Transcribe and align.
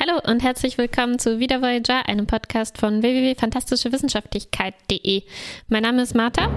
Hallo 0.00 0.20
und 0.30 0.44
herzlich 0.44 0.78
willkommen 0.78 1.18
zu 1.18 1.40
Wieder 1.40 1.60
Voyager, 1.60 2.08
einem 2.08 2.28
Podcast 2.28 2.78
von 2.78 3.02
www.fantastischewissenschaftlichkeit.de. 3.02 5.24
Mein 5.66 5.82
Name 5.82 6.02
ist 6.02 6.14
Martha. 6.14 6.48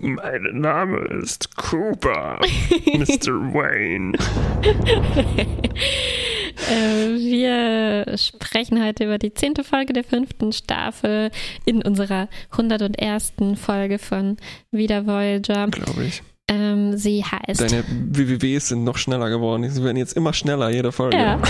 Mein 0.00 0.42
Name 0.54 0.98
ist 1.22 1.56
Cooper, 1.56 2.40
Mr. 2.92 3.54
Wayne. 3.54 4.18
Äh, 6.70 7.16
wir 7.16 8.16
sprechen 8.16 8.80
heute 8.82 9.04
über 9.04 9.18
die 9.18 9.34
zehnte 9.34 9.64
Folge 9.64 9.92
der 9.92 10.04
fünften 10.04 10.52
Staffel 10.52 11.32
in 11.64 11.82
unserer 11.82 12.28
101. 12.52 13.32
Folge 13.56 13.98
von 13.98 14.36
Wieder 14.70 15.04
Voyager. 15.04 15.66
Glaube 15.66 16.04
ich. 16.04 16.22
Ähm, 16.48 16.96
sie 16.96 17.24
heißt. 17.24 17.60
Deine 17.60 17.84
WWWs 17.88 18.68
sind 18.68 18.84
noch 18.84 18.98
schneller 18.98 19.30
geworden. 19.30 19.68
Sie 19.68 19.82
werden 19.82 19.96
jetzt 19.96 20.14
immer 20.16 20.32
schneller, 20.32 20.70
jede 20.70 20.92
Folge. 20.92 21.16
Ja. 21.16 21.40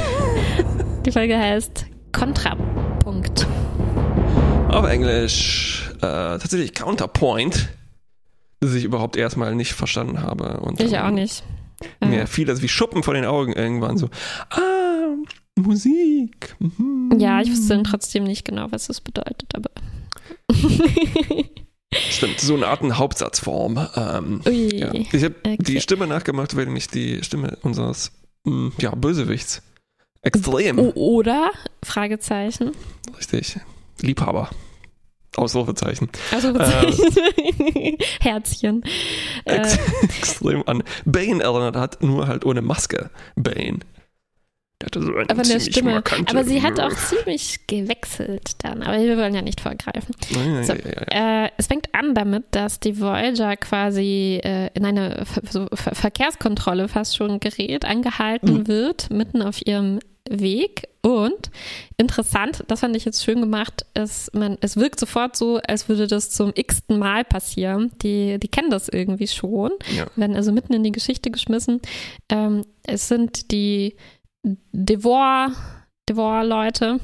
Die 1.05 1.11
Folge 1.11 1.37
heißt 1.39 1.87
Kontrapunkt. 2.13 3.47
Auf 4.69 4.87
Englisch 4.87 5.91
äh, 5.97 6.01
tatsächlich 6.01 6.75
Counterpoint, 6.75 7.69
das 8.61 8.75
ich 8.75 8.85
überhaupt 8.85 9.17
erstmal 9.17 9.55
nicht 9.55 9.73
verstanden 9.75 10.23
habe. 10.23 10.61
Und 10.61 10.81
Ich 10.81 10.97
auch 10.99 11.11
nicht. 11.11 11.43
Mir 12.01 12.23
Äh, 12.23 12.27
fiel 12.27 12.47
das 12.47 12.63
wie 12.63 12.69
Schuppen 12.69 13.03
von 13.03 13.15
den 13.15 13.25
Augen 13.25 13.53
irgendwann 13.53 13.99
so. 13.99 14.09
Ah, 14.51 14.61
Musik. 15.57 16.55
Mhm. 16.61 17.17
ja, 17.19 17.41
ich 17.41 17.51
wusste 17.51 17.75
dann 17.75 17.85
trotzdem 17.85 18.25
nicht 18.25 18.45
genau, 18.45 18.67
was 18.71 18.87
das 18.87 19.01
bedeutet, 19.01 19.55
aber. 19.55 19.71
Stimmt, 22.11 22.41
so 22.41 22.55
eine 22.55 22.67
Art 22.67 22.83
Hauptsatzform. 22.83 23.89
Ähm, 23.97 24.41
ja. 24.47 24.93
Ich 24.95 25.25
habe 25.25 25.35
Okay. 25.45 25.57
die 25.61 25.81
Stimme 25.81 26.07
nachgemacht, 26.07 26.57
weil 26.57 26.67
mich 26.67 26.89
die 26.89 27.23
Stimme 27.23 27.57
unseres 27.63 28.13
mh, 28.45 28.73
ja, 28.79 28.95
Bösewichts 28.95 29.63
extrem, 30.23 30.79
oder? 30.79 31.51
Fragezeichen. 31.85 32.73
richtig, 33.19 33.57
Liebhaber. 34.01 34.51
Ausrufezeichen. 35.37 36.09
Herzchen. 38.21 38.85
Äh, 39.45 39.57
Ex 39.57 39.79
extrem 40.03 40.63
an 40.67 40.83
Bane 41.05 41.43
erinnert 41.43 41.77
hat, 41.77 42.03
nur 42.03 42.29
halt 42.29 42.45
ohne 42.45 42.63
Maske. 42.63 43.11
Bane. 43.37 43.81
Hatte 44.85 45.03
so 45.03 45.15
eine 45.15 45.31
aber 45.31 45.43
ziemlich 45.43 45.65
Stimme. 45.65 46.03
Aber 46.27 46.45
sie 46.45 46.63
hat 46.63 46.79
auch 46.81 46.95
ziemlich 46.95 47.67
gewechselt 47.67 48.53
dann. 48.63 48.83
Aber 48.83 48.99
wir 49.01 49.17
wollen 49.17 49.35
ja 49.35 49.43
nicht 49.43 49.61
vorgreifen. 49.61 50.15
Ja, 50.31 50.63
So, 50.63 50.73
ja, 50.75 50.81
ja. 51.13 51.45
Äh, 51.47 51.51
es 51.57 51.67
fängt 51.67 51.95
an 51.95 52.15
damit, 52.15 52.45
dass 52.53 52.81
die 52.81 53.01
Voyager 53.01 53.57
quasi 53.57 54.41
äh, 54.45 54.71
in 54.75 54.85
eine 54.85 55.25
Ver 55.25 55.43
so 55.51 55.67
Ver 55.73 55.95
Verkehrskontrolle 55.95 56.89
fast 56.89 57.17
schon 57.17 57.41
gerät, 57.41 57.85
angehalten 57.85 58.55
Mhm. 58.59 58.67
wird, 58.69 59.11
mitten 59.11 59.43
auf 59.43 59.67
ihrem 59.67 60.01
Weg. 60.29 60.89
Und 61.03 61.51
interessant, 61.99 62.65
das 62.69 62.81
fand 62.81 62.97
ich 62.97 63.05
jetzt 63.05 63.23
schön 63.23 63.41
gemacht, 63.43 63.85
ist, 63.93 64.35
man, 64.35 64.57
es 64.63 64.77
wirkt 64.79 64.99
sofort 64.99 65.37
so, 65.37 65.59
als 65.59 65.87
würde 65.91 66.07
das 66.07 66.31
zum 66.31 66.53
x-ten 66.55 66.99
Mal 66.99 67.25
passieren. 67.25 67.93
Die, 68.03 68.39
die 68.41 68.49
kennen 68.49 68.71
das 68.71 68.89
irgendwie 68.89 69.27
schon, 69.27 69.73
ja. 69.95 70.07
werden 70.17 70.35
also 70.35 70.51
mitten 70.51 70.73
in 70.73 70.83
die 70.83 70.93
Geschichte 70.93 71.31
geschmissen. 71.31 71.83
Ähm, 72.31 72.65
es 72.85 73.09
sind 73.09 73.51
die 73.53 73.97
Devor, 74.73 75.51
Devor-Leute, 76.09 77.01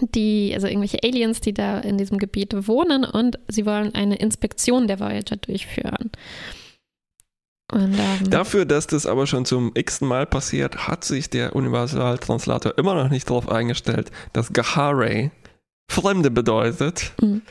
die, 0.00 0.52
also 0.54 0.66
irgendwelche 0.66 1.02
Aliens, 1.02 1.40
die 1.40 1.54
da 1.54 1.80
in 1.80 1.98
diesem 1.98 2.18
Gebiet 2.18 2.54
wohnen 2.68 3.04
und 3.04 3.38
sie 3.48 3.66
wollen 3.66 3.94
eine 3.94 4.16
Inspektion 4.16 4.86
der 4.86 5.00
Voyager 5.00 5.36
durchführen. 5.36 6.10
Und, 7.72 7.94
ähm, 7.98 8.30
Dafür, 8.30 8.64
dass 8.64 8.86
das 8.86 9.06
aber 9.06 9.26
schon 9.26 9.44
zum 9.44 9.72
x-ten 9.74 10.06
Mal 10.06 10.26
passiert, 10.26 10.86
hat 10.86 11.04
sich 11.04 11.30
der 11.30 11.56
Universaltranslator 11.56 12.78
immer 12.78 12.94
noch 12.94 13.10
nicht 13.10 13.28
darauf 13.28 13.48
eingestellt, 13.48 14.12
dass 14.32 14.52
Gahare 14.52 15.32
Fremde 15.90 16.30
bedeutet. 16.30 17.12
Mhm. 17.20 17.42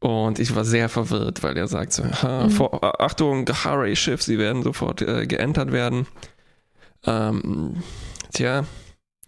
Und 0.00 0.38
ich 0.38 0.54
war 0.56 0.64
sehr 0.64 0.88
verwirrt, 0.88 1.42
weil 1.42 1.56
er 1.56 1.68
sagt 1.68 1.92
so, 1.92 2.02
Mhm. 2.02 2.50
vor, 2.50 3.00
Achtung, 3.00 3.44
Gahare-Schiff, 3.44 4.22
sie 4.22 4.38
werden 4.38 4.62
sofort 4.62 5.02
äh, 5.02 5.26
geentert 5.26 5.70
werden. 5.70 6.06
Ähm, 7.06 7.82
tja, 8.32 8.64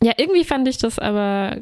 ja, 0.03 0.13
irgendwie 0.19 0.45
fand 0.45 0.69
ich 0.69 0.79
das 0.79 0.99
aber 0.99 1.59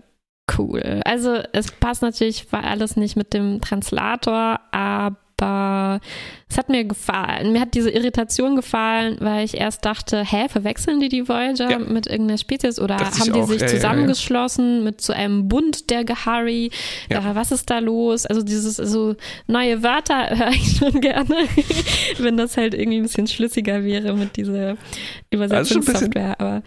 cool. 0.58 1.00
Also 1.04 1.38
es 1.52 1.70
passt 1.70 2.02
natürlich, 2.02 2.50
war 2.52 2.64
alles 2.64 2.96
nicht 2.96 3.14
mit 3.16 3.32
dem 3.34 3.60
Translator, 3.60 4.58
aber 4.72 6.00
es 6.48 6.56
hat 6.56 6.68
mir 6.68 6.84
gefallen. 6.84 7.50
Mir 7.52 7.60
hat 7.62 7.74
diese 7.74 7.90
Irritation 7.90 8.54
gefallen, 8.54 9.16
weil 9.20 9.44
ich 9.44 9.56
erst 9.58 9.84
dachte, 9.84 10.24
hä, 10.24 10.48
verwechseln 10.48 11.00
die 11.00 11.08
die 11.08 11.28
Voyager 11.28 11.68
Ja. 11.68 11.78
mit 11.80 12.06
irgendeiner 12.06 12.38
Spezies 12.38 12.78
oder 12.78 12.96
Dachte 12.96 13.14
ich 13.16 13.20
haben 13.22 13.32
die 13.32 13.40
auch. 13.40 13.48
sich 13.48 13.60
Ja, 13.60 13.66
ja, 13.66 13.72
ja. 13.72 13.78
zusammengeschlossen 13.80 14.84
mit 14.84 15.00
so 15.00 15.12
einem 15.12 15.48
Bund 15.48 15.90
der 15.90 16.04
Gehari? 16.04 16.70
Ja. 17.10 17.20
Ja. 17.22 17.34
was 17.34 17.50
ist 17.50 17.70
da 17.70 17.80
los? 17.80 18.24
Also 18.26 18.42
dieses 18.42 18.76
so 18.76 19.16
neue 19.48 19.82
Wörter 19.82 20.30
höre 20.38 20.50
ich 20.50 20.76
schon 20.76 21.00
gerne, 21.00 21.34
wenn 22.18 22.36
das 22.36 22.56
halt 22.56 22.74
irgendwie 22.74 22.98
ein 22.98 23.02
bisschen 23.04 23.26
schlüssiger 23.26 23.82
wäre 23.82 24.14
mit 24.14 24.36
dieser 24.36 24.68
Also 24.70 24.76
Übersetzungssoftware. 25.30 26.40
Aber 26.40 26.62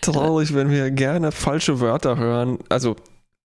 traurig, 0.00 0.54
wenn 0.54 0.70
wir 0.70 0.90
gerne 0.90 1.32
falsche 1.32 1.80
Wörter 1.80 2.16
hören. 2.18 2.58
Also 2.68 2.96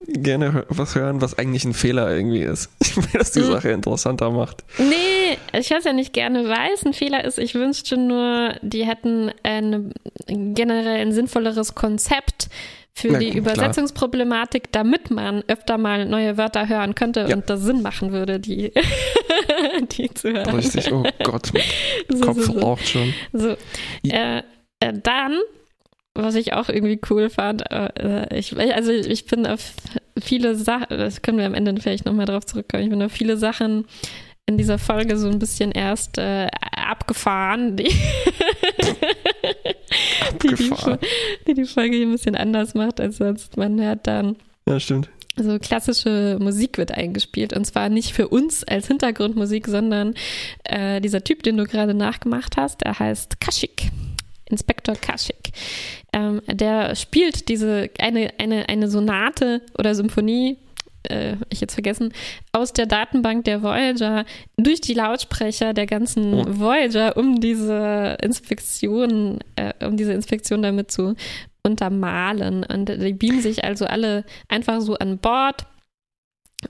gerne 0.07 0.65
was 0.69 0.93
hören, 0.95 1.21
was 1.21 1.37
eigentlich 1.39 1.65
ein 1.65 1.73
Fehler 1.73 2.15
irgendwie 2.15 2.41
ist. 2.43 2.69
Weil 2.95 3.19
das 3.19 3.31
die 3.31 3.39
Mhm. 3.39 3.51
Sache 3.51 3.69
interessanter 3.71 4.29
macht. 4.31 4.63
Nee, 4.77 5.37
ich 5.57 5.69
höre 5.71 5.79
es 5.79 5.85
ja 5.85 5.93
nicht 5.93 6.13
gerne, 6.13 6.47
weil 6.47 6.69
es 6.73 6.85
ein 6.85 6.93
Fehler 6.93 7.23
ist. 7.25 7.39
Ich 7.39 7.55
wünschte 7.55 7.97
nur, 7.97 8.53
die 8.61 8.85
hätten 8.85 9.31
ein, 9.43 9.93
generell 10.27 11.01
ein 11.01 11.11
sinnvolleres 11.11 11.73
Konzept 11.75 12.49
für 12.93 13.09
Na, 13.13 13.19
die 13.19 13.31
klar. 13.31 13.39
Übersetzungsproblematik, 13.41 14.71
damit 14.71 15.11
man 15.11 15.43
öfter 15.47 15.77
mal 15.77 16.05
neue 16.05 16.37
Wörter 16.37 16.69
hören 16.69 16.93
könnte 16.95 17.25
Ja. 17.27 17.35
und 17.35 17.49
das 17.49 17.61
Sinn 17.61 17.81
machen 17.81 18.11
würde, 18.11 18.39
die, 18.39 18.71
die 19.91 20.13
zu 20.13 20.31
hören. 20.31 20.55
Richtig, 20.55 20.91
oh 20.93 21.03
Gott, 21.23 21.49
mein 21.53 21.63
So, 22.19 22.25
Kopf 22.25 22.41
so, 22.45 22.53
so. 22.53 22.59
raucht 22.59 22.87
schon. 22.87 23.13
So, 23.33 23.55
äh, 24.07 24.37
äh, 24.79 24.93
dann, 25.03 25.39
was 26.15 26.35
ich 26.35 26.53
auch 26.53 26.69
irgendwie 26.69 26.99
cool 27.09 27.29
fand, 27.29 27.69
äh, 27.71 28.37
ich, 28.37 28.57
also 28.57 28.91
ich 28.91 29.25
bin 29.25 29.45
auf 29.45 29.73
viele 30.17 30.55
Sachen, 30.55 30.87
das 30.89 31.21
können 31.21 31.37
wir 31.37 31.45
am 31.45 31.53
Ende 31.53 31.79
vielleicht 31.79 32.05
nochmal 32.05 32.25
drauf 32.25 32.45
zurückkommen, 32.45 32.83
ich 32.83 32.89
bin 32.89 33.03
auf 33.03 33.11
viele 33.11 33.37
Sachen 33.37 33.85
in 34.47 34.57
dieser 34.57 34.77
Folge 34.77 35.17
so 35.17 35.27
ein 35.27 35.39
bisschen 35.39 35.71
erst 35.71 36.17
äh, 36.17 36.47
abgefahren, 36.75 37.75
die, 37.75 37.83
die, 40.41 40.47
die, 40.47 40.71
Abgefahren. 40.71 40.99
die 41.47 41.53
die 41.53 41.65
Folge 41.65 41.97
hier 41.97 42.05
ein 42.05 42.11
bisschen 42.11 42.35
anders 42.35 42.73
macht 42.75 42.99
als 43.01 43.17
sonst. 43.17 43.57
Man 43.57 43.81
hört 43.81 44.07
dann 44.07 44.35
Ja, 44.67 44.79
stimmt. 44.79 45.09
so 45.35 45.57
klassische 45.59 46.37
Musik 46.39 46.77
wird 46.77 46.91
eingespielt 46.91 47.53
und 47.53 47.65
zwar 47.65 47.89
nicht 47.89 48.13
für 48.13 48.27
uns 48.27 48.63
als 48.63 48.87
Hintergrundmusik, 48.87 49.67
sondern 49.67 50.13
äh, 50.63 51.01
dieser 51.01 51.23
Typ, 51.23 51.43
den 51.43 51.57
du 51.57 51.63
gerade 51.65 51.93
nachgemacht 51.95 52.55
hast, 52.55 52.81
der 52.81 52.99
heißt 52.99 53.41
Kaschik. 53.41 53.89
Inspektor 54.47 54.95
Kaschik. 54.95 55.51
Ähm, 56.47 56.57
der 56.57 56.95
spielt 56.95 57.49
diese 57.49 57.89
eine, 57.99 58.31
eine, 58.37 58.69
eine 58.69 58.89
Sonate 58.89 59.61
oder 59.77 59.95
Symphonie, 59.95 60.57
äh, 61.03 61.35
ich 61.49 61.61
jetzt 61.61 61.73
vergessen, 61.73 62.13
aus 62.51 62.73
der 62.73 62.85
Datenbank 62.85 63.45
der 63.45 63.63
Voyager 63.63 64.25
durch 64.57 64.81
die 64.81 64.93
Lautsprecher 64.93 65.73
der 65.73 65.85
ganzen 65.85 66.33
Oh. 66.33 66.45
Voyager, 66.47 67.17
um 67.17 67.39
diese 67.39 68.17
Inspektion, 68.21 69.39
äh, 69.55 69.85
um 69.85 69.97
diese 69.97 70.13
Inspektion 70.13 70.61
damit 70.61 70.91
zu 70.91 71.15
untermalen. 71.63 72.63
Und 72.63 72.89
die 72.89 73.13
beamen 73.13 73.41
sich 73.41 73.63
also 73.63 73.85
alle 73.85 74.23
einfach 74.47 74.81
so 74.81 74.95
an 74.95 75.17
Bord. 75.17 75.65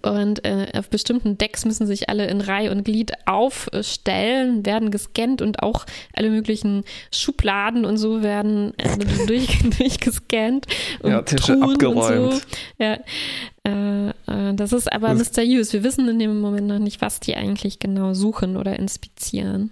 Und 0.02 0.46
äh, 0.46 0.68
auf 0.78 0.90
bestimmten 0.90 1.38
Decks 1.38 1.66
müssen 1.66 1.88
sich 1.88 2.10
alle 2.10 2.28
in 2.28 2.42
Reihe 2.42 2.72
und 2.72 2.84
Glied 2.84 3.12
aufstellen, 3.26 4.66
werden 4.66 4.92
gescannt 4.92 5.42
und 5.42 5.62
auch 5.64 5.86
alle 6.14 6.30
möglichen 6.30 6.84
Schubladen 7.14 7.86
und 7.86 7.98
so 7.98 8.22
werden 8.24 8.74
äh, 8.78 8.98
durch, 9.28 9.60
durchgescannt. 9.78 10.68
Und 11.02 11.12
Ja, 11.12 11.22
Tische 11.22 11.54
Truhen 11.54 11.64
abgeräumt. 11.64 12.34
Und 12.34 12.34
so. 12.34 12.40
Ja, 12.80 12.98
äh, 13.68 14.10
äh, 14.10 14.54
das 14.56 14.74
ist 14.74 14.92
aber 14.92 15.10
Das- 15.10 15.18
mysteriös. 15.20 15.74
Wir 15.74 15.84
wissen 15.84 16.08
in 16.08 16.20
dem 16.20 16.40
Moment 16.40 16.68
noch 16.68 16.80
nicht, 16.80 17.02
was 17.02 17.20
die 17.20 17.36
eigentlich 17.36 17.80
genau 17.80 18.14
suchen 18.14 18.58
oder 18.58 18.78
inspizieren. 18.80 19.72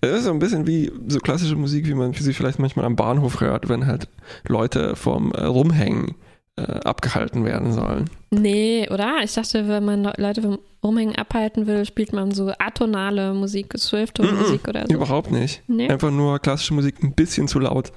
Es 0.00 0.10
ist 0.18 0.24
so 0.24 0.30
ein 0.32 0.40
bisschen 0.40 0.66
wie 0.66 0.90
so 1.06 1.20
klassische 1.20 1.54
Musik, 1.54 1.86
wie 1.86 1.94
man 1.94 2.12
sie 2.12 2.32
vielleicht 2.32 2.58
manchmal 2.58 2.84
am 2.84 2.96
Bahnhof 2.96 3.40
hört, 3.40 3.68
wenn 3.68 3.86
halt 3.86 4.08
Leute 4.48 4.96
vom 4.96 5.30
äh, 5.30 5.44
Rumhängen 5.44 6.16
abgehalten 6.62 7.44
werden 7.44 7.72
sollen. 7.72 8.10
Nee, 8.30 8.88
oder? 8.90 9.16
Ich 9.22 9.34
dachte, 9.34 9.68
wenn 9.68 9.84
man 9.84 10.04
Le- 10.04 10.12
Leute 10.16 10.42
vom 10.42 10.58
Rumhängen 10.82 11.16
abhalten 11.16 11.66
will, 11.66 11.84
spielt 11.84 12.12
man 12.12 12.30
so 12.32 12.52
atonale 12.58 13.32
Musik, 13.34 13.76
Zwölftonmusik 13.78 14.68
oder 14.68 14.84
so. 14.88 14.94
Überhaupt 14.94 15.30
nicht. 15.30 15.62
Nee. 15.66 15.88
Einfach 15.88 16.10
nur 16.10 16.38
klassische 16.38 16.74
Musik 16.74 17.02
ein 17.02 17.14
bisschen 17.14 17.48
zu 17.48 17.58
laut. 17.58 17.92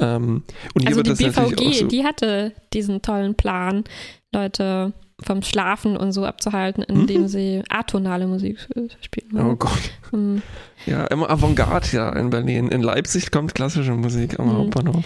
Ähm, 0.00 0.42
und 0.74 0.86
Also 0.86 1.02
die 1.02 1.12
BVG, 1.12 1.72
so. 1.80 1.86
die 1.86 2.04
hatte 2.04 2.52
diesen 2.72 3.02
tollen 3.02 3.34
Plan, 3.34 3.84
Leute 4.32 4.92
vom 5.20 5.42
Schlafen 5.42 5.96
und 5.96 6.12
so 6.12 6.24
abzuhalten, 6.24 6.84
indem 6.84 7.22
Mhm. 7.22 7.28
sie 7.28 7.62
atonale 7.68 8.28
Musik 8.28 8.58
äh, 8.76 8.82
spielen. 9.00 9.36
Oh 9.36 9.56
Gott. 9.56 9.90
Hm. 10.10 10.40
Ja, 10.86 11.06
immer 11.08 11.28
Avantgarde 11.28 11.88
ja 11.92 12.10
in 12.10 12.30
Berlin. 12.30 12.68
In 12.68 12.82
Leipzig 12.82 13.32
kommt 13.32 13.56
klassische 13.56 13.92
Musik 13.94 14.38
am 14.38 14.46
Mhm. 14.46 14.52
Hauptbahnhof. 14.58 15.04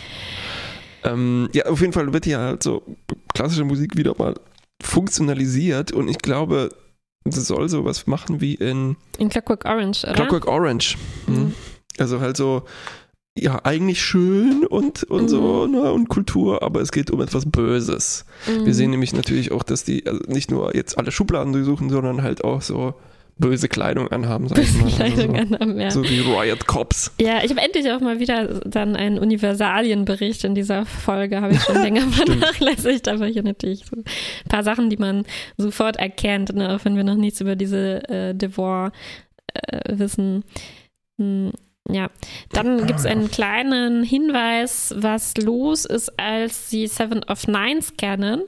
Ähm, 1.04 1.48
ja, 1.52 1.66
auf 1.66 1.80
jeden 1.80 1.92
Fall 1.92 2.12
wird 2.12 2.26
ja 2.26 2.38
halt 2.38 2.62
so 2.62 2.82
klassische 3.34 3.64
Musik 3.64 3.96
wieder 3.96 4.14
mal 4.18 4.34
funktionalisiert 4.82 5.92
und 5.92 6.08
ich 6.08 6.18
glaube, 6.18 6.68
das 7.24 7.46
soll 7.46 7.68
sowas 7.68 8.06
machen 8.06 8.40
wie 8.40 8.54
in 8.54 8.96
In 9.18 9.28
Clockwork 9.28 9.64
Orange, 9.64 10.04
oder? 10.04 10.14
Clockwork 10.14 10.46
Orange. 10.46 10.96
Mhm. 11.26 11.34
Mhm. 11.34 11.54
Also 11.98 12.20
halt 12.20 12.36
so, 12.36 12.62
ja, 13.38 13.60
eigentlich 13.64 14.02
schön 14.02 14.66
und, 14.66 15.04
und 15.04 15.28
so, 15.28 15.66
Mhm. 15.66 15.72
ne, 15.72 15.92
und 15.92 16.08
Kultur, 16.08 16.62
aber 16.62 16.80
es 16.80 16.92
geht 16.92 17.10
um 17.10 17.20
etwas 17.20 17.44
Böses. 17.50 18.24
Mhm. 18.46 18.66
Wir 18.66 18.74
sehen 18.74 18.90
nämlich 18.90 19.12
natürlich 19.12 19.52
auch, 19.52 19.62
dass 19.62 19.84
die 19.84 20.06
also 20.06 20.20
nicht 20.26 20.50
nur 20.50 20.74
jetzt 20.76 20.98
alle 20.98 21.12
Schubladen 21.12 21.52
durchsuchen, 21.52 21.90
sondern 21.90 22.22
halt 22.22 22.44
auch 22.44 22.62
so 22.62 22.94
böse 23.42 23.68
Kleidung 23.68 24.08
anhaben, 24.08 24.48
sag 24.48 24.58
ich 24.58 24.72
mal. 24.74 24.84
Also 24.84 24.96
Kleidung 24.96 25.36
so, 25.36 25.42
anhaben, 25.42 25.80
ja. 25.80 25.90
so 25.90 26.02
wie 26.04 26.20
Riot 26.20 26.66
Cops. 26.66 27.12
Ja, 27.20 27.44
ich 27.44 27.50
habe 27.50 27.60
endlich 27.60 27.90
auch 27.90 28.00
mal 28.00 28.20
wieder 28.20 28.60
dann 28.64 28.96
einen 28.96 29.18
Universalienbericht 29.18 30.44
in 30.44 30.54
dieser 30.54 30.86
Folge, 30.86 31.42
habe 31.42 31.52
ich 31.52 31.60
schon 31.60 31.82
länger 31.82 32.00
vernachlässigt, 32.10 33.08
aber 33.08 33.26
hier 33.26 33.42
natürlich 33.42 33.84
so 33.84 33.96
ein 33.96 34.04
paar 34.48 34.62
Sachen, 34.62 34.88
die 34.88 34.96
man 34.96 35.24
sofort 35.58 35.96
erkennt, 35.96 36.54
ne, 36.54 36.74
auch 36.74 36.84
wenn 36.84 36.96
wir 36.96 37.04
noch 37.04 37.16
nichts 37.16 37.40
über 37.40 37.56
diese 37.56 38.08
äh, 38.08 38.34
Devor 38.34 38.92
äh, 39.52 39.98
wissen. 39.98 40.44
Hm, 41.18 41.52
ja, 41.90 42.10
dann 42.52 42.86
gibt 42.86 43.00
es 43.00 43.06
einen 43.06 43.30
kleinen 43.30 44.04
Hinweis, 44.04 44.94
was 44.96 45.36
los 45.36 45.84
ist, 45.84 46.18
als 46.18 46.70
sie 46.70 46.86
Seven 46.86 47.24
of 47.24 47.48
Nine 47.48 47.82
scannen. 47.82 48.42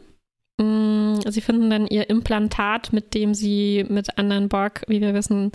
Mm, 0.59 1.21
Sie 1.27 1.41
finden 1.41 1.71
dann 1.71 1.87
ihr 1.87 2.11
Implantat, 2.11 2.93
mit 2.93 3.15
dem 3.15 3.35
sie 3.35 3.85
mit 3.89 4.19
anderen 4.19 4.49
Borg, 4.49 4.85
wie 4.89 5.01
wir 5.01 5.15
wissen, 5.15 5.53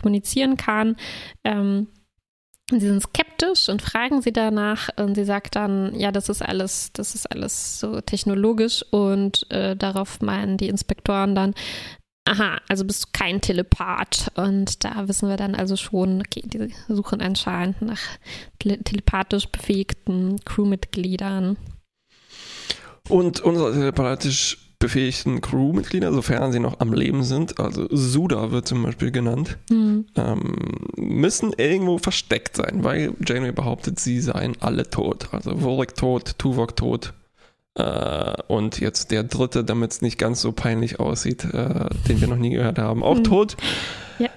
kommunizieren 0.00 0.56
kann. 0.56 0.96
Ähm, 1.44 1.88
sie 2.70 2.86
sind 2.86 3.02
skeptisch 3.02 3.68
und 3.68 3.82
fragen 3.82 4.22
sie 4.22 4.32
danach 4.32 4.88
und 4.96 5.14
sie 5.14 5.24
sagt 5.24 5.56
dann, 5.56 5.98
ja, 5.98 6.12
das 6.12 6.28
ist 6.28 6.42
alles, 6.42 6.92
das 6.92 7.14
ist 7.14 7.26
alles 7.30 7.80
so 7.80 8.00
technologisch 8.00 8.84
und 8.90 9.50
äh, 9.50 9.76
darauf 9.76 10.20
meinen 10.20 10.56
die 10.56 10.68
Inspektoren 10.68 11.34
dann, 11.34 11.54
aha, 12.24 12.60
also 12.68 12.84
bist 12.84 13.04
du 13.04 13.08
kein 13.12 13.40
Telepath 13.40 14.30
und 14.36 14.84
da 14.84 15.08
wissen 15.08 15.28
wir 15.28 15.36
dann 15.36 15.54
also 15.54 15.76
schon, 15.76 16.20
okay, 16.20 16.42
die 16.44 16.72
suchen 16.88 17.20
anscheinend 17.20 17.82
nach 17.82 18.00
tele 18.58 18.78
telepathisch 18.82 19.48
befähigten 19.48 20.38
Crewmitgliedern. 20.44 21.56
Und 23.10 23.40
unsere 23.40 23.72
telepathisch 23.72 24.58
befähigten 24.78 25.42
Crewmitglieder, 25.42 26.10
sofern 26.12 26.52
sie 26.52 26.58
noch 26.60 26.80
am 26.80 26.94
Leben 26.94 27.22
sind, 27.22 27.60
also 27.60 27.86
Suda 27.90 28.50
wird 28.50 28.66
zum 28.66 28.82
Beispiel 28.82 29.10
genannt, 29.10 29.58
Hm. 29.68 30.06
ähm, 30.16 30.54
müssen 30.96 31.52
irgendwo 31.52 31.98
versteckt 31.98 32.56
sein, 32.56 32.82
weil 32.82 33.12
Janeway 33.26 33.52
behauptet, 33.52 34.00
sie 34.00 34.20
seien 34.20 34.56
alle 34.60 34.88
tot. 34.88 35.28
Also 35.32 35.54
Vorik 35.58 35.94
tot, 35.96 36.38
Tuvok 36.38 36.76
tot 36.76 37.12
äh, 37.74 38.32
und 38.48 38.80
jetzt 38.80 39.10
der 39.10 39.22
dritte, 39.24 39.64
damit 39.64 39.90
es 39.92 40.00
nicht 40.00 40.16
ganz 40.18 40.40
so 40.40 40.52
peinlich 40.52 40.98
aussieht, 40.98 41.44
äh, 41.44 41.90
den 42.08 42.20
wir 42.22 42.28
noch 42.28 42.36
nie 42.38 42.50
gehört 42.50 42.78
haben, 42.78 43.02
auch 43.02 43.16
Hm. 43.16 43.24
tot. 43.24 43.56
Ja. 44.18 44.30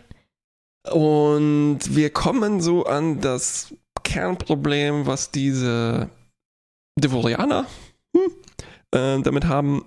Und 0.91 1.79
wir 1.95 2.09
kommen 2.09 2.59
so 2.59 2.85
an 2.85 3.21
das 3.21 3.73
Kernproblem, 4.03 5.05
was 5.05 5.31
diese 5.31 6.09
Devorianer 6.99 7.65
hm, 8.15 8.31
äh, 8.93 9.21
damit 9.21 9.45
haben. 9.45 9.85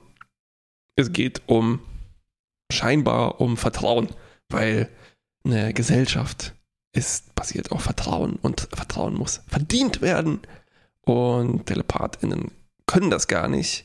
Es 0.97 1.13
geht 1.13 1.43
um 1.47 1.81
scheinbar 2.73 3.41
um 3.41 3.57
Vertrauen, 3.57 4.09
weil 4.49 4.89
eine 5.45 5.73
Gesellschaft 5.73 6.55
ist 6.93 7.35
basiert 7.35 7.71
auf 7.73 7.83
Vertrauen 7.83 8.37
und 8.43 8.69
Vertrauen 8.73 9.15
muss 9.15 9.43
verdient 9.47 10.01
werden 10.01 10.41
und 11.03 11.67
TelepathInnen 11.67 12.51
können 12.87 13.11
das 13.11 13.29
gar 13.29 13.49
nicht 13.49 13.85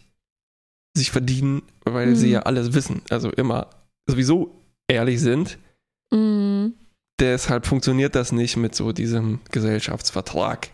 sich 0.95 1.11
verdienen, 1.11 1.61
weil 1.83 2.07
Mhm. 2.07 2.15
sie 2.15 2.31
ja 2.31 2.41
alles 2.43 2.73
wissen, 2.73 3.01
also 3.09 3.29
immer 3.31 3.69
sowieso 4.07 4.55
ehrlich 4.87 5.19
sind. 5.19 5.57
Mhm. 6.11 6.73
Deshalb 7.19 7.65
funktioniert 7.67 8.15
das 8.15 8.31
nicht 8.31 8.57
mit 8.57 8.73
so 8.75 8.91
diesem 8.93 9.39
Gesellschaftsvertrag. 9.51 10.69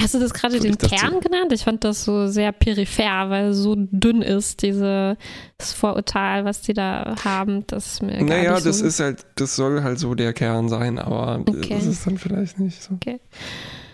Hast 0.00 0.14
du 0.14 0.18
das 0.18 0.32
gerade 0.34 0.58
den 0.60 0.76
Kern 0.78 1.12
so- 1.14 1.20
genannt? 1.20 1.52
Ich 1.52 1.62
fand 1.64 1.84
das 1.84 2.04
so 2.04 2.26
sehr 2.26 2.52
peripher, 2.52 3.28
weil 3.30 3.52
so 3.52 3.74
dünn 3.76 4.22
ist, 4.22 4.62
dieses 4.62 5.16
Vorurteil, 5.58 6.44
was 6.44 6.62
die 6.62 6.74
da 6.74 7.14
haben, 7.24 7.66
das 7.66 8.00
mir 8.02 8.18
gar 8.18 8.24
Naja, 8.24 8.54
nicht 8.54 8.66
das 8.66 8.78
so 8.78 8.84
ist 8.86 9.00
halt, 9.00 9.26
das 9.36 9.56
soll 9.56 9.82
halt 9.82 9.98
so 9.98 10.14
der 10.14 10.32
Kern 10.32 10.68
sein, 10.68 10.98
aber 10.98 11.40
Okay. 11.46 11.74
das 11.74 11.86
ist 11.86 12.06
dann 12.06 12.18
vielleicht 12.18 12.58
nicht 12.58 12.82
so. 12.82 12.94
Okay. 12.94 13.20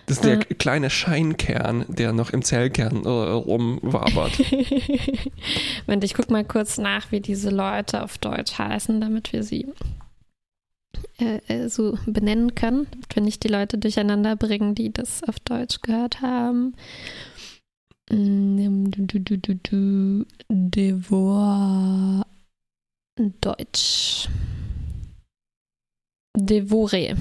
Das 0.06 0.18
ist 0.18 0.24
der 0.24 0.34
Äh. 0.34 0.54
kleine 0.54 0.88
Scheinkern, 0.88 1.84
der 1.88 2.12
noch 2.12 2.30
im 2.30 2.42
Zellkern 2.42 3.04
äh, 3.04 3.08
rumwabert. 3.08 4.32
Moment, 5.86 6.04
ich 6.04 6.14
guck 6.14 6.30
mal 6.30 6.44
kurz 6.44 6.78
nach, 6.78 7.10
wie 7.10 7.20
diese 7.20 7.50
Leute 7.50 8.02
auf 8.04 8.18
Deutsch 8.18 8.56
heißen, 8.56 9.00
damit 9.00 9.32
wir 9.32 9.42
sie 9.42 9.66
äh, 11.18 11.40
äh, 11.48 11.68
so 11.68 11.98
benennen 12.06 12.54
können, 12.54 12.86
wir 13.12 13.22
nicht 13.22 13.42
die 13.44 13.48
Leute 13.48 13.78
durcheinander 13.78 14.36
bringen, 14.36 14.74
die 14.74 14.92
das 14.92 15.22
auf 15.24 15.40
Deutsch 15.40 15.80
gehört 15.82 16.20
haben. 16.20 16.74
Mm, 18.10 18.90
Devor 20.48 22.26
Deutsch. 23.40 24.28
Devore. 26.36 27.16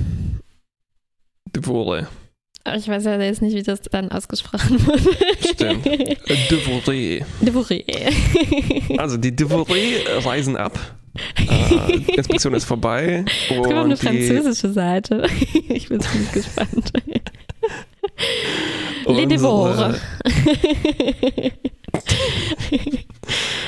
Devore. 1.56 2.07
Ich 2.75 2.88
weiß 2.88 3.06
ja 3.06 3.22
jetzt 3.22 3.42
nicht, 3.42 3.56
wie 3.56 3.63
das 3.63 3.81
dann 3.83 4.12
ausgesprochen 4.12 4.86
wurde. 4.86 5.16
Stimmt. 5.54 5.86
Äh, 6.27 6.48
Devore. 6.50 7.25
Devore. 7.39 7.83
Also 8.98 9.18
die 9.18 9.36
Devore 9.36 9.77
reisen 10.25 10.57
ab. 10.57 10.77
Äh, 11.38 12.00
die 12.00 12.13
Inspektion 12.15 12.53
ist 12.53 12.65
vorbei. 12.65 13.25
Es 13.27 13.56
gibt 13.56 13.73
auch 13.73 13.83
eine 13.85 13.97
französische 13.97 14.71
Seite. 14.71 15.27
Ich 15.67 15.89
bin 15.89 16.00
ziemlich 16.00 16.31
gespannt. 16.31 16.94
Les 19.07 19.07
unsere, 19.07 19.27
Devores. 19.27 20.01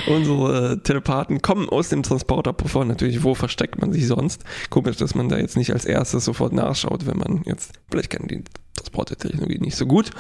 unsere 0.08 0.82
Telepathen 0.84 1.42
kommen 1.42 1.70
aus 1.70 1.90
dem 1.90 2.04
Transporterpuffer. 2.04 2.86
Natürlich, 2.86 3.24
wo 3.24 3.36
versteckt 3.36 3.80
man 3.80 3.92
sich 3.92 4.08
sonst? 4.08 4.44
Komisch, 4.70 4.98
dass 4.98 5.16
man 5.16 5.30
da 5.30 5.38
jetzt 5.38 5.58
nicht 5.58 5.72
als 5.74 5.86
erstes 5.86 6.26
sofort 6.26 6.54
nachschaut, 6.54 7.06
wenn 7.06 7.18
man 7.18 7.44
jetzt, 7.46 7.74
vielleicht 7.90 8.10
kann 8.10 8.28
die 8.28 8.44
Transportertechnologie 8.76 9.60
nicht 9.60 9.76
so 9.76 9.86
gut. 9.86 10.12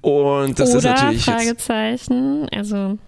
Und 0.00 0.58
das 0.58 0.70
Oder 0.70 0.78
ist 0.78 0.84
natürlich. 0.84 1.24
Fragezeichen. 1.24 2.48
Also, 2.50 2.98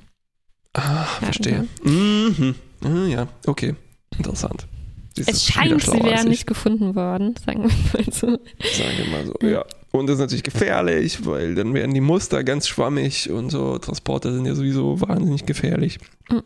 Ah, 0.75 1.05
verstehe. 1.23 1.67
Mhm. 1.83 2.55
Ah, 2.87 3.07
Ja, 3.07 3.29
okay. 3.47 3.75
Interessant. 4.19 4.67
Siehst 5.15 5.31
es 5.31 5.45
scheint, 5.45 5.81
sie 5.83 5.93
wären 5.93 6.25
ich. 6.25 6.25
nicht 6.25 6.47
gefunden 6.47 6.95
worden, 6.95 7.35
sagen 7.45 7.65
wir 7.65 8.01
mal 8.05 8.13
so. 8.13 8.27
Sagen 8.27 8.99
wir 8.99 9.07
mal 9.11 9.27
so, 9.27 9.47
ja. 9.47 9.65
Und 9.93 10.09
das 10.09 10.15
ist 10.17 10.21
natürlich 10.21 10.43
gefährlich, 10.45 11.25
weil 11.25 11.55
dann 11.55 11.73
werden 11.73 11.95
die 11.95 12.03
Muster 12.03 12.45
ganz 12.45 12.69
schwammig 12.69 13.31
und 13.31 13.51
so. 13.51 13.79
Transporter 13.79 14.33
sind 14.33 14.45
ja 14.45 14.55
sowieso 14.55 15.01
wahnsinnig 15.01 15.47
gefährlich. 15.47 15.99
Mhm. 16.31 16.43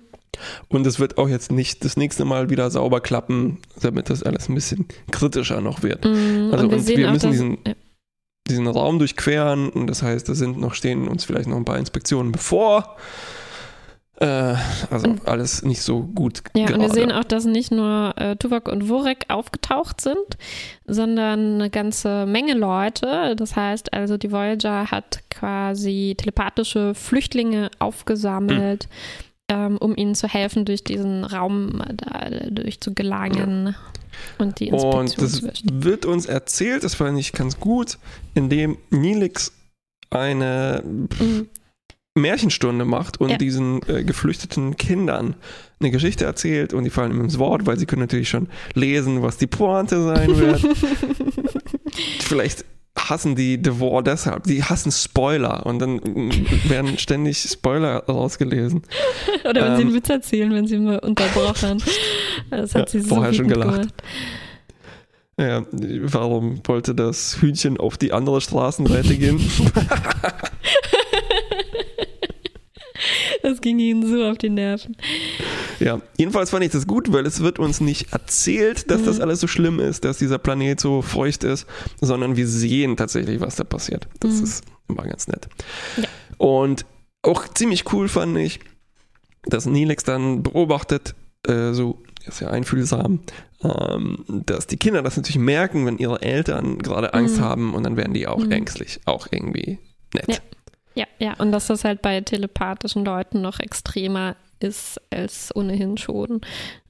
Und 0.68 0.86
es 0.86 1.00
wird 1.00 1.18
auch 1.18 1.28
jetzt 1.28 1.50
nicht 1.50 1.84
das 1.84 1.96
nächste 1.96 2.24
Mal 2.24 2.48
wieder 2.48 2.70
sauber 2.70 3.00
klappen, 3.00 3.58
damit 3.80 4.08
das 4.08 4.22
alles 4.22 4.48
ein 4.48 4.54
bisschen 4.54 4.86
kritischer 5.10 5.60
noch 5.60 5.82
wird. 5.82 6.04
Mm, 6.04 6.50
Also, 6.52 6.64
und 6.64 6.70
wir 6.70 6.78
und 6.78 6.86
wir 6.88 7.10
müssen 7.10 7.30
diesen- 7.32 7.58
ja. 7.66 7.74
Diesen 8.48 8.66
Raum 8.68 8.98
durchqueren 8.98 9.68
und 9.68 9.86
das 9.88 10.02
heißt, 10.02 10.28
da 10.28 10.34
sind 10.34 10.58
noch, 10.58 10.74
stehen 10.74 11.06
uns 11.08 11.24
vielleicht 11.24 11.48
noch 11.48 11.56
ein 11.56 11.64
paar 11.64 11.78
Inspektionen 11.78 12.32
bevor. 12.32 12.96
Äh, 14.20 14.54
also 14.90 15.08
Und- 15.08 15.26
alles 15.26 15.62
nicht 15.62 15.80
so 15.80 16.02
gut. 16.02 16.42
Ja, 16.54 16.64
und 16.64 16.68
wir 16.72 16.76
gerade. 16.78 16.92
sehen 16.92 17.10
auch, 17.12 17.24
dass 17.24 17.46
nicht 17.46 17.70
nur 17.72 18.12
äh, 18.18 18.36
Tuvok 18.36 18.68
und 18.68 18.84
Vorek 18.84 19.24
aufgetaucht 19.28 20.00
sind, 20.02 20.36
sondern 20.86 21.54
eine 21.54 21.70
ganze 21.70 22.26
Menge 22.26 22.52
Leute. 22.54 23.34
Das 23.36 23.56
heißt 23.56 23.94
also, 23.94 24.18
die 24.18 24.30
Voyager 24.30 24.90
hat 24.90 25.20
quasi 25.30 26.14
telepathische 26.18 26.94
Flüchtlinge 26.94 27.70
aufgesammelt, 27.78 28.88
ähm, 29.48 29.78
um 29.78 29.96
ihnen 29.96 30.14
zu 30.14 30.28
helfen, 30.28 30.66
durch 30.66 30.84
diesen 30.84 31.24
Raum 31.24 31.82
da 31.96 32.28
durchzugelangen 32.50 33.74
und 34.38 34.60
die 34.60 34.68
Inspektion 34.68 35.00
Und 35.00 35.22
das 35.22 35.42
wird 35.72 36.04
uns 36.04 36.26
erzählt, 36.26 36.84
das 36.84 36.94
fand 36.94 37.18
ich 37.18 37.32
ganz 37.32 37.58
gut, 37.58 37.96
indem 38.34 38.76
Nilix 38.90 39.52
eine 40.10 40.82
Mhm. 40.84 41.48
Märchenstunde 42.20 42.84
macht 42.84 43.20
und 43.20 43.30
Ja. 43.30 43.36
diesen 43.38 43.80
äh, 43.88 44.04
geflüchteten 44.04 44.76
Kindern 44.76 45.34
eine 45.80 45.90
Geschichte 45.90 46.24
erzählt 46.24 46.74
und 46.74 46.84
die 46.84 46.90
fallen 46.90 47.10
ihm 47.12 47.20
ins 47.22 47.38
Wort, 47.38 47.66
weil 47.66 47.78
sie 47.78 47.86
können 47.86 48.02
natürlich 48.02 48.28
schon 48.28 48.48
lesen, 48.74 49.22
was 49.22 49.38
die 49.38 49.46
Pointe 49.46 50.02
sein 50.02 50.36
wird. 50.38 50.60
Vielleicht 52.20 52.64
hassen 52.98 53.34
die 53.34 53.60
Devor 53.60 54.02
deshalb, 54.02 54.44
die 54.44 54.62
hassen 54.62 54.92
Spoiler 54.92 55.64
und 55.64 55.78
dann 55.78 55.96
mm, 55.96 56.30
werden 56.68 56.98
ständig 56.98 57.38
Spoiler 57.38 58.04
rausgelesen. 58.06 58.82
Oder 59.48 59.64
wenn 59.64 59.76
sie 59.76 59.82
ähm, 59.82 59.88
einen 59.88 59.94
Witz 59.96 60.08
erzählen, 60.10 60.52
wenn 60.52 60.66
sie 60.66 60.78
mal 60.78 60.98
unterbrochen. 60.98 61.82
Das 62.50 62.74
hat 62.74 62.92
Ja, 62.92 63.00
sie 63.00 63.00
so 63.06 63.14
vorher 63.16 63.32
schon 63.34 63.48
gelacht. 63.48 63.72
gemacht. 63.72 63.94
Ja, 65.38 65.64
warum 66.02 66.60
wollte 66.64 66.94
das 66.94 67.36
Hühnchen 67.40 67.76
auf 67.78 67.96
die 67.96 68.12
andere 68.12 68.40
Straßenseite 68.40 69.16
gehen? 69.16 69.38
Das 73.42 73.60
ging 73.60 73.78
ihnen 73.78 74.06
so 74.06 74.24
auf 74.24 74.38
die 74.38 74.50
Nerven. 74.50 74.96
Ja, 75.78 76.00
jedenfalls 76.18 76.50
fand 76.50 76.64
ich 76.64 76.72
das 76.72 76.86
gut, 76.86 77.12
weil 77.12 77.24
es 77.26 77.40
wird 77.40 77.58
uns 77.58 77.80
nicht 77.80 78.12
erzählt, 78.12 78.90
dass 78.90 79.00
Mhm. 79.02 79.06
das 79.06 79.20
alles 79.20 79.40
so 79.40 79.46
schlimm 79.46 79.80
ist, 79.80 80.04
dass 80.04 80.18
dieser 80.18 80.38
Planet 80.38 80.78
so 80.80 81.02
feucht 81.02 81.44
ist, 81.44 81.66
sondern 82.00 82.36
wir 82.36 82.46
sehen 82.46 82.96
tatsächlich, 82.96 83.40
was 83.40 83.56
da 83.56 83.64
passiert. 83.64 84.08
Das 84.20 84.34
Mhm. 84.36 84.44
ist 84.44 84.64
immer 84.88 85.04
ganz 85.04 85.28
nett. 85.28 85.48
Ja. 85.96 86.04
Und 86.38 86.84
auch 87.22 87.48
ziemlich 87.48 87.92
cool 87.92 88.08
fand 88.08 88.36
ich, 88.38 88.60
dass 89.44 89.66
Nilex 89.66 90.04
dann 90.04 90.42
beobachtet, 90.42 91.14
äh, 91.46 91.72
so 91.72 92.02
ist 92.26 92.40
ja 92.40 92.48
einfühlsam, 92.48 93.20
ähm, 93.62 94.24
dass 94.46 94.66
die 94.66 94.76
Kinder 94.76 95.02
das 95.02 95.16
natürlich 95.16 95.38
merken, 95.38 95.86
wenn 95.86 95.96
ihre 95.98 96.20
Eltern 96.20 96.78
gerade 96.78 97.14
Angst 97.14 97.38
Mhm. 97.38 97.40
haben 97.44 97.74
und 97.74 97.82
dann 97.84 97.96
werden 97.96 98.12
die 98.12 98.26
auch 98.26 98.44
Mhm. 98.44 98.52
ängstlich, 98.52 99.00
auch 99.06 99.26
irgendwie 99.30 99.78
nett. 100.14 100.26
Ja. 100.28 100.36
Ja, 100.94 101.06
ja, 101.18 101.34
und 101.38 101.52
dass 101.52 101.68
das 101.68 101.84
halt 101.84 102.02
bei 102.02 102.20
telepathischen 102.20 103.04
Leuten 103.04 103.40
noch 103.40 103.60
extremer 103.60 104.36
ist 104.58 105.00
als 105.10 105.54
ohnehin 105.54 105.96
schon, 105.96 106.40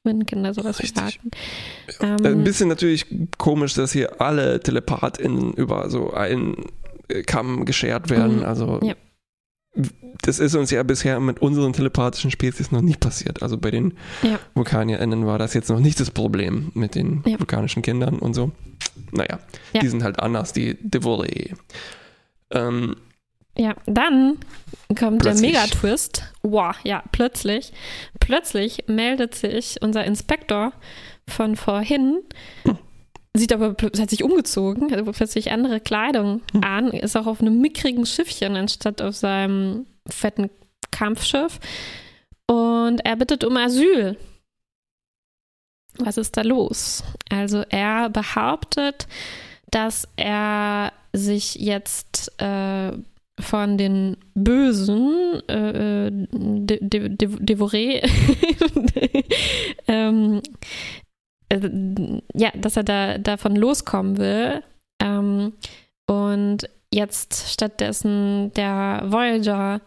wenn 0.03 0.27
Kinder 0.27 0.53
sowas 0.55 0.81
Richtig. 0.81 1.03
merken. 1.03 1.31
Äh, 2.01 2.07
Ein 2.07 2.25
Ähm, 2.39 2.45
bisschen 2.45 2.69
natürlich 2.69 3.07
komisch, 3.39 3.75
dass 3.75 3.93
hier 3.93 4.21
alle 4.21 4.59
TelepathInnen 4.61 5.53
über 5.53 5.89
so 5.91 6.13
einen 6.13 6.57
äh, 7.09 7.23
Kamm 7.23 7.65
geschert 7.67 8.11
werden. 8.11 8.39
Mhm. 8.39 8.45
Also 8.45 8.81
Ja. 8.83 8.95
das 10.23 10.41
ist 10.41 10.57
uns 10.57 10.71
ja 10.73 10.83
bisher 10.83 11.21
mit 11.21 11.41
unseren 11.43 11.73
telepathischen 11.73 12.33
Spezies 12.33 12.73
noch 12.73 12.81
nie 12.83 12.97
passiert. 12.97 13.43
Also 13.43 13.57
bei 13.57 13.71
den 13.71 13.95
Ja. 14.23 14.41
VulkanierInnen 14.55 15.27
war 15.27 15.39
das 15.39 15.55
jetzt 15.55 15.69
noch 15.71 15.79
nicht 15.81 16.01
das 16.01 16.11
Problem 16.11 16.73
mit 16.75 16.97
den 16.97 17.23
Ja. 17.25 17.39
vulkanischen 17.39 17.83
Kindern 17.83 18.19
und 18.19 18.35
so. 18.35 18.51
Naja, 19.13 19.39
Ja. 19.75 19.81
die 19.81 19.89
sind 19.89 20.03
halt 20.03 20.19
anders, 20.19 20.53
die 20.53 20.77
Devore. 20.81 21.29
Ähm, 22.51 22.97
Ja, 23.57 23.75
dann 23.87 24.39
kommt 24.99 25.23
Plötzlich. 25.23 25.53
der 25.53 25.63
Megatwist. 25.63 26.23
Wow, 26.43 26.75
ja, 26.85 27.03
plötzlich. 27.13 27.73
Plötzlich 28.19 28.85
meldet 28.87 29.35
sich 29.35 29.83
unser 29.83 30.05
Inspektor 30.05 30.73
von 31.29 31.57
vorhin, 31.57 32.21
sieht 33.35 33.53
aber, 33.53 33.77
hat 33.81 34.11
sich 34.11 34.25
umgezogen, 34.25 34.91
hat 34.93 35.05
plötzlich 35.13 35.53
andere 35.53 35.81
Kleidung 35.81 36.43
an, 36.63 36.89
ist 36.89 37.17
auch 37.17 37.27
auf 37.27 37.41
einem 37.41 37.61
mickrigen 37.61 38.07
Schiffchen 38.07 38.57
anstatt 38.57 39.03
auf 39.03 39.17
seinem 39.17 39.87
fetten 40.09 40.51
Kampfschiff. 40.91 41.61
Und 42.47 43.01
er 43.05 43.17
bittet 43.17 43.45
um 43.45 43.57
Asyl. 43.57 44.17
Was 45.99 46.17
ist 46.17 46.37
da 46.37 46.43
los? 46.43 47.05
Also 47.29 47.63
er 47.69 48.11
behauptet, 48.11 49.07
dass 49.71 50.09
er 50.17 50.93
sich 51.13 51.57
jetzt 51.57 52.33
äh, 52.41 52.93
von 53.41 53.79
den 53.79 54.17
Bösen, 54.35 55.43
äh, 55.49 56.07
äh, 56.07 56.11
De 56.11 56.79
De 56.89 57.17
De 57.17 58.03
ähm, 59.89 60.41
äh, 61.49 62.21
ja, 62.35 62.51
dass 62.57 62.77
er 62.77 62.85
da 62.85 63.19
davon 63.19 63.57
loskommen 63.57 64.19
will 64.19 64.63
ähm, 65.03 65.53
und 66.07 66.69
jetzt 66.93 67.51
stattdessen 67.53 68.53
der 68.55 69.05
Voyager 69.07 69.81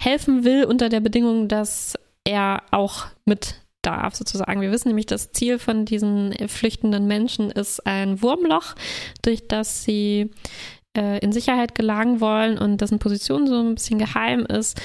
helfen 0.00 0.44
will 0.44 0.64
unter 0.64 0.88
der 0.88 1.00
Bedingung, 1.00 1.48
dass 1.48 1.98
er 2.24 2.62
auch 2.70 3.06
mit 3.24 3.60
darf, 3.86 4.16
sozusagen. 4.16 4.60
Wir 4.60 4.72
wissen 4.72 4.88
nämlich, 4.88 5.06
das 5.06 5.32
Ziel 5.32 5.58
von 5.58 5.84
diesen 5.84 6.34
flüchtenden 6.48 7.06
Menschen 7.06 7.50
ist 7.50 7.86
ein 7.86 8.20
Wurmloch, 8.20 8.74
durch 9.22 9.46
das 9.46 9.84
sie 9.84 10.30
äh, 10.96 11.18
in 11.18 11.32
Sicherheit 11.32 11.74
gelangen 11.74 12.20
wollen 12.20 12.58
und 12.58 12.80
dessen 12.80 12.98
Position 12.98 13.46
so 13.46 13.60
ein 13.60 13.74
bisschen 13.74 13.98
geheim 13.98 14.40
ist. 14.46 14.80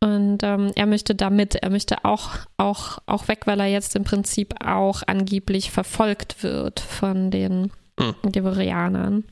Und 0.00 0.42
ähm, 0.42 0.72
er 0.74 0.86
möchte 0.86 1.14
damit, 1.14 1.54
er 1.54 1.70
möchte 1.70 2.04
auch, 2.04 2.30
auch, 2.56 2.98
auch 3.06 3.28
weg, 3.28 3.46
weil 3.46 3.60
er 3.60 3.66
jetzt 3.66 3.94
im 3.96 4.04
Prinzip 4.04 4.54
auch 4.64 5.02
angeblich 5.06 5.70
verfolgt 5.70 6.42
wird 6.42 6.80
von 6.80 7.30
den 7.30 7.70
Hm. 8.00 8.14
Devorianern. 8.24 9.24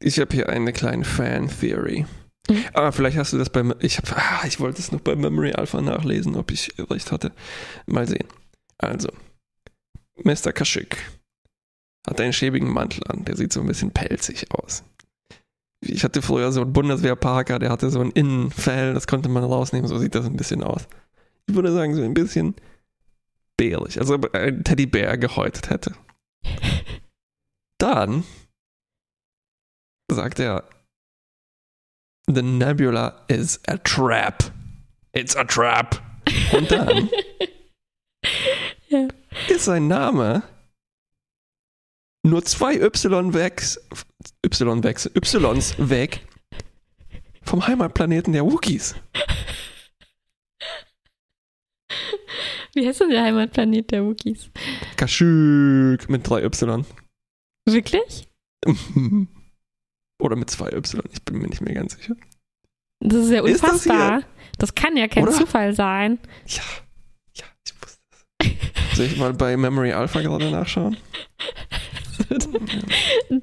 ich 0.00 0.18
habe 0.18 0.34
hier 0.34 0.48
eine 0.48 0.72
kleine 0.72 1.04
Fan-Theory. 1.04 2.06
Mhm. 2.48 2.64
Ah, 2.72 2.90
vielleicht 2.90 3.18
hast 3.18 3.32
du 3.32 3.38
das 3.38 3.50
bei. 3.50 3.62
Ich, 3.80 3.98
hab, 3.98 4.16
ah, 4.16 4.46
ich 4.46 4.58
wollte 4.58 4.80
es 4.80 4.92
noch 4.92 5.00
bei 5.00 5.14
Memory 5.14 5.52
Alpha 5.52 5.80
nachlesen, 5.80 6.36
ob 6.36 6.50
ich 6.50 6.72
recht 6.78 7.12
hatte. 7.12 7.32
Mal 7.86 8.08
sehen. 8.08 8.26
Also, 8.78 9.10
Mr. 10.24 10.52
Kashyyyk 10.52 10.96
hat 12.06 12.20
einen 12.20 12.32
schäbigen 12.32 12.70
Mantel 12.72 13.02
an. 13.08 13.24
Der 13.24 13.36
sieht 13.36 13.52
so 13.52 13.60
ein 13.60 13.66
bisschen 13.66 13.90
pelzig 13.90 14.46
aus. 14.52 14.84
Ich 15.82 16.04
hatte 16.04 16.20
früher 16.22 16.52
so 16.52 16.60
einen 16.62 16.72
Bundeswehrparker, 16.72 17.58
der 17.58 17.70
hatte 17.70 17.90
so 17.90 18.00
ein 18.00 18.10
Innenfell, 18.10 18.92
das 18.94 19.06
konnte 19.06 19.28
man 19.28 19.44
rausnehmen. 19.44 19.88
So 19.88 19.98
sieht 19.98 20.14
das 20.14 20.26
ein 20.26 20.36
bisschen 20.36 20.62
aus. 20.62 20.86
Ich 21.46 21.54
würde 21.54 21.72
sagen, 21.72 21.94
so 21.94 22.02
ein 22.02 22.14
bisschen 22.14 22.54
bärig. 23.56 23.98
Also, 23.98 24.14
ob 24.14 24.34
ein 24.34 24.62
Teddybär 24.62 25.16
gehäutet 25.18 25.70
hätte. 25.70 25.94
Dann 27.78 28.24
sagt 30.10 30.38
er, 30.38 30.64
The 32.26 32.42
Nebula 32.42 33.24
is 33.28 33.60
a 33.66 33.76
trap. 33.78 34.52
It's 35.12 35.34
a 35.34 35.44
trap. 35.44 36.00
Und 36.52 36.70
dann 36.70 37.08
Ja. 38.88 39.08
ist 39.48 39.64
sein 39.64 39.88
Name 39.88 40.42
nur 42.22 42.44
zwei 42.44 42.74
Y 42.74 43.34
weg, 43.34 43.62
Y 44.44 44.84
weg, 44.84 44.98
Ys 44.98 45.74
weg 45.78 46.26
vom 47.42 47.66
Heimatplaneten 47.66 48.32
der 48.32 48.44
Wookies. 48.44 48.94
Wie 52.74 52.86
heißt 52.86 53.00
denn 53.00 53.10
der 53.10 53.24
Heimatplanet 53.24 53.90
der 53.90 54.04
Wookies? 54.04 54.50
Kashyyyk 54.96 56.08
mit 56.08 56.28
drei 56.28 56.44
Y. 56.44 56.84
Wirklich? 57.66 58.28
Oder 60.20 60.36
mit 60.36 60.50
zwei 60.50 60.70
Y, 60.72 61.02
ich 61.12 61.24
bin 61.24 61.38
mir 61.38 61.48
nicht 61.48 61.62
mehr 61.62 61.74
ganz 61.74 61.96
sicher. 61.96 62.14
Das 63.00 63.24
ist 63.24 63.30
ja 63.30 63.44
Ist 63.44 63.62
das 63.62 63.72
unfassbar. 63.72 64.22
Das, 64.58 64.74
kann 64.74 64.96
ja 64.96 65.08
kein 65.08 65.24
Oder? 65.24 65.32
Zufall 65.32 65.74
sein. 65.74 66.18
Ja, 66.46 66.62
ja, 67.34 67.44
ich 67.66 67.72
wusste 67.82 67.98
es. 68.42 68.96
Soll 68.96 69.06
ich 69.06 69.16
mal 69.16 69.32
bei 69.32 69.56
Memory 69.56 69.92
Alpha 69.92 70.20
gerade 70.20 70.50
nachschauen? 70.50 70.98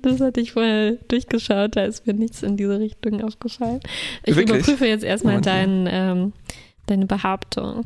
Das 0.01 0.21
hatte 0.21 0.41
ich 0.41 0.53
vorher 0.53 0.93
durchgeschaut, 1.07 1.75
da 1.75 1.83
ist 1.83 2.07
mir 2.07 2.13
nichts 2.13 2.43
in 2.43 2.57
diese 2.57 2.79
Richtung 2.79 3.21
aufgefallen. 3.21 3.79
Ich 4.23 4.35
Wirklich? 4.35 4.57
überprüfe 4.57 4.85
jetzt 4.85 5.03
erstmal 5.03 5.41
dein, 5.41 5.87
ähm, 5.89 6.33
deine 6.85 7.05
Behauptung. 7.05 7.85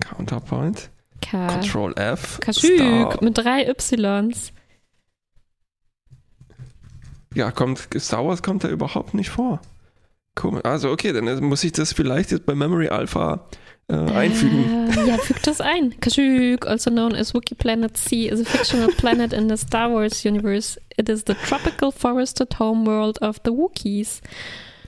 Counterpoint. 0.00 0.90
Ka 1.20 1.46
Control 1.48 1.94
F. 1.96 2.38
Star. 2.50 3.22
mit 3.22 3.38
drei 3.38 3.68
Ys. 3.68 4.52
Ja, 7.34 7.50
kommt, 7.50 7.88
Star 7.98 8.26
Wars 8.26 8.42
kommt 8.42 8.64
da 8.64 8.68
überhaupt 8.68 9.14
nicht 9.14 9.30
vor. 9.30 9.60
Komisch. 10.34 10.64
Also, 10.64 10.90
okay, 10.90 11.12
dann 11.12 11.42
muss 11.44 11.64
ich 11.64 11.72
das 11.72 11.92
vielleicht 11.92 12.30
jetzt 12.30 12.46
bei 12.46 12.54
Memory 12.54 12.88
Alpha 12.88 13.46
äh, 13.88 13.94
einfügen. 13.94 14.90
Äh, 14.90 15.08
ja, 15.08 15.18
füg 15.18 15.42
das 15.42 15.60
ein. 15.60 15.98
Kashyyyk, 16.00 16.66
also 16.66 16.90
known 16.90 17.14
as 17.14 17.34
Wookiee 17.34 17.54
Planet 17.54 17.96
C, 17.96 18.28
is 18.28 18.40
a 18.40 18.44
fictional 18.44 18.88
planet 18.88 19.32
in 19.32 19.48
the 19.48 19.56
Star 19.56 19.90
Wars 19.90 20.24
universe. 20.24 20.80
It 20.96 21.08
is 21.08 21.24
the 21.26 21.34
tropical 21.34 21.92
forested 21.92 22.58
homeworld 22.58 23.20
of 23.22 23.40
the 23.44 23.52
Wookiees. 23.52 24.20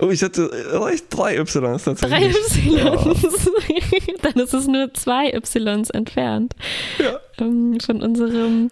Oh, 0.00 0.10
ich 0.10 0.22
hatte 0.22 0.50
äh, 0.52 0.76
recht, 0.76 1.06
drei 1.10 1.36
Ys 1.36 1.54
tatsächlich. 1.54 2.00
Drei 2.00 2.28
Ys. 2.28 3.50
Dann 4.22 4.34
ist 4.34 4.54
es 4.54 4.68
nur 4.68 4.94
zwei 4.94 5.32
Ys 5.32 5.56
entfernt. 5.90 6.54
Ja. 6.98 7.18
Ähm, 7.40 7.78
von 7.80 8.02
unserem 8.02 8.70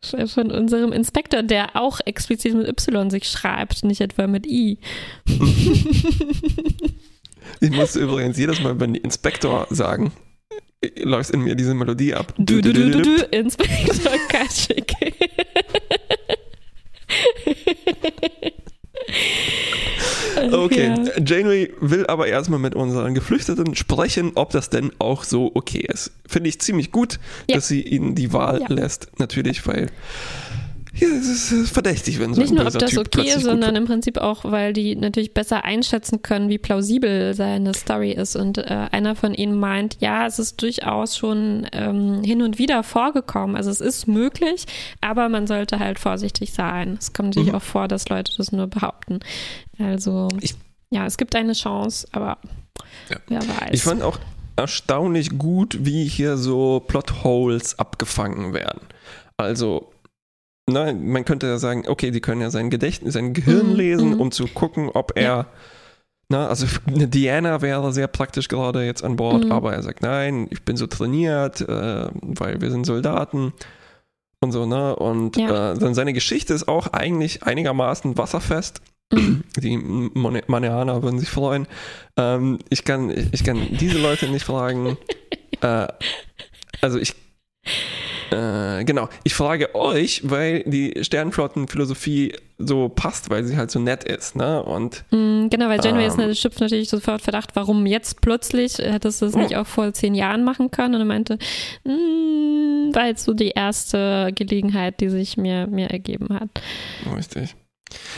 von 0.00 0.52
unserem 0.52 0.92
Inspektor, 0.92 1.42
der 1.42 1.74
auch 1.74 1.98
explizit 2.04 2.54
mit 2.54 2.68
Y 2.68 3.10
sich 3.10 3.28
schreibt, 3.28 3.82
nicht 3.84 4.00
etwa 4.00 4.28
mit 4.28 4.46
I. 4.46 4.78
Ich 7.60 7.70
musste 7.70 8.00
übrigens 8.00 8.36
jedes 8.38 8.60
Mal, 8.62 8.78
wenn 8.80 8.94
die 8.94 9.00
Inspektor 9.00 9.66
sagen, 9.70 10.12
läuft 11.02 11.30
in 11.30 11.40
mir 11.42 11.54
diese 11.54 11.74
Melodie 11.74 12.14
ab. 12.14 12.32
Du, 12.38 12.60
du, 12.60 12.72
du, 12.72 12.90
du, 12.90 13.02
du, 13.02 13.22
Inspektor 13.30 14.12
Kaschik. 14.28 14.92
Okay, 20.52 20.94
Ja. 20.96 21.22
Janeway 21.24 21.72
will 21.80 22.06
aber 22.06 22.28
erstmal 22.28 22.58
mit 22.60 22.74
unseren 22.74 23.14
Geflüchteten 23.14 23.74
sprechen, 23.74 24.32
ob 24.34 24.50
das 24.50 24.70
denn 24.70 24.92
auch 24.98 25.24
so 25.24 25.50
okay 25.54 25.84
ist. 25.92 26.12
Finde 26.26 26.48
ich 26.48 26.60
ziemlich 26.60 26.92
gut, 26.92 27.18
Ja. 27.48 27.56
dass 27.56 27.68
sie 27.68 27.82
ihnen 27.82 28.14
die 28.14 28.32
Wahl 28.32 28.60
Ja. 28.60 28.66
lässt, 28.74 29.08
natürlich, 29.18 29.66
weil 29.66 29.90
ja, 31.00 31.08
es 31.08 31.52
ist 31.52 31.70
verdächtig, 31.72 32.18
wenn 32.18 32.34
so 32.34 32.40
Nicht 32.40 32.50
ein 32.50 32.56
nur, 32.56 32.66
ob 32.66 32.78
das 32.78 32.90
typ 32.90 33.06
okay 33.06 33.28
ist, 33.28 33.42
sondern 33.42 33.76
im 33.76 33.86
Prinzip 33.86 34.18
auch, 34.18 34.44
weil 34.44 34.72
die 34.72 34.96
natürlich 34.96 35.32
besser 35.34 35.64
einschätzen 35.64 36.22
können, 36.22 36.48
wie 36.48 36.58
plausibel 36.58 37.34
seine 37.34 37.74
Story 37.74 38.12
ist. 38.12 38.36
Und 38.36 38.58
äh, 38.58 38.88
einer 38.90 39.14
von 39.16 39.34
ihnen 39.34 39.58
meint, 39.58 39.96
ja, 40.00 40.26
es 40.26 40.38
ist 40.38 40.60
durchaus 40.62 41.16
schon 41.16 41.66
ähm, 41.72 42.22
hin 42.24 42.42
und 42.42 42.58
wieder 42.58 42.82
vorgekommen. 42.82 43.56
Also 43.56 43.70
es 43.70 43.80
ist 43.80 44.06
möglich, 44.08 44.64
aber 45.00 45.28
man 45.28 45.46
sollte 45.46 45.78
halt 45.78 45.98
vorsichtig 45.98 46.52
sein. 46.52 46.96
Es 47.00 47.12
kommt 47.12 47.30
natürlich 47.30 47.50
Mhm. 47.50 47.56
auch 47.58 47.62
vor, 47.62 47.88
dass 47.88 48.08
Leute 48.08 48.32
das 48.36 48.52
nur 48.52 48.66
behaupten. 48.66 49.20
Also 49.78 50.28
Ich 50.40 50.54
ja, 50.90 51.04
es 51.04 51.18
gibt 51.18 51.36
eine 51.36 51.52
Chance, 51.52 52.08
aber 52.12 52.38
Ja. 53.10 53.16
wer 53.28 53.40
weiß. 53.40 53.70
Ich 53.72 53.82
fand 53.82 54.02
auch 54.02 54.18
erstaunlich 54.56 55.36
gut, 55.38 55.76
wie 55.80 56.04
hier 56.08 56.36
so 56.36 56.80
Plotholes 56.86 57.78
abgefangen 57.78 58.54
werden. 58.54 58.80
Also, 59.36 59.92
na, 60.68 60.92
man 60.92 61.24
könnte 61.24 61.46
ja 61.46 61.58
sagen, 61.58 61.84
okay, 61.88 62.10
die 62.10 62.20
können 62.20 62.40
ja 62.40 62.50
sein 62.50 62.70
Gedächtnis, 62.70 63.14
sein 63.14 63.32
Gehirn 63.34 63.70
Mhm, 63.70 63.76
lesen, 63.76 64.08
mhm. 64.10 64.20
um 64.20 64.30
zu 64.30 64.46
gucken, 64.46 64.88
ob 64.92 65.12
er, 65.16 65.22
Ja. 65.22 65.46
na, 66.28 66.46
also 66.48 66.66
eine 66.86 67.08
Diana 67.08 67.60
wäre 67.62 67.92
sehr 67.92 68.06
praktisch 68.08 68.48
gerade 68.48 68.84
jetzt 68.84 69.02
an 69.02 69.16
Bord, 69.16 69.44
Mhm. 69.46 69.52
aber 69.52 69.72
er 69.74 69.82
sagt, 69.82 70.02
nein, 70.02 70.46
ich 70.50 70.62
bin 70.62 70.76
so 70.76 70.86
trainiert, 70.86 71.60
äh, 71.62 72.08
weil 72.12 72.60
wir 72.60 72.70
sind 72.70 72.86
Soldaten 72.86 73.52
und 74.40 74.52
so, 74.52 74.66
ne? 74.66 74.94
Und 74.94 75.36
Ja. 75.36 75.72
äh, 75.72 75.78
dann 75.78 75.94
seine 75.94 76.12
Geschichte 76.12 76.54
ist 76.54 76.68
auch 76.68 76.88
eigentlich 76.88 77.42
einigermaßen 77.42 78.16
wasserfest. 78.16 78.80
Mhm. 79.12 79.42
Die 79.56 79.76
Maneaner 79.78 81.02
würden 81.02 81.18
sich 81.18 81.30
freuen. 81.30 81.66
Ähm, 82.18 82.58
ich, 82.68 82.84
kann, 82.84 83.10
ich 83.32 83.42
kann 83.42 83.66
diese 83.80 83.98
Leute 83.98 84.28
nicht 84.28 84.44
fragen. 84.44 84.98
äh, 85.62 85.88
also 86.82 86.98
ich. 86.98 87.14
Äh, 88.30 88.84
genau, 88.84 89.08
ich 89.24 89.34
frage 89.34 89.74
euch, 89.74 90.22
weil 90.24 90.62
die 90.64 91.02
Sternenflottenphilosophie 91.02 92.34
so 92.58 92.88
passt, 92.88 93.30
weil 93.30 93.44
sie 93.44 93.56
halt 93.56 93.70
so 93.70 93.78
nett 93.78 94.04
ist, 94.04 94.36
ne? 94.36 94.62
Und 94.62 95.04
Mm, 95.10 95.48
Genau, 95.48 95.68
weil 95.68 95.80
Janeway 95.82 96.06
ist 96.06 96.18
Ähm. 96.18 96.34
schöpft 96.34 96.60
natürlich 96.60 96.88
sofort 96.88 97.22
Verdacht, 97.22 97.50
warum 97.54 97.86
jetzt 97.86 98.20
plötzlich, 98.20 98.78
hättest 98.78 99.22
du 99.22 99.26
das 99.26 99.34
nicht 99.36 99.56
auch 99.56 99.66
vor 99.66 99.92
zehn 99.92 100.14
Jahren 100.14 100.44
machen 100.44 100.70
können? 100.70 100.94
Und 100.96 101.00
er 101.00 101.06
meinte, 101.06 101.38
mm, 101.84 102.94
war 102.94 103.06
jetzt 103.06 103.24
so 103.24 103.32
die 103.34 103.50
erste 103.50 104.32
Gelegenheit, 104.34 105.00
die 105.00 105.08
sich 105.08 105.36
mir, 105.36 105.66
mir 105.66 105.88
ergeben 105.90 106.28
hat. 106.34 106.48
Richtig. 107.16 107.54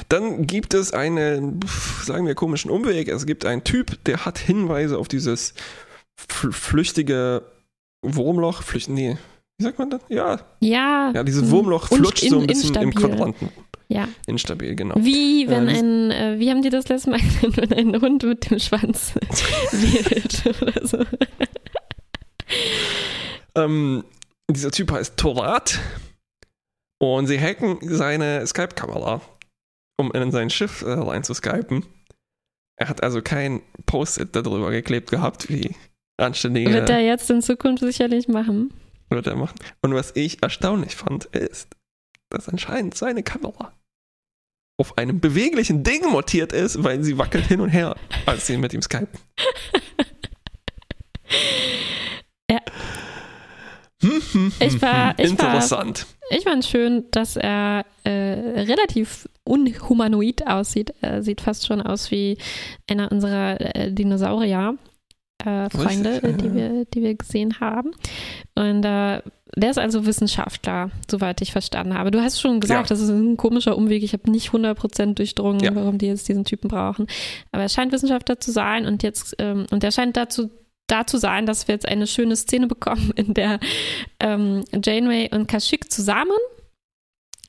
Dann 0.09 0.47
gibt 0.47 0.75
es 0.75 0.93
einen, 0.93 1.61
sagen 2.03 2.27
wir, 2.27 2.35
komischen 2.35 2.71
Umweg. 2.71 3.09
Es 3.09 3.27
gibt 3.27 3.45
einen 3.45 3.63
Typ, 3.63 4.03
der 4.05 4.25
hat 4.25 4.39
Hinweise 4.39 4.99
auf 4.99 5.07
dieses 5.07 5.55
fl 6.17 6.51
flüchtige 6.53 7.43
Wurmloch. 8.03 8.63
Flücht, 8.63 8.89
nee, 8.89 9.17
wie 9.61 9.65
sagt 9.65 9.79
man 9.79 9.91
das? 9.91 10.01
Ja, 10.09 10.41
Ja, 10.61 11.13
ja 11.15 11.23
dieses 11.23 11.43
mm, 11.49 11.51
Wurmloch 11.51 11.89
flutscht 11.89 12.25
so 12.29 12.37
ein 12.37 12.41
in- 12.43 12.47
bisschen 12.47 12.75
im 12.77 12.89
instabil. 12.89 13.11
Quadranten. 13.11 13.49
Ja, 13.89 14.09
Instabil, 14.27 14.75
genau. 14.75 14.95
wie 14.99 15.49
wenn 15.49 15.69
Äh, 15.69 15.79
ein, 15.79 16.11
äh, 16.13 16.39
wie 16.39 16.49
haben 16.51 16.63
die 16.63 16.71
das 16.71 16.89
letzte 16.89 17.11
Mal 17.11 17.19
genannt, 17.41 17.57
wenn 17.59 17.73
ein 17.73 18.01
Hund 18.01 18.23
mit 18.23 18.51
dem 18.51 18.59
Schwanz 18.59 19.15
wedelt 19.73 20.63
oder 20.63 20.87
so. 20.87 21.05
Ähm, 23.55 24.05
dieser 24.51 24.71
Typ 24.71 24.93
heißt 24.93 25.17
Torat 25.17 25.79
und 27.03 27.27
sie 27.27 27.39
hacken 27.41 27.79
seine 27.83 28.47
Skype-Kamera, 28.47 29.21
um 29.99 30.13
in 30.13 30.31
sein 30.31 30.51
Schiff 30.51 30.83
äh, 30.83 30.91
rein 30.93 31.25
zu 31.25 31.35
skypen. 31.35 31.85
Er 32.79 32.89
hat 32.89 33.03
also 33.03 33.21
kein 33.23 33.61
Post-it 33.87 34.35
darüber 34.35 34.71
geklebt 34.71 35.11
gehabt, 35.11 35.49
wie 35.51 35.75
anständige 36.17 36.73
Wird 36.73 36.89
er 36.91 37.01
jetzt 37.01 37.29
in 37.31 37.43
Zukunft 37.43 37.83
sicherlich 37.83 38.29
machen. 38.29 38.73
Wird 39.11 39.27
er 39.27 39.37
machen. 39.37 39.57
Und 39.83 39.95
was 39.95 40.13
ich 40.17 40.43
erstaunlich 40.43 40.97
fand, 40.97 41.27
ist, 41.27 41.69
dass 42.31 42.49
anscheinend 42.49 42.97
seine 42.97 43.23
Kamera 43.23 43.73
auf 44.79 44.97
einem 44.97 45.21
beweglichen 45.21 45.83
Ding 45.83 46.09
montiert 46.11 46.53
ist, 46.53 46.83
weil 46.83 47.03
sie 47.05 47.19
wackelt 47.19 47.47
hin 47.47 47.61
und 47.61 47.69
her, 47.69 47.97
als 48.27 48.47
sie 48.47 48.57
mit 48.57 48.73
ihm 48.73 48.81
skypen. 48.83 49.09
Ja. 52.51 52.61
Hm, 54.03 54.23
hm, 54.33 54.53
Ich 54.61 54.73
hm, 54.75 54.83
war- 54.83 55.11
hm. 55.11 55.15
ich 55.25 55.39
war- 55.39 55.47
Interessant. 55.55 56.07
Ich 56.31 56.45
fand 56.45 56.65
schön, 56.65 57.05
dass 57.11 57.37
er 57.37 57.85
äh, 58.05 58.11
relativ 58.11 59.29
unhumanoid 59.45 60.47
aussieht. 60.47 60.95
Er 61.01 61.23
sieht 61.23 61.41
fast 61.41 61.67
schon 61.67 61.83
aus 61.83 62.11
wie 62.11 62.39
einer 62.89 63.11
unserer 63.13 63.61
äh, 63.77 63.93
Dinosaurier. 63.93 64.77
Äh, 65.45 65.71
Freunde, 65.71 66.23
Richtig, 66.23 66.31
ja. 66.31 66.33
die, 66.33 66.55
wir, 66.55 66.85
die 66.87 67.03
wir 67.03 67.15
gesehen 67.15 67.61
haben. 67.61 67.93
Und 68.55 68.85
äh, 68.85 69.23
der 69.57 69.71
ist 69.71 69.79
also 69.79 70.07
Wissenschaftler, 70.07 70.91
soweit 71.11 71.41
ich 71.41 71.53
verstanden 71.53 71.95
habe. 71.95 72.11
Du 72.11 72.21
hast 72.21 72.41
schon 72.41 72.61
gesagt, 72.61 72.89
Ja. 72.91 72.95
das 72.95 73.01
ist 73.01 73.09
ein 73.11 73.37
komischer 73.37 73.77
Umweg. 73.77 74.03
Ich 74.03 74.13
habe 74.13 74.31
nicht 74.31 74.51
100% 74.51 75.15
durchdrungen, 75.15 75.61
Ja. 75.61 75.75
warum 75.75 75.99
die 75.99 76.07
jetzt 76.07 76.29
diesen 76.29 76.45
Typen 76.45 76.69
brauchen. 76.69 77.07
Aber 77.53 77.63
er 77.63 77.69
scheint 77.69 77.93
Wissenschaftler 77.93 78.39
zu 78.39 78.53
sein 78.53 78.87
und 78.87 79.03
jetzt, 79.03 79.35
ähm, 79.39 79.67
und 79.71 79.83
er 79.83 79.93
scheint 79.93 80.17
dazu 80.17 80.51
da 80.87 81.07
zu 81.07 81.19
sein, 81.19 81.47
dass 81.47 81.69
wir 81.69 81.75
jetzt 81.75 81.87
eine 81.89 82.07
schöne 82.07 82.37
Szene 82.37 82.67
bekommen, 82.67 83.13
in 83.17 83.35
der 83.35 83.61
ähm, 84.19 84.65
Janeway 84.85 85.31
und 85.33 85.47
Kashyyyk 85.49 85.91
zusammen 85.91 86.37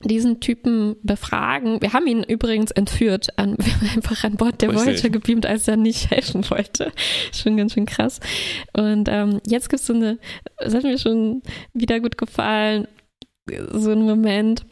diesen 0.04 0.40
Typen 0.40 0.96
befragen. 1.02 1.80
Wir 1.80 1.92
haben 1.92 2.06
ihn 2.06 2.22
übrigens 2.22 2.70
entführt, 2.70 3.38
an, 3.38 3.54
wir 3.58 3.72
haben 3.74 3.90
einfach 3.96 4.24
an 4.24 4.36
Bord 4.36 4.60
der 4.62 4.70
Richtig. 4.70 4.86
Voyager 4.86 5.10
gebeamt, 5.10 5.46
als 5.46 5.68
er 5.68 5.76
nicht 5.76 6.10
helfen 6.10 6.48
wollte. 6.50 6.92
Schon 7.32 7.56
ganz 7.56 7.74
schön 7.74 7.86
krass. 7.86 8.20
Und 8.76 9.08
ähm, 9.08 9.40
jetzt 9.46 9.68
gibt 9.68 9.80
es 9.80 9.86
so 9.86 9.94
eine, 9.94 10.18
das 10.58 10.74
hat 10.74 10.82
mir 10.84 10.98
schon 10.98 11.42
wieder 11.72 12.00
gut 12.00 12.18
gefallen, 12.18 12.86
so 13.72 13.90
ein 13.90 14.02
Moment. 14.02 14.64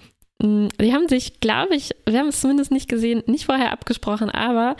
mh, 0.43 0.69
Die 0.81 0.93
haben 0.93 1.09
sich, 1.09 1.41
glaube 1.41 1.75
ich, 1.75 1.91
wir 2.09 2.19
haben 2.19 2.29
es 2.29 2.41
zumindest 2.41 2.71
nicht 2.71 2.89
gesehen, 2.89 3.23
nicht 3.27 3.47
vorher 3.47 3.73
abgesprochen, 3.73 4.31
aber 4.31 4.77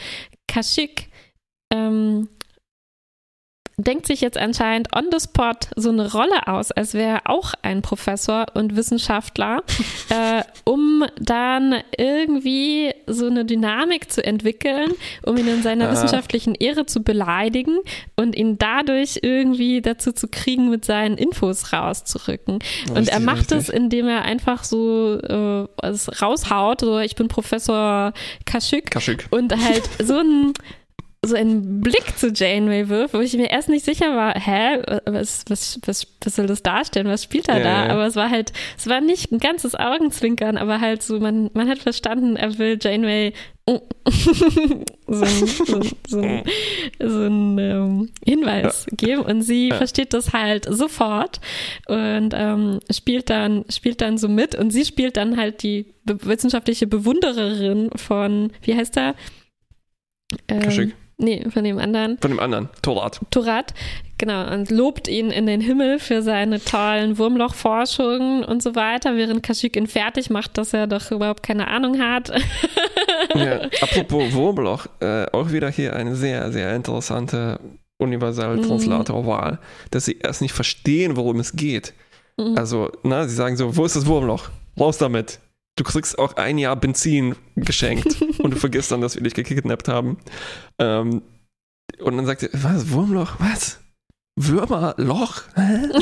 Kashyyyk 0.49 1.07
ähm, 1.73 2.29
denkt 3.85 4.07
sich 4.07 4.21
jetzt 4.21 4.39
anscheinend 4.39 4.95
on 4.97 5.07
the 5.11 5.19
spot 5.21 5.53
so 5.77 5.91
eine 5.91 6.11
Rolle 6.13 6.47
aus, 6.47 6.71
als 6.73 6.95
wäre 6.95 7.21
er 7.25 7.31
auch 7.31 7.55
ein 7.63 7.83
Professor 7.83 8.47
und 8.55 8.77
Wissenschaftler, 8.77 9.63
äh, 10.11 10.43
um 10.65 11.05
dann 11.19 11.77
irgendwie 11.97 12.93
so 13.07 13.27
eine 13.27 13.45
Dynamik 13.45 14.11
zu 14.11 14.25
entwickeln, 14.25 14.93
um 15.25 15.37
ihn 15.37 15.49
in 15.49 15.63
seiner 15.63 15.89
Ah. 15.89 15.93
wissenschaftlichen 15.93 16.55
Ehre 16.55 16.87
zu 16.87 17.03
beleidigen 17.03 17.79
und 18.17 18.37
ihn 18.37 18.59
dadurch 18.59 19.21
irgendwie 19.23 19.81
dazu 19.81 20.13
zu 20.13 20.29
kriegen, 20.29 20.71
mit 20.71 20.85
seinen 20.85 21.17
Infos 21.19 21.73
rauszurücken. 21.73 22.55
und 22.91 22.97
er 22.97 22.99
Richtig, 22.99 23.21
macht 23.21 23.53
es, 23.53 23.59
richtig. 23.69 23.75
indem 23.77 24.09
er 24.09 24.23
einfach 24.23 24.65
so 24.65 25.19
äh, 25.21 25.67
es 25.87 26.23
raushaut, 26.23 26.81
so 26.81 26.99
ich 26.99 27.15
bin 27.15 27.29
Professor 27.29 28.13
Kashyyyk 28.47 28.91
Kashyyyk. 28.91 29.27
und 29.31 29.53
halt 29.57 29.89
so 30.03 30.19
ein 30.19 30.53
so 31.25 31.37
einen 31.37 31.83
Blick 31.83 32.17
zu 32.17 32.29
Janeway 32.31 32.89
wirft, 32.89 33.13
wo 33.13 33.19
ich 33.21 33.37
mir 33.37 33.51
erst 33.51 33.69
nicht 33.69 33.85
sicher 33.85 34.17
war, 34.17 34.35
hä, 34.41 34.81
was, 35.05 35.45
was, 35.51 35.79
was, 35.85 36.07
was 36.25 36.37
soll 36.37 36.47
das 36.47 36.63
darstellen, 36.63 37.09
was 37.09 37.25
spielt 37.25 37.47
er 37.49 37.59
Ja, 37.59 37.63
da? 37.65 37.87
ja. 37.87 37.93
Aber 37.93 38.07
es 38.07 38.17
war 38.17 38.31
halt, 38.31 38.53
es 38.79 38.87
war 38.87 39.03
nicht 39.03 39.31
ein 39.31 39.39
ganzes 39.39 39.75
Augenzwinkern, 39.75 40.57
aber 40.57 40.81
halt 40.81 41.03
so, 41.03 41.21
man, 41.21 41.51
man 41.53 41.69
hat 41.69 41.79
verstanden, 41.79 42.37
er 42.37 42.57
will 42.59 42.79
Janeway 42.81 43.35
so 43.71 45.25
ein, 45.25 45.47
so, 45.47 45.81
so 46.09 46.21
ein, 46.23 46.43
so 46.99 47.21
ein 47.27 47.59
ähm, 47.59 48.09
Hinweis 48.25 48.87
geben 48.91 49.23
und 49.23 49.43
sie 49.43 49.69
Ja. 49.69 49.77
versteht 49.77 50.13
das 50.15 50.33
halt 50.33 50.67
sofort 50.69 51.41
und 51.87 52.31
ähm, 52.35 52.81
spielt 52.91 53.31
dann 53.31 53.65
spielt 53.71 54.01
dann 54.01 54.19
so 54.19 54.27
mit 54.29 54.57
und 54.57 54.71
sie 54.73 54.85
spielt 54.85 55.17
dann 55.17 55.37
halt 55.37 55.63
die 55.63 55.95
be 56.05 56.19
wissenschaftliche 56.25 56.89
Bewundererin 56.89 57.91
von 57.95 58.51
wie 58.63 58.75
heißt 58.75 58.97
er 58.97 59.15
ähm. 60.49 60.93
Nee 61.21 61.45
von 61.51 61.65
dem 61.65 61.79
anderen 61.79 62.19
Von 62.19 62.31
dem 62.31 62.41
anderen, 62.41 62.69
Torat. 62.83 63.21
Turat 63.31 63.75
genau 64.19 64.53
und 64.53 64.71
lobt 64.71 65.09
ihn 65.09 65.31
in 65.31 65.47
den 65.47 65.61
Himmel 65.61 65.99
für 65.99 66.23
seine 66.23 66.63
tollen 66.63 67.19
Wurmlochforschungen 67.19 68.45
und 68.45 68.63
so 68.63 68.75
weiter 68.75 69.17
während 69.17 69.43
Kashyyyk 69.43 69.77
ihn 69.77 69.87
fertig 69.87 70.31
macht 70.31 70.59
dass 70.59 70.73
er 70.75 70.87
doch 70.87 71.11
überhaupt 71.11 71.43
keine 71.43 71.69
Ahnung 71.69 72.01
hat 72.01 72.33
Ja, 73.35 73.63
apropos 73.81 74.33
Wurmloch, 74.33 74.87
äh, 75.01 75.27
auch 75.33 75.51
wieder 75.51 75.71
hier 75.71 75.95
eine 75.95 76.15
sehr, 76.15 76.51
sehr 76.53 76.75
interessante 76.75 77.61
Universal-Translator-Wahl, 77.99 79.59
dass 79.91 80.07
sie 80.07 80.19
erst 80.19 80.43
nicht 80.43 80.53
verstehen, 80.53 81.17
worum 81.17 81.39
es 81.41 81.53
geht. 81.53 81.93
Mhm. 82.39 82.57
Also, 82.57 82.91
na, 83.03 83.29
sie 83.29 83.35
sagen 83.35 83.57
so, 83.57 83.77
wo 83.77 83.85
ist 83.85 83.97
das 83.97 84.07
Wurmloch? 84.07 84.51
Raus 84.79 84.99
damit. 84.99 85.39
Du 85.77 85.85
kriegst 85.85 86.19
auch 86.19 86.37
ein 86.37 86.59
Jahr 86.59 86.77
Benzin 86.77 87.37
geschenkt 87.57 88.21
und 88.39 88.53
du 88.53 88.57
vergisst 88.57 88.91
dann, 88.91 89.01
dass 89.01 89.15
wir 89.15 89.23
dich 89.23 89.35
gekidnappt 89.35 89.89
haben. 89.89 90.19
Ähm, 90.79 91.23
und 91.99 92.17
dann 92.17 92.27
sagt 92.27 92.43
er, 92.43 92.51
was, 92.53 92.91
Wurmloch? 92.91 93.37
Was? 93.39 93.81
Würmerloch? 94.37 95.43
Hä? 95.55 95.89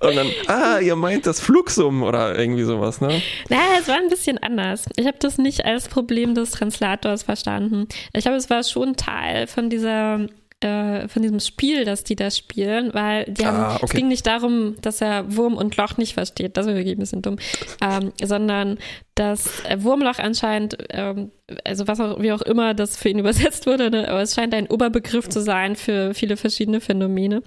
Und 0.00 0.16
dann, 0.16 0.26
ah, 0.48 0.80
ihr 0.80 0.96
meint 0.96 1.26
das 1.26 1.38
Flugsum 1.40 2.02
oder 2.02 2.36
irgendwie 2.36 2.64
sowas, 2.64 3.00
ne? 3.00 3.22
Naja, 3.48 3.78
es 3.80 3.86
war 3.86 3.96
ein 3.96 4.08
bisschen 4.08 4.36
anders. 4.38 4.86
Ich 4.96 5.06
habe 5.06 5.18
das 5.20 5.38
nicht 5.38 5.64
als 5.64 5.88
Problem 5.88 6.34
des 6.34 6.50
Translators 6.50 7.22
verstanden. 7.22 7.86
Ich 8.12 8.22
glaube, 8.22 8.36
es 8.36 8.50
war 8.50 8.64
schon 8.64 8.96
Teil 8.96 9.46
von 9.46 9.70
dieser 9.70 10.26
äh, 10.62 11.08
von 11.08 11.22
diesem 11.22 11.40
Spiel, 11.40 11.84
das 11.84 12.04
die 12.04 12.16
da 12.16 12.30
spielen, 12.30 12.94
weil 12.94 13.24
die 13.24 13.44
haben, 13.46 13.56
Ah, 13.56 13.76
es 13.76 13.82
okay. 13.82 13.98
ging 13.98 14.08
nicht 14.08 14.26
darum, 14.26 14.76
dass 14.80 15.00
er 15.00 15.36
Wurm 15.36 15.54
und 15.56 15.76
Loch 15.76 15.96
nicht 15.96 16.14
versteht, 16.14 16.56
das 16.56 16.66
wäre 16.66 16.76
wirklich 16.76 16.96
ein 16.96 17.00
bisschen 17.00 17.22
dumm, 17.22 17.36
ähm, 17.82 18.12
sondern 18.22 18.78
dass 19.14 19.64
äh, 19.64 19.82
Wurmloch 19.82 20.18
anscheinend, 20.18 20.78
ähm, 20.90 21.32
also 21.64 21.86
was 21.86 22.00
auch, 22.00 22.20
wie 22.22 22.32
auch 22.32 22.42
immer 22.42 22.74
das 22.74 22.96
für 22.96 23.08
ihn 23.10 23.18
übersetzt 23.20 23.66
wurde, 23.66 23.90
ne, 23.90 24.08
aber 24.08 24.22
es 24.22 24.34
scheint 24.34 24.54
ein 24.54 24.68
Oberbegriff 24.68 25.28
zu 25.28 25.40
sein 25.40 25.76
für 25.76 26.14
viele 26.14 26.36
verschiedene 26.36 26.80
Phänomene, 26.80 27.42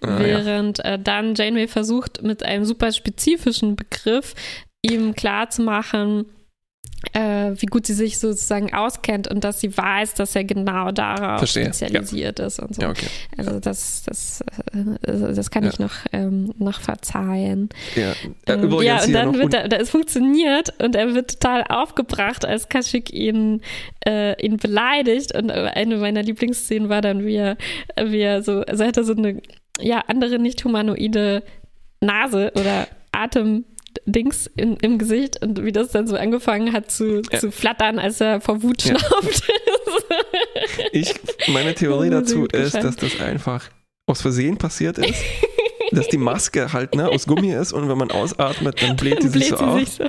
Ah, 0.00 0.10
ja. 0.12 0.18
während 0.20 0.84
äh, 0.84 0.98
dann 0.98 1.34
Janeway 1.34 1.68
versucht 1.68 2.22
mit 2.22 2.42
einem 2.44 2.64
super 2.64 2.92
spezifischen 2.92 3.76
Begriff 3.76 4.34
ihm 4.82 5.14
klarzumachen, 5.14 6.26
äh, 7.12 7.52
wie 7.56 7.66
gut 7.66 7.86
sie 7.86 7.94
sich 7.94 8.18
sozusagen 8.18 8.72
auskennt 8.72 9.28
und 9.28 9.44
dass 9.44 9.60
sie 9.60 9.76
weiß, 9.76 10.14
dass 10.14 10.34
er 10.36 10.44
genau 10.44 10.90
darauf 10.92 11.38
Verstehe, 11.38 11.64
spezialisiert 11.64 12.38
ist 12.38 12.60
und 12.60 12.74
so. 12.74 12.82
Ja, 12.82 12.90
okay. 12.90 13.06
Also 13.36 13.58
das, 13.60 14.02
das, 14.04 14.40
äh, 14.72 15.34
das 15.34 15.50
kann 15.50 15.64
Ja. 15.64 15.70
ich 15.70 15.78
noch, 15.78 15.92
ähm, 16.12 16.52
noch 16.58 16.80
verzeihen. 16.80 17.68
Ja, 17.96 18.12
äh, 18.12 18.14
Ähm, 18.54 18.62
übrigens 18.64 18.84
ja, 18.84 19.04
und 19.04 19.12
dann 19.12 19.34
wird 19.38 19.54
er, 19.54 19.80
es 19.80 19.90
funktioniert 19.90 20.72
und 20.80 20.94
er 20.94 21.14
wird 21.14 21.40
total 21.40 21.64
aufgebracht, 21.68 22.44
als 22.44 22.68
Kashyyyk 22.68 23.12
ihn, 23.12 23.60
äh, 24.06 24.40
ihn 24.44 24.56
beleidigt. 24.56 25.34
Und 25.34 25.50
eine 25.50 25.96
meiner 25.96 26.22
Lieblingsszenen 26.22 26.88
war 26.88 27.00
dann, 27.00 27.24
wie 27.24 27.36
er, 27.36 27.56
wie 28.02 28.20
er 28.20 28.42
so, 28.42 28.60
also 28.60 28.82
er 28.82 28.88
hatte 28.88 29.04
so 29.04 29.14
eine 29.14 29.40
ja, 29.80 30.02
andere 30.06 30.38
nicht 30.38 30.64
humanoide 30.64 31.42
Nase 32.00 32.52
oder 32.54 32.86
Atemdings 34.06 34.50
in, 34.56 34.76
im 34.78 34.98
Gesicht 34.98 35.42
und 35.42 35.64
wie 35.64 35.72
das 35.72 35.88
dann 35.88 36.06
so 36.06 36.16
angefangen 36.16 36.72
hat 36.72 36.90
zu, 36.90 37.22
Ja. 37.30 37.38
zu 37.38 37.50
flattern, 37.50 37.98
als 37.98 38.20
er 38.20 38.40
vor 38.40 38.62
Wut 38.62 38.84
Ja. 38.84 38.98
schnauft. 38.98 39.50
ich, 40.92 41.14
meine 41.48 41.74
Theorie 41.74 42.10
dazu 42.10 42.46
ist, 42.46 42.74
dass 42.74 42.96
das 42.96 43.20
einfach 43.20 43.68
aus 44.06 44.22
Versehen 44.22 44.56
passiert 44.58 44.98
ist. 44.98 45.14
dass 45.92 46.08
die 46.08 46.16
Maske 46.18 46.72
halt 46.72 46.94
ne, 46.94 47.08
aus 47.08 47.26
Gummi 47.26 47.52
ist 47.52 47.72
und 47.72 47.86
wenn 47.88 47.98
man 47.98 48.10
ausatmet, 48.10 48.80
dann 48.82 48.96
bläht 48.96 49.22
die 49.22 49.28
sich 49.28 49.48
so 49.48 49.56
auf. 49.56 49.78
sie 49.78 49.84
sich 49.84 49.94
so. 49.96 50.04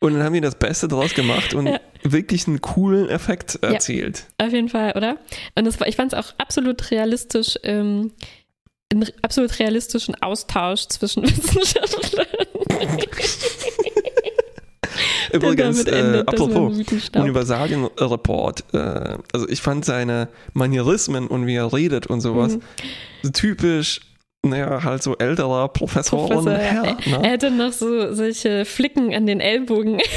Und 0.00 0.14
dann 0.14 0.22
haben 0.22 0.32
die 0.32 0.40
das 0.40 0.54
Beste 0.58 0.88
draus 0.88 1.12
gemacht 1.14 1.52
und 1.54 1.66
Ja. 1.66 1.80
wirklich 2.02 2.46
einen 2.46 2.60
coolen 2.62 3.08
Effekt 3.10 3.58
erzielt. 3.62 4.26
Auf 4.38 4.52
jeden 4.52 4.68
Fall, 4.70 4.92
oder? 4.96 5.18
Und 5.54 5.66
das 5.66 5.78
war, 5.80 5.86
ich 5.86 5.96
fand 5.96 6.12
es 6.14 6.18
auch 6.18 6.32
absolut 6.38 6.90
realistisch, 6.90 7.58
ähm, 7.62 8.12
einen 8.94 9.10
absolut 9.22 9.58
realistischen 9.58 10.14
Austausch 10.22 10.86
zwischen 10.88 11.22
Wissenschaftlern. 11.28 12.26
Übrigens, 15.32 15.84
äh, 15.86 16.22
apropos. 16.26 16.76
Universalien-Report, 17.14 18.64
äh, 18.72 19.18
also 19.32 19.48
ich 19.48 19.60
fand 19.60 19.84
seine 19.84 20.28
Manierismen 20.52 21.26
und 21.26 21.46
wie 21.46 21.56
er 21.56 21.72
redet 21.72 22.06
und 22.06 22.20
sowas 22.20 22.58
Mhm. 23.22 23.32
typisch, 23.32 24.00
naja, 24.42 24.84
halt 24.84 25.02
so 25.02 25.16
älterer 25.16 25.68
Professor, 25.68 26.28
Professor, 26.28 26.52
und 26.52 26.58
Herr. 26.58 26.84
Er 27.06 27.18
Ne? 27.20 27.30
hatte 27.32 27.50
noch 27.50 27.72
so 27.72 28.12
solche 28.14 28.64
Flicken 28.64 29.12
an 29.14 29.26
den 29.26 29.40
Ellbogen. 29.40 29.98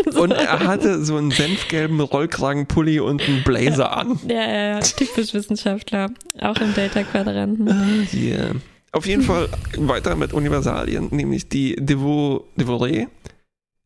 Und 0.18 0.32
er 0.32 0.60
hatte 0.60 1.04
so 1.04 1.16
einen 1.16 1.30
senfgelben 1.30 2.00
Rollkragenpulli 2.00 3.00
und 3.00 3.22
einen 3.22 3.42
Blazer 3.44 3.96
an. 3.96 4.18
ja, 4.28 4.34
ja, 4.42 4.64
ja, 4.74 4.80
typisch 4.80 5.34
Wissenschaftler, 5.34 6.10
auch 6.40 6.56
im 6.58 6.74
Delta-Quadranten. 6.74 7.68
Ah, 7.70 8.16
yeah. 8.16 8.50
Auf 8.92 9.06
jeden 9.06 9.22
Fall 9.22 9.48
weiter 9.78 10.16
mit 10.16 10.32
Universalien, 10.34 11.08
nämlich 11.10 11.48
die 11.48 11.76
Devo. 11.76 12.46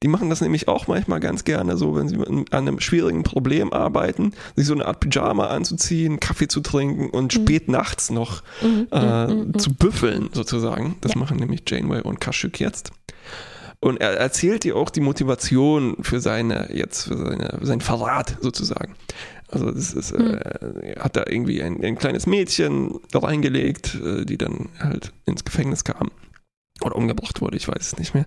Die 0.02 0.08
machen 0.08 0.28
das 0.30 0.40
nämlich 0.40 0.68
auch 0.68 0.88
manchmal 0.88 1.20
ganz 1.20 1.44
gerne 1.44 1.76
so, 1.76 1.94
wenn 1.96 2.08
sie 2.08 2.16
an 2.18 2.44
einem 2.50 2.80
schwierigen 2.80 3.22
Problem 3.22 3.72
arbeiten, 3.72 4.32
sich 4.56 4.66
so 4.66 4.74
eine 4.74 4.84
Art 4.86 5.00
Pyjama 5.00 5.46
anzuziehen, 5.46 6.20
Kaffee 6.20 6.48
zu 6.48 6.60
trinken 6.60 7.08
und 7.08 7.34
Mhm. 7.34 7.40
spät 7.42 7.68
nachts 7.68 8.10
noch 8.10 8.42
Mhm, 8.62 8.88
äh, 8.92 9.26
mhm, 9.26 9.38
mhm. 9.48 9.58
zu 9.58 9.72
büffeln 9.74 10.28
sozusagen. 10.32 10.96
Das 11.00 11.14
Ja. 11.14 11.18
machen 11.20 11.38
nämlich 11.38 11.62
Janeway 11.66 12.02
und 12.02 12.20
Kashyyyk 12.20 12.60
jetzt. 12.60 12.90
Und 13.80 14.00
er 14.00 14.16
erzählt 14.18 14.64
ihr 14.64 14.76
auch 14.76 14.90
die 14.90 15.00
Motivation 15.00 15.96
für 16.00 16.20
seine, 16.20 16.68
jetzt 16.74 17.04
für 17.08 17.16
seine, 17.16 17.58
sein 17.62 17.80
Verrat 17.80 18.36
sozusagen. 18.40 18.94
Also 19.48 19.70
das 19.70 19.92
ist, 19.92 20.12
Hm. 20.12 20.34
äh, 20.34 20.94
er 20.94 21.04
hat 21.04 21.16
da 21.16 21.24
irgendwie 21.28 21.62
ein, 21.62 21.82
ein 21.84 21.96
kleines 21.96 22.26
Mädchen 22.26 22.98
reingelegt, 23.14 23.94
äh, 24.02 24.24
die 24.24 24.38
dann 24.38 24.70
halt 24.80 25.12
ins 25.26 25.44
Gefängnis 25.44 25.84
kam. 25.84 26.10
Oder 26.82 26.96
umgebracht 26.96 27.40
wurde, 27.40 27.56
ich 27.56 27.68
weiß 27.68 27.80
es 27.80 27.98
nicht 27.98 28.14
mehr. 28.14 28.26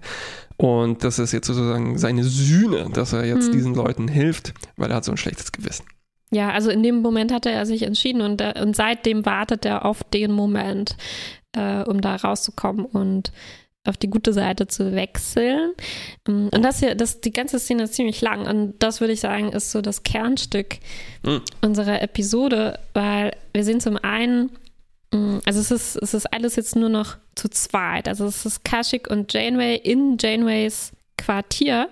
Und 0.57 1.03
das 1.03 1.19
ist 1.19 1.33
jetzt 1.33 1.47
sozusagen 1.47 1.97
seine 1.97 2.23
Sühne, 2.23 2.89
dass 2.93 3.13
er 3.13 3.25
jetzt 3.25 3.47
Hm. 3.47 3.51
diesen 3.53 3.75
Leuten 3.75 4.07
hilft, 4.07 4.53
weil 4.77 4.89
er 4.89 4.97
hat 4.97 5.05
so 5.05 5.11
ein 5.11 5.17
schlechtes 5.17 5.51
Gewissen. 5.51 5.85
Ja, 6.31 6.51
also 6.51 6.69
in 6.69 6.83
dem 6.83 7.01
Moment 7.01 7.31
hatte 7.33 7.49
er 7.49 7.65
sich 7.65 7.81
entschieden 7.83 8.21
und, 8.21 8.39
äh, 8.41 8.53
und 8.61 8.75
seitdem 8.75 9.25
wartet 9.25 9.65
er 9.65 9.83
auf 9.85 10.03
den 10.03 10.31
Moment, 10.31 10.95
äh, 11.55 11.81
um 11.83 12.01
da 12.01 12.15
rauszukommen 12.15 12.85
und 12.85 13.31
auf 13.89 13.97
die 13.97 14.09
gute 14.09 14.31
Seite 14.33 14.67
zu 14.67 14.93
wechseln. 14.93 15.71
Mm, 16.27 16.47
Und 16.53 16.61
das 16.63 16.79
hier, 16.79 16.95
das, 16.95 17.21
die 17.21 17.31
ganze 17.33 17.59
Szene 17.59 17.83
ist 17.83 17.95
ziemlich 17.95 18.21
lang 18.21 18.45
und 18.47 18.75
das 18.79 19.01
würde 19.01 19.13
ich 19.13 19.19
sagen, 19.19 19.51
ist 19.51 19.71
so 19.71 19.81
das 19.81 20.03
Kernstück 20.03 20.77
Mhm. 21.23 21.41
unserer 21.61 22.01
Episode, 22.01 22.79
weil 22.93 23.33
wir 23.53 23.63
sehen 23.65 23.81
zum 23.81 23.97
einen, 23.97 24.51
mm, 25.13 25.39
also 25.45 25.59
es 25.59 25.71
ist, 25.71 25.95
es 25.97 26.13
ist 26.13 26.31
alles 26.33 26.55
jetzt 26.55 26.75
nur 26.75 26.89
noch 26.89 27.17
zu 27.35 27.49
zweit. 27.49 28.07
Also 28.07 28.25
es 28.25 28.45
ist 28.45 28.63
Kashyyyk 28.63 29.09
und 29.09 29.33
Janeway 29.33 29.75
in 29.75 30.17
Janeways 30.19 30.91
Quartier. 31.17 31.89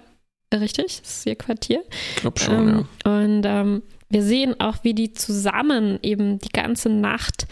Richtig? 0.53 1.01
Das 1.01 1.17
ist 1.17 1.25
ihr 1.25 1.35
Quartier. 1.35 1.83
Ich 2.15 2.21
glaube 2.21 2.39
schon, 2.39 2.67
ja. 2.69 2.85
Ähm, 3.05 3.23
Und 3.33 3.43
ähm, 3.45 3.83
wir 4.09 4.23
sehen 4.23 4.57
auch, 4.61 4.77
wie 4.83 4.93
die 4.93 5.11
zusammen 5.13 5.99
eben 6.01 6.39
die 6.39 6.49
ganze 6.53 6.87
Nacht 6.89 7.47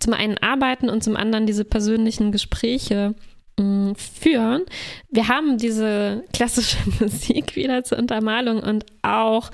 zum 0.00 0.12
einen 0.12 0.38
arbeiten 0.38 0.88
und 0.88 1.02
zum 1.02 1.16
anderen 1.16 1.46
diese 1.46 1.64
persönlichen 1.64 2.32
Gespräche 2.32 3.14
mh, 3.58 3.94
führen. 3.94 4.64
Wir 5.10 5.28
haben 5.28 5.58
diese 5.58 6.24
klassische 6.32 6.78
Musik 7.00 7.56
wieder 7.56 7.84
zur 7.84 7.98
Untermalung 7.98 8.60
und 8.60 8.86
auch 9.02 9.50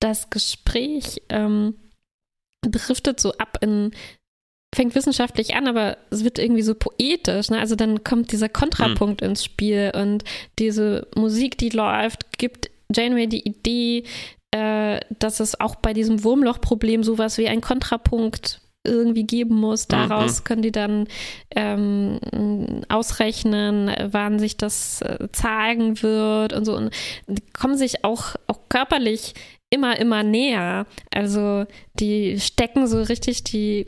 das 0.00 0.30
Gespräch 0.30 1.22
ähm, 1.28 1.74
driftet 2.62 3.20
so 3.20 3.32
ab 3.34 3.58
in 3.60 3.92
fängt 4.74 4.94
wissenschaftlich 4.94 5.54
an, 5.54 5.68
aber 5.68 5.98
es 6.10 6.24
wird 6.24 6.38
irgendwie 6.38 6.62
so 6.62 6.74
poetisch. 6.74 7.50
Ne? 7.50 7.58
Also 7.58 7.76
dann 7.76 8.04
kommt 8.04 8.32
dieser 8.32 8.48
Kontrapunkt 8.48 9.20
ins 9.20 9.44
Spiel 9.44 9.92
und 9.94 10.24
diese 10.58 11.08
Musik, 11.14 11.58
die 11.58 11.68
läuft, 11.68 12.38
gibt 12.38 12.70
Janeway 12.90 13.26
die 13.26 13.46
Idee, 13.46 14.04
äh, 14.50 15.00
dass 15.18 15.40
es 15.40 15.60
auch 15.60 15.74
bei 15.74 15.92
diesem 15.92 16.24
Wurmloch-Problem 16.24 17.04
sowas 17.04 17.36
wie 17.36 17.48
einen 17.48 17.60
Kontrapunkt 17.60 18.61
irgendwie 18.84 19.24
geben 19.24 19.56
muss. 19.56 19.86
Daraus 19.86 20.44
können 20.44 20.62
die 20.62 20.72
dann 20.72 21.06
ähm, 21.54 22.18
ausrechnen, 22.88 23.90
wann 24.10 24.38
sich 24.38 24.56
das 24.56 25.02
äh, 25.02 25.28
zeigen 25.32 26.02
wird 26.02 26.52
und 26.52 26.64
so. 26.64 26.76
Und 26.76 26.90
die 27.28 27.42
kommen 27.52 27.76
sich 27.76 28.04
auch, 28.04 28.34
auch 28.46 28.58
körperlich 28.68 29.34
immer, 29.70 29.98
immer 29.98 30.22
näher. 30.22 30.86
Also 31.14 31.66
die 31.94 32.40
stecken 32.40 32.86
so 32.86 33.02
richtig 33.02 33.44
die 33.44 33.86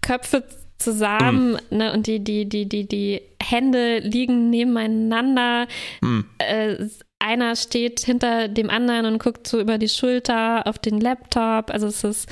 Köpfe 0.00 0.44
zusammen 0.78 1.58
ne, 1.70 1.92
und 1.92 2.06
die, 2.06 2.20
die, 2.20 2.48
die, 2.48 2.68
die, 2.68 2.86
die 2.86 3.22
Hände 3.42 3.98
liegen 3.98 4.50
nebeneinander. 4.50 5.66
Hm. 6.00 6.24
Äh, 6.38 6.86
einer 7.18 7.56
steht 7.56 8.00
hinter 8.00 8.48
dem 8.48 8.70
anderen 8.70 9.06
und 9.06 9.18
guckt 9.22 9.46
so 9.46 9.60
über 9.60 9.78
die 9.78 9.88
Schulter 9.88 10.66
auf 10.66 10.78
den 10.78 11.00
Laptop. 11.00 11.70
Also 11.70 11.86
es 11.86 12.04
ist 12.04 12.28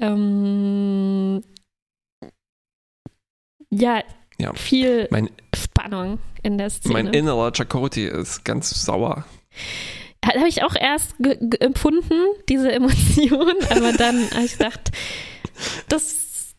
ähm, 0.00 1.42
ja, 3.70 4.02
Ja. 4.40 4.54
viel 4.54 5.08
Mein, 5.10 5.30
Spannung 5.54 6.18
in 6.42 6.56
der 6.58 6.70
Szene. 6.70 6.92
mein 6.94 7.08
innerer 7.08 7.52
Chakoti 7.54 8.06
ist 8.06 8.44
ganz 8.44 8.70
sauer. 8.84 9.24
Habe 10.24 10.48
ich 10.48 10.62
auch 10.62 10.74
erst 10.74 11.14
empfunden, 11.60 12.14
diese 12.48 12.72
Emotion, 12.72 13.52
aber 13.70 13.92
dann 13.92 14.30
habe 14.32 14.44
ich 14.44 14.52
gedacht, 14.52 14.90
das 15.88 16.54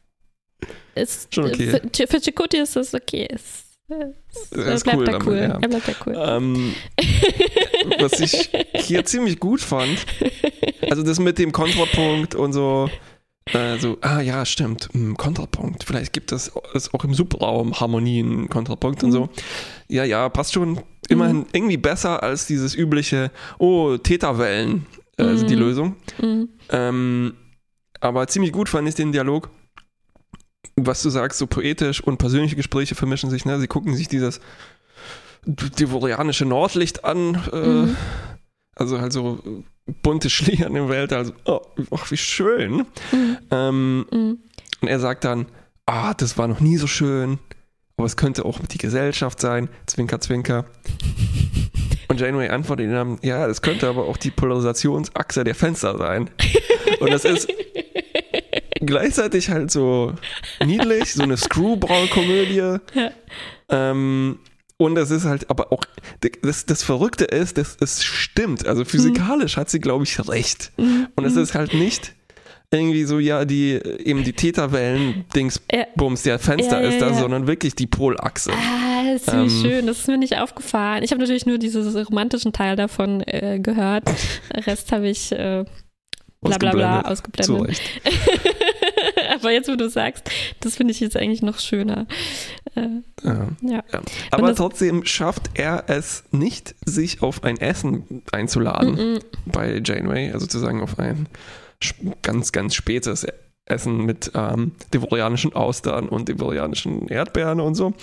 ist 0.96 1.34
Schon 1.34 1.46
okay. 1.46 1.80
für, 1.96 2.08
für 2.08 2.22
Chakoti 2.22 2.58
ist 2.58 2.76
das 2.76 2.94
okay. 2.94 3.28
Das 3.32 3.66
er 3.90 4.74
ist 4.74 4.84
bleibt 4.84 4.98
cool 5.00 5.06
da 5.06 5.12
damit, 5.14 5.28
cool. 5.28 5.38
ja. 5.38 5.60
Er 5.60 5.68
bleibt 5.68 5.88
da 5.88 5.94
cool. 6.06 6.16
Ähm, 6.18 6.74
was 8.00 8.20
ich 8.20 8.50
hier 8.76 9.06
ziemlich 9.06 9.40
gut 9.40 9.62
fand, 9.62 10.06
also 10.90 11.04
das 11.04 11.20
mit 11.20 11.38
dem 11.40 11.52
Kontrapunkt 11.52 12.36
und 12.36 12.54
so, 12.54 12.90
äh, 13.54 13.78
so, 13.80 13.98
ah 14.02 14.22
ja, 14.22 14.46
stimmt, 14.46 14.90
hm, 14.92 15.18
Kontrapunkt. 15.18 15.84
Vielleicht 15.84 16.14
gibt 16.14 16.32
es 16.32 16.52
es 16.74 16.94
auch 16.94 17.04
im 17.04 17.14
Subraum 17.14 17.80
Harmonien, 17.80 18.48
Kontrapunkt 18.50 19.04
und 19.04 19.12
so. 19.12 19.30
Ja, 19.88 20.04
ja, 20.04 20.30
passt 20.30 20.54
schon. 20.54 20.82
Immerhin 21.08 21.48
irgendwie 21.52 21.78
besser 21.78 22.22
als 22.22 22.46
dieses 22.46 22.76
übliche, 22.76 23.32
oh, 23.58 23.98
Täterwellen, 23.98 24.86
äh, 25.18 25.24
also 25.24 25.48
die 25.48 25.56
Mhm. 25.56 25.62
Lösung. 25.62 25.96
Mhm. 26.22 26.50
Ähm, 26.70 27.34
aber 28.00 28.28
ziemlich 28.28 28.52
gut 28.52 28.70
fand 28.70 28.88
ich 28.88 28.94
den 28.94 29.12
Dialog. 29.12 29.50
Was 30.76 31.02
du 31.02 31.10
sagst, 31.10 31.40
so 31.40 31.48
poetisch 31.48 32.02
und 32.02 32.18
persönliche 32.18 32.56
Gespräche 32.56 32.96
vermischen 32.96 33.30
sich. 33.30 33.46
Ne? 33.46 33.60
Sie 33.60 33.68
gucken 33.68 33.96
sich 33.96 34.08
dieses 34.08 34.40
devorianische 35.46 36.46
Nordlicht 36.46 37.04
an. 37.06 37.36
Äh, 37.52 37.58
Mhm. 37.58 37.96
Also 38.76 39.02
halt 39.02 39.12
so 39.12 39.40
bunte 40.04 40.30
Schlieren 40.30 40.74
im 40.78 40.88
Welt. 40.88 41.12
Also, 41.12 41.34
oh, 41.44 41.60
ach, 41.92 42.10
wie 42.12 42.18
schön. 42.18 42.86
Mhm. 43.12 43.38
Ähm, 43.52 44.06
Mhm. 44.12 44.38
und 44.82 44.88
er 44.88 45.00
sagt 45.02 45.26
dann, 45.26 45.48
ah, 45.86 46.14
das 46.14 46.38
war 46.38 46.48
noch 46.48 46.62
nie 46.62 46.78
so 46.78 46.88
schön. 46.88 47.40
Aber 47.98 48.06
es 48.06 48.16
könnte 48.16 48.46
auch 48.46 48.60
die 48.60 48.78
Gesellschaft 48.78 49.42
sein. 49.42 49.68
Zwinker, 49.86 50.22
zwinker. 50.22 50.64
Und 52.08 52.22
Janeway 52.22 52.48
antwortet 52.48 52.86
ihm 52.90 53.20
ja, 53.22 53.46
das 53.48 53.62
könnte 53.62 53.90
aber 53.90 54.06
auch 54.06 54.16
die 54.16 54.32
Polarisationsachse 54.32 55.44
der 55.44 55.56
Fenster 55.56 55.98
sein. 55.98 56.30
Und 57.02 57.12
das 57.12 57.26
ist 57.26 57.50
gleichzeitig 58.82 59.50
halt 59.50 59.72
so 59.72 60.14
niedlich, 60.66 61.14
so 61.14 61.24
eine 61.24 61.38
Screwball-Komödie. 61.38 62.78
Ja. 62.94 63.12
Ähm, 63.70 64.40
Und 64.78 64.96
das 64.96 65.12
ist 65.12 65.26
halt 65.26 65.50
aber 65.50 65.72
auch, 65.74 65.84
das, 66.42 66.66
das 66.66 66.84
Verrückte 66.84 67.26
ist, 67.26 67.58
dass 67.58 67.78
es 67.82 68.04
stimmt. 68.04 68.66
Also 68.66 68.86
physikalisch 68.86 69.58
hat 69.58 69.70
sie, 69.70 69.80
glaube 69.80 70.06
ich, 70.06 70.28
recht. 70.30 70.72
Mhm. 70.78 71.08
Und 71.16 71.26
es 71.26 71.36
ist 71.36 71.54
halt 71.54 71.74
nicht 71.74 72.14
irgendwie 72.72 73.04
so, 73.04 73.18
ja, 73.20 73.46
die, 73.46 73.74
eben 73.74 74.24
die 74.24 74.34
Täterwellen-Dings, 74.34 75.62
Ja. 75.72 75.86
Der 76.24 76.40
Fenster 76.40 76.82
Ja, 76.82 76.88
ist 76.90 77.02
da, 77.02 77.14
sondern 77.16 77.48
wirklich 77.48 77.74
die 77.76 77.88
Polachse. 77.88 78.52
Ah, 78.54 79.12
das 79.12 79.24
ist 79.24 79.34
Ähm. 79.34 79.50
schön. 79.50 79.88
Das 79.88 80.00
ist 80.00 80.08
mir 80.08 80.18
nicht 80.20 80.38
aufgefallen. 80.38 81.04
Ich 81.04 81.12
habe 81.12 81.20
natürlich 81.20 81.46
nur 81.48 81.58
diesen 81.58 81.84
romantischen 81.98 82.54
Teil 82.54 82.76
davon 82.76 83.22
äh, 83.26 83.60
gehört. 83.60 84.04
Rest 84.54 84.92
habe 84.92 85.10
ich 85.10 85.32
äh, 85.32 85.66
bla 86.42 86.58
bla 86.58 86.72
bla 86.72 87.02
Ausgeblendet. 87.02 87.82
Aber 89.36 89.52
jetzt, 89.52 89.70
wo 89.70 89.76
du 89.76 89.90
sagst, 89.90 90.30
das 90.60 90.76
finde 90.76 90.92
ich 90.92 91.00
jetzt 91.00 91.16
eigentlich 91.18 91.42
noch 91.42 91.60
schöner. 91.60 92.08
Äh, 92.76 93.02
Ja. 93.24 93.48
ja. 93.62 93.84
Ja. 93.92 94.02
Aber 94.32 94.56
trotzdem 94.56 95.06
schafft 95.06 95.52
er 95.54 95.86
es 95.88 96.24
nicht, 96.32 96.76
sich 96.86 97.22
auf 97.22 97.44
ein 97.44 97.58
Essen 97.60 98.24
einzuladen 98.32 98.96
Mm-mm. 98.96 99.24
bei 99.46 99.82
Janeway, 99.84 100.28
also 100.32 100.40
sozusagen 100.42 100.82
auf 100.82 100.98
ein 101.00 101.28
ganz, 102.22 102.52
ganz 102.52 102.76
spätes 102.76 103.26
Essen 103.66 104.06
mit 104.06 104.32
ähm, 104.34 104.74
devorianischen 104.94 105.54
Austern 105.54 106.10
und 106.10 106.28
devorianischen 106.28 107.08
Erdbeeren 107.08 107.60
und 107.60 107.76
so. 107.76 107.94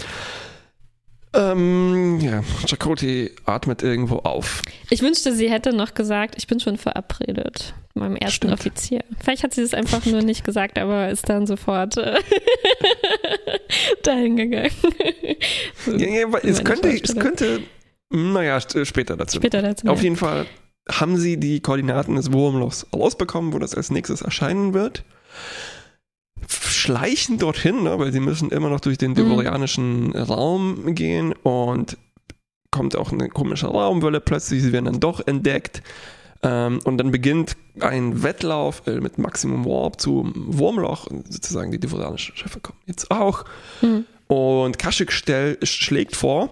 Ähm, 1.34 2.20
ja, 2.20 2.42
Chakoti 2.66 3.32
atmet 3.44 3.82
irgendwo 3.82 4.18
auf. 4.18 4.62
Ich 4.88 5.02
wünschte, 5.02 5.34
sie 5.34 5.50
hätte 5.50 5.74
noch 5.74 5.92
gesagt, 5.94 6.34
ich 6.38 6.46
bin 6.46 6.60
schon 6.60 6.78
verabredet 6.78 7.74
meinem 7.96 8.16
ersten 8.16 8.36
Stimmt. 8.48 8.52
Offizier. 8.54 9.04
Vielleicht 9.22 9.42
hat 9.42 9.54
sie 9.54 9.62
es 9.62 9.74
einfach 9.74 10.04
nur 10.06 10.22
nicht 10.22 10.44
gesagt, 10.44 10.78
aber 10.78 11.08
ist 11.10 11.28
dann 11.28 11.46
sofort 11.46 11.96
äh, 11.96 12.14
dahin 14.02 14.36
gegangen. 14.36 14.70
So, 15.84 15.92
Ja, 15.92 16.06
ja, 16.28 16.38
es 16.42 16.62
könnte, 16.64 16.88
es 16.88 17.14
könnte, 17.16 17.60
naja, 18.10 18.58
st- 18.58 18.84
später 18.84 19.16
dazu. 19.16 19.38
Später 19.38 19.62
dazu. 19.62 19.86
Auf 19.88 19.96
mehr. 19.96 20.04
jeden 20.04 20.16
Fall 20.16 20.46
haben 20.90 21.16
sie 21.16 21.36
die 21.36 21.60
Koordinaten 21.60 22.14
des 22.16 22.32
Wurmlochs 22.32 22.86
rausbekommen, 22.94 23.52
wo 23.52 23.58
das 23.58 23.74
als 23.74 23.90
nächstes 23.90 24.22
erscheinen 24.22 24.72
wird. 24.74 25.04
Schleichen 26.48 27.38
dorthin, 27.38 27.82
ne, 27.82 27.98
weil 27.98 28.12
sie 28.12 28.20
müssen 28.20 28.50
immer 28.50 28.68
noch 28.68 28.80
durch 28.80 28.98
den 28.98 29.14
devorianischen 29.14 30.14
Raum 30.14 30.94
gehen 30.94 31.32
und 31.32 31.96
kommt 32.70 32.94
auch 32.94 33.10
eine 33.10 33.28
komische 33.28 33.66
Raumwelle 33.66 34.20
plötzlich, 34.20 34.62
sie 34.62 34.72
werden 34.72 34.84
dann 34.84 35.00
doch 35.00 35.26
entdeckt. 35.26 35.82
Ähm, 36.46 36.78
und 36.84 36.98
dann 36.98 37.10
beginnt 37.10 37.56
ein 37.80 38.22
Wettlauf 38.22 38.86
äh, 38.86 39.00
mit 39.00 39.18
Maximum 39.18 39.64
Warp 39.64 40.00
zum 40.00 40.32
Wurmloch. 40.36 41.08
Sozusagen 41.28 41.72
die 41.72 41.80
devorianischen 41.80 42.36
Schiffe 42.36 42.60
kommen 42.60 42.78
jetzt 42.86 43.10
auch. 43.10 43.44
Hm. 43.80 44.04
Und 44.28 44.78
stell, 45.12 45.58
schlägt 45.62 46.14
vor, 46.14 46.50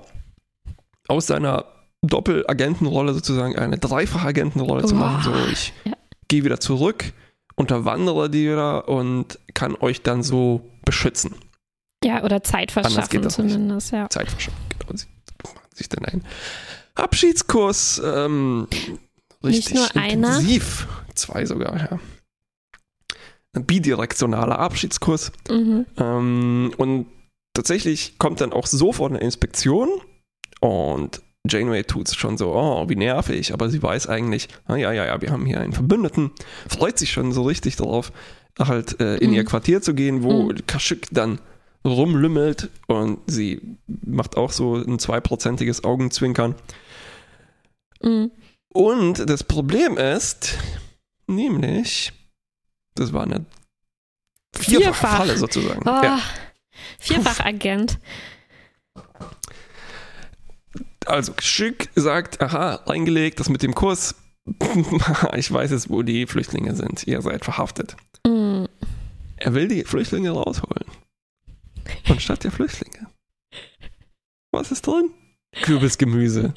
aus 1.06 1.26
seiner 1.26 1.66
Doppelagentenrolle 2.02 3.14
sozusagen 3.14 3.56
eine 3.56 3.78
Dreifachagentenrolle 3.78 4.84
zu 4.84 4.94
machen. 4.94 5.22
So, 5.22 5.52
ich 5.52 5.72
Ja. 5.84 5.92
gehe 6.28 6.44
wieder 6.44 6.60
zurück, 6.60 7.12
unterwandere 7.54 8.28
die 8.28 8.50
wieder 8.50 8.88
und 8.88 9.38
kann 9.54 9.76
euch 9.76 10.02
dann 10.02 10.22
so 10.22 10.68
beschützen. 10.84 11.34
Ja, 12.04 12.22
oder 12.22 12.42
Zeit 12.42 12.70
verschaffen 12.72 13.30
zumindest, 13.30 13.92
ja. 13.92 14.08
Zeit 14.10 14.30
verschaffen. 14.30 14.58
Genau. 14.78 14.96
Sie 14.96 15.06
machen 15.42 15.58
sich 15.72 15.88
dann 15.88 16.04
einen 16.04 16.24
Abschiedskurs 16.94 18.00
ähm, 18.04 18.68
Nicht 19.44 19.70
richtig 19.70 19.74
nur 19.94 20.02
einer? 20.02 20.28
intensiv. 20.38 20.86
Zwei 21.14 21.46
sogar, 21.46 21.76
ja. 21.76 21.98
Ein 23.54 23.64
bidirektionaler 23.66 24.58
Abschiedskurs. 24.58 25.30
Mhm. 25.48 25.86
Ähm, 25.96 26.72
und 26.76 27.06
tatsächlich 27.54 28.18
kommt 28.18 28.40
dann 28.40 28.52
auch 28.52 28.66
sofort 28.66 29.12
eine 29.12 29.20
Inspektion 29.20 29.88
und 30.60 31.22
Janeway 31.48 31.84
tut 31.84 32.08
es 32.08 32.14
schon 32.16 32.36
so, 32.38 32.54
oh, 32.54 32.88
wie 32.88 32.96
nervig, 32.96 33.52
aber 33.52 33.68
sie 33.68 33.82
weiß 33.82 34.08
eigentlich, 34.08 34.48
ah, 34.66 34.76
ja, 34.76 34.92
ja, 34.92 35.04
ja, 35.04 35.20
wir 35.20 35.30
haben 35.30 35.44
hier 35.46 35.60
einen 35.60 35.74
Verbündeten, 35.74 36.30
freut 36.68 36.98
sich 36.98 37.12
schon 37.12 37.32
so 37.32 37.42
richtig 37.42 37.76
darauf, 37.76 38.12
halt 38.58 38.98
äh, 39.00 39.16
in 39.18 39.30
Mhm. 39.30 39.36
ihr 39.36 39.44
Quartier 39.44 39.82
zu 39.82 39.94
gehen, 39.94 40.22
wo 40.22 40.44
Mhm. 40.50 40.66
Kashyyyk 40.66 41.08
dann 41.12 41.38
rumlümmelt 41.84 42.70
und 42.86 43.18
sie 43.26 43.60
macht 43.86 44.36
auch 44.38 44.50
so 44.52 44.76
ein 44.76 44.98
zweiprozentiges 44.98 45.84
Augenzwinkern. 45.84 46.54
Mhm. 48.02 48.30
Und 48.74 49.30
das 49.30 49.44
Problem 49.44 49.96
ist, 49.96 50.58
nämlich, 51.28 52.12
das 52.96 53.12
war 53.12 53.22
eine 53.22 53.46
vierfache 54.52 54.82
Vierfach. 54.82 55.16
Falle 55.18 55.38
sozusagen. 55.38 55.88
Oh, 55.88 56.02
Ja. 56.02 56.20
Vierfachagent. 56.98 57.98
Also 61.06 61.32
Schick 61.40 61.90
sagt, 61.94 62.40
aha, 62.40 62.76
reingelegt, 62.86 63.38
das 63.38 63.48
mit 63.48 63.62
dem 63.62 63.74
Kurs. 63.74 64.16
ich 65.36 65.52
weiß 65.52 65.70
jetzt, 65.70 65.88
wo 65.88 66.02
die 66.02 66.26
Flüchtlinge 66.26 66.74
sind. 66.74 67.06
Ihr 67.06 67.22
seid 67.22 67.44
verhaftet. 67.44 67.96
Mhm. 68.26 68.68
Er 69.36 69.54
will 69.54 69.68
die 69.68 69.84
Flüchtlinge 69.84 70.30
rausholen. 70.30 70.84
Und 72.08 72.20
statt 72.20 72.42
der 72.42 72.50
Flüchtlinge. 72.50 73.06
Was 74.50 74.72
ist 74.72 74.86
drin? 74.86 75.10
Kürbisgemüse. 75.62 76.52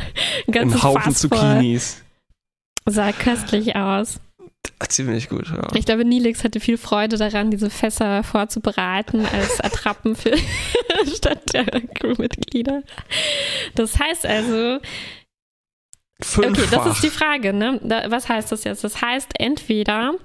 Ein 0.52 0.82
Haufen. 0.82 1.14
Zucchinis. 1.14 2.02
Sah 2.88 3.12
köstlich 3.12 3.76
aus. 3.76 4.20
Ziemlich 4.90 5.30
gut, 5.30 5.50
ja. 5.50 5.68
Ich 5.76 5.86
glaube, 5.86 6.06
Nilix 6.06 6.44
hatte 6.44 6.60
viel 6.60 6.78
Freude 6.78 7.18
daran, 7.18 7.52
diese 7.52 7.70
Fässer 7.70 8.24
vorzubereiten 8.24 9.26
als 9.26 9.60
Attrappen 9.62 10.16
für 10.16 10.36
statt 11.16 11.42
der 11.54 11.66
Crewmitglieder. 11.66 12.84
Das 13.76 13.98
heißt 14.00 14.26
also, 14.26 14.80
Fünffach. 16.22 16.64
okay, 16.64 16.76
das 16.76 16.96
ist 16.96 17.04
die 17.04 17.10
Frage, 17.10 17.54
ne? 17.54 17.80
Da, 17.84 18.10
was 18.12 18.28
heißt 18.30 18.52
das 18.52 18.64
jetzt? 18.64 18.84
Das 18.84 19.02
heißt, 19.02 19.32
entweder 19.40 20.16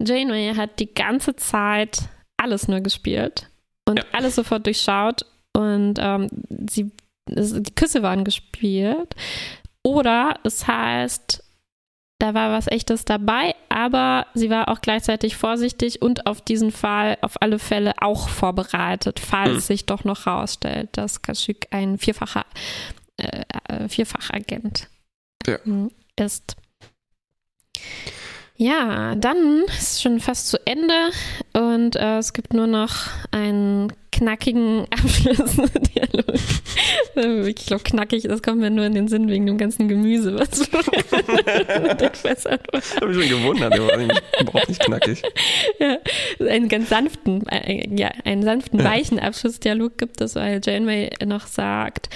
Janeway 0.00 0.54
hat 0.54 0.78
die 0.80 0.92
ganze 0.92 1.36
Zeit 1.36 2.02
alles 2.36 2.68
nur 2.68 2.80
gespielt 2.80 3.48
und 3.86 3.98
Ja. 3.98 4.04
alles 4.12 4.34
sofort 4.36 4.66
durchschaut 4.66 5.24
und 5.56 5.94
ähm, 6.00 6.28
sie, 6.68 6.90
die 7.28 7.74
Küsse 7.74 8.02
waren 8.02 8.24
gespielt. 8.24 9.14
Oder 9.84 10.38
es 10.44 10.66
heißt, 10.66 11.42
da 12.20 12.34
war 12.34 12.50
was 12.50 12.66
Echtes 12.66 13.04
dabei, 13.04 13.54
aber 13.68 14.26
sie 14.34 14.50
war 14.50 14.68
auch 14.68 14.80
gleichzeitig 14.80 15.36
vorsichtig 15.36 16.02
und 16.02 16.26
auf 16.26 16.40
diesen 16.40 16.72
Fall 16.72 17.16
auf 17.20 17.40
alle 17.40 17.58
Fälle 17.60 17.92
auch 18.00 18.28
vorbereitet, 18.28 19.20
falls 19.20 19.52
Hm. 19.52 19.60
sich 19.60 19.86
doch 19.86 20.02
noch 20.04 20.26
rausstellt, 20.26 20.90
dass 20.96 21.22
Kashyyyk 21.22 21.68
ein 21.70 21.96
vierfacher 21.98 22.44
äh, 23.18 23.42
äh, 23.68 23.88
Vierfachagent 23.88 24.88
Ja. 25.46 25.58
mm, 25.64 25.90
ist. 26.18 26.56
Ja, 28.60 29.14
dann 29.14 29.62
ist 29.68 30.02
schon 30.02 30.18
fast 30.18 30.48
zu 30.48 30.58
Ende 30.66 31.10
und 31.52 31.94
äh, 31.94 32.18
es 32.18 32.32
gibt 32.32 32.54
nur 32.54 32.66
noch 32.66 33.06
einen 33.30 33.92
knackigen 34.10 34.84
Abschlussdialog. 34.90 36.34
Ich 37.46 37.66
glaube, 37.66 37.84
knackig, 37.84 38.24
das 38.24 38.42
kommt 38.42 38.58
mir 38.58 38.70
nur 38.70 38.84
in 38.84 38.94
den 38.96 39.06
Sinn 39.06 39.28
wegen 39.28 39.46
dem 39.46 39.58
ganzen 39.58 39.86
Gemüse, 39.86 40.36
was 40.36 40.60
weggefässert 40.72 42.66
wurde. 42.72 42.82
Ich 42.84 42.96
habe 42.96 43.06
mich 43.06 43.28
schon 43.28 43.38
gewundert, 43.38 43.74
der 43.74 43.86
war 43.86 43.96
überhaupt 44.40 44.68
nicht 44.68 44.80
knackig. 44.80 45.22
ja, 45.78 45.98
einen 46.40 46.68
ganz 46.68 46.88
sanften, 46.88 47.46
äh, 47.46 47.88
ja, 47.94 48.10
einen 48.24 48.42
sanften, 48.42 48.82
weichen 48.82 49.20
Abschlussdialog 49.20 49.98
gibt 49.98 50.20
es, 50.20 50.34
weil 50.34 50.60
Janeway 50.64 51.10
noch 51.24 51.46
sagt, 51.46 52.08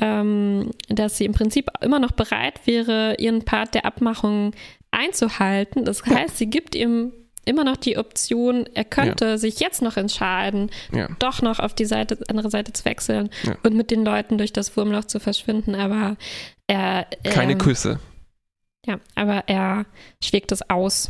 ähm, 0.00 0.70
dass 0.88 1.16
sie 1.16 1.24
im 1.24 1.32
Prinzip 1.32 1.70
immer 1.80 1.98
noch 1.98 2.12
bereit 2.12 2.60
wäre, 2.66 3.16
ihren 3.18 3.44
Part 3.44 3.74
der 3.74 3.84
Abmachung 3.84 4.52
einzuhalten. 4.90 5.84
Das 5.84 6.04
heißt, 6.04 6.38
sie 6.38 6.48
gibt 6.50 6.74
ihm 6.74 7.12
immer 7.44 7.64
noch 7.64 7.76
die 7.76 7.96
Option, 7.96 8.66
er 8.74 8.84
könnte 8.84 9.38
sich 9.38 9.58
jetzt 9.58 9.80
noch 9.80 9.96
entscheiden, 9.96 10.70
Ja. 10.92 11.08
doch 11.18 11.40
noch 11.40 11.58
auf 11.60 11.74
die 11.74 11.86
Seite, 11.86 12.18
andere 12.28 12.50
Seite 12.50 12.74
zu 12.74 12.84
wechseln 12.84 13.30
Ja. 13.44 13.56
und 13.62 13.74
mit 13.74 13.90
den 13.90 14.04
Leuten 14.04 14.36
durch 14.36 14.52
das 14.52 14.76
Wurmloch 14.76 15.04
zu 15.06 15.18
verschwinden, 15.18 15.74
aber 15.74 16.16
er 16.66 17.06
Keine 17.24 17.52
ähm, 17.52 17.58
Küsse. 17.58 18.00
Ja, 18.86 19.00
aber 19.14 19.44
er 19.48 19.86
schlägt 20.22 20.52
es 20.52 20.68
aus. 20.68 21.08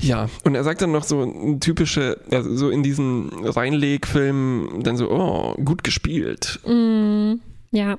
Ja, 0.00 0.28
und 0.44 0.54
er 0.54 0.64
sagt 0.64 0.82
dann 0.82 0.90
noch 0.92 1.04
so 1.04 1.22
ein 1.22 1.60
typische, 1.60 2.20
also 2.30 2.56
so 2.56 2.70
in 2.70 2.82
diesen 2.82 3.30
Reinlegfilmen 3.44 4.82
dann 4.82 4.96
so, 4.96 5.10
oh, 5.10 5.54
gut 5.62 5.84
gespielt. 5.84 6.58
Mm, 6.66 7.34
ja. 7.70 7.98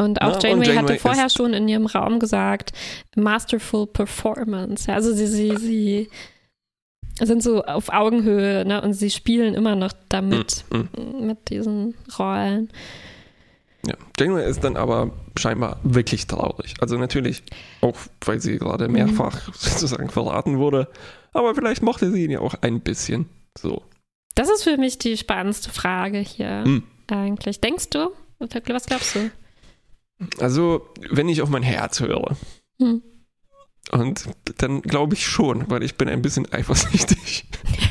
Und 0.00 0.22
auch 0.22 0.28
Na, 0.28 0.34
und 0.34 0.42
Janeway, 0.44 0.66
hatte 0.66 0.74
Janeway 0.76 0.98
vorher 0.98 1.28
schon 1.30 1.52
in 1.52 1.68
ihrem 1.68 1.86
Raum 1.86 2.18
gesagt, 2.20 2.72
masterful 3.16 3.86
performance. 3.86 4.88
Ja, 4.88 4.94
Also 4.94 5.12
sie, 5.12 5.26
sie, 5.26 5.56
sie 5.56 6.08
sind 7.20 7.42
so 7.42 7.62
auf 7.64 7.90
Augenhöhe 7.90 8.64
ne? 8.64 8.80
und 8.80 8.94
sie 8.94 9.10
spielen 9.10 9.54
immer 9.54 9.76
noch 9.76 9.92
damit, 10.08 10.64
Mm, 10.70 11.26
mit 11.26 11.50
diesen 11.50 11.94
Rollen. 12.18 12.70
Ja. 13.86 13.94
Janeway 14.18 14.48
ist 14.48 14.62
dann 14.64 14.76
aber 14.76 15.10
scheinbar 15.38 15.78
wirklich 15.82 16.26
traurig. 16.26 16.74
Also 16.80 16.96
natürlich, 16.98 17.42
auch 17.82 17.96
weil 18.24 18.40
sie 18.40 18.58
gerade 18.58 18.88
Mhm. 18.88 18.94
mehrfach 18.94 19.52
sozusagen 19.54 20.08
verraten 20.10 20.58
wurde, 20.58 20.88
aber 21.32 21.54
vielleicht 21.54 21.82
mochte 21.82 22.10
sie 22.10 22.24
ihn 22.24 22.30
ja 22.30 22.40
auch 22.40 22.54
ein 22.62 22.80
bisschen. 22.80 23.28
So. 23.58 23.82
Das 24.34 24.48
ist 24.50 24.64
für 24.64 24.76
mich 24.78 24.98
die 24.98 25.16
spannendste 25.16 25.70
Frage 25.70 26.18
hier 26.18 26.64
Hm. 26.64 26.82
eigentlich. 27.10 27.60
Denkst 27.60 27.90
du, 27.90 28.10
Was 28.38 28.86
glaubst 28.86 29.14
du? 29.14 29.30
Also, 30.38 30.88
wenn 31.10 31.28
ich 31.28 31.42
auf 31.42 31.48
mein 31.48 31.62
Herz 31.62 32.00
höre, 32.00 32.36
hm. 32.78 33.02
und 33.92 34.24
dann 34.58 34.82
glaube 34.82 35.14
ich 35.14 35.26
schon, 35.26 35.70
weil 35.70 35.82
ich 35.82 35.96
bin 35.96 36.08
ein 36.08 36.22
bisschen 36.22 36.50
eifersüchtig. 36.52 37.46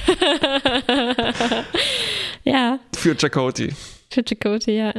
ja. 2.44 2.80
Für 2.96 3.18
Chakoti. 3.18 3.74
Für 4.12 4.24
Chakoti, 4.24 4.72
ja. 4.72 4.94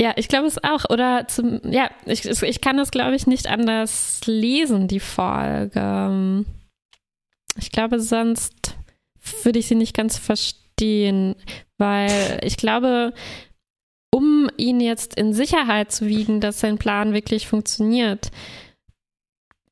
Ja, 0.00 0.14
ich 0.16 0.28
glaube 0.28 0.46
es 0.46 0.62
auch. 0.64 0.88
Oder 0.88 1.28
zum, 1.28 1.60
ja, 1.64 1.90
ich, 2.06 2.24
ich 2.24 2.60
kann 2.62 2.78
das, 2.78 2.90
glaube 2.90 3.14
ich, 3.14 3.26
nicht 3.26 3.46
anders 3.46 4.22
lesen, 4.24 4.88
die 4.88 5.00
Folge. 5.00 6.46
Ich 7.58 7.70
glaube, 7.70 8.00
sonst 8.00 8.78
würde 9.42 9.58
ich 9.58 9.66
sie 9.66 9.74
nicht 9.74 9.94
ganz 9.94 10.16
verstehen, 10.16 11.36
weil 11.76 12.40
ich 12.42 12.56
glaube, 12.56 13.12
um 14.12 14.48
ihn 14.56 14.80
jetzt 14.80 15.14
in 15.14 15.32
Sicherheit 15.32 15.92
zu 15.92 16.06
wiegen, 16.06 16.40
dass 16.40 16.60
sein 16.60 16.78
Plan 16.78 17.12
wirklich 17.12 17.46
funktioniert, 17.46 18.30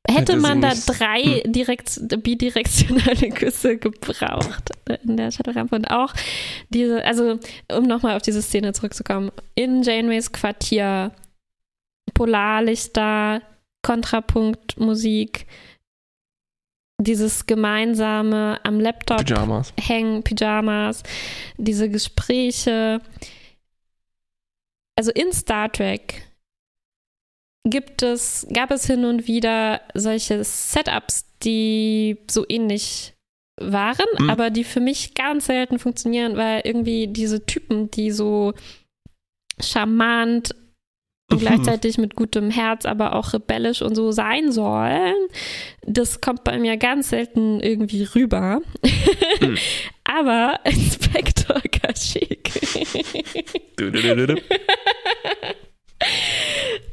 hätte 0.07 0.37
man 0.37 0.61
da 0.61 0.73
drei 0.73 1.21
hm. 1.43 1.51
direkt, 1.51 1.99
bidirektionale 2.23 3.29
Küsse 3.33 3.77
gebraucht 3.77 4.71
in 5.03 5.17
der 5.17 5.31
Shadowrampe 5.31 5.75
und 5.75 5.85
auch 5.85 6.13
diese, 6.69 7.03
also 7.05 7.39
um 7.71 7.83
nochmal 7.83 8.15
auf 8.15 8.21
diese 8.21 8.41
Szene 8.41 8.73
zurückzukommen, 8.73 9.31
in 9.55 9.83
Janeways 9.83 10.31
Quartier, 10.31 11.11
Polarlichter, 12.13 13.41
Kontrapunktmusik, 13.81 15.45
dieses 17.01 17.45
gemeinsame 17.45 18.59
am 18.63 18.79
Laptop 18.79 19.25
Pyjamas. 19.25 19.73
hängen, 19.79 20.23
Pyjamas, 20.23 21.03
diese 21.57 21.89
Gespräche. 21.89 23.01
Also 24.99 25.11
in 25.11 25.31
Star 25.31 25.71
Trek 25.71 26.27
gibt 27.63 28.03
es, 28.03 28.45
gab 28.53 28.69
es 28.69 28.85
hin 28.85 29.05
und 29.05 29.27
wieder 29.27 29.79
solche 29.93 30.43
Setups, 30.43 31.23
die 31.41 32.17
so 32.29 32.43
ähnlich 32.49 33.13
waren, 33.61 34.05
mhm. 34.17 34.29
aber 34.29 34.49
die 34.49 34.65
für 34.65 34.81
mich 34.81 35.13
ganz 35.13 35.45
selten 35.45 35.79
funktionieren, 35.79 36.35
weil 36.35 36.63
irgendwie 36.65 37.07
diese 37.07 37.45
Typen, 37.45 37.89
die 37.91 38.11
so 38.11 38.53
charmant 39.61 40.53
und 41.31 41.39
gleichzeitig 41.39 41.97
mit 41.97 42.15
gutem 42.15 42.51
Herz, 42.51 42.85
aber 42.85 43.15
auch 43.15 43.31
rebellisch 43.31 43.81
und 43.81 43.95
so 43.95 44.11
sein 44.11 44.51
sollen, 44.51 45.15
das 45.83 46.19
kommt 46.19 46.43
bei 46.43 46.57
mir 46.57 46.75
ganz 46.75 47.07
selten 47.07 47.61
irgendwie 47.61 48.03
rüber. 48.03 48.61
Aber 50.09 50.59
Inspektor 50.63 51.61
Kaschik 51.71 52.51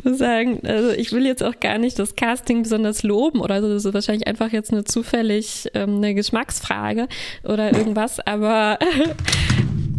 sagen, 0.05 0.61
also 0.67 0.91
ich 0.91 1.13
will 1.13 1.25
jetzt 1.27 1.43
auch 1.43 1.59
gar 1.61 1.79
nicht 1.79 1.99
das 1.99 2.15
Casting 2.17 2.63
besonders 2.63 3.03
loben 3.03 3.41
oder 3.41 3.63
so, 3.63 3.69
das 3.69 3.85
ist 3.85 3.95
wahrscheinlich 3.95 4.27
einfach 4.27 4.53
jetzt 4.53 4.71
eine 4.73 4.85
zufällig 4.85 5.69
ähm, 5.75 5.97
eine 5.97 6.15
Geschmacksfrage 6.15 7.09
oder 7.43 7.73
irgendwas, 7.73 8.21
aber 8.21 8.79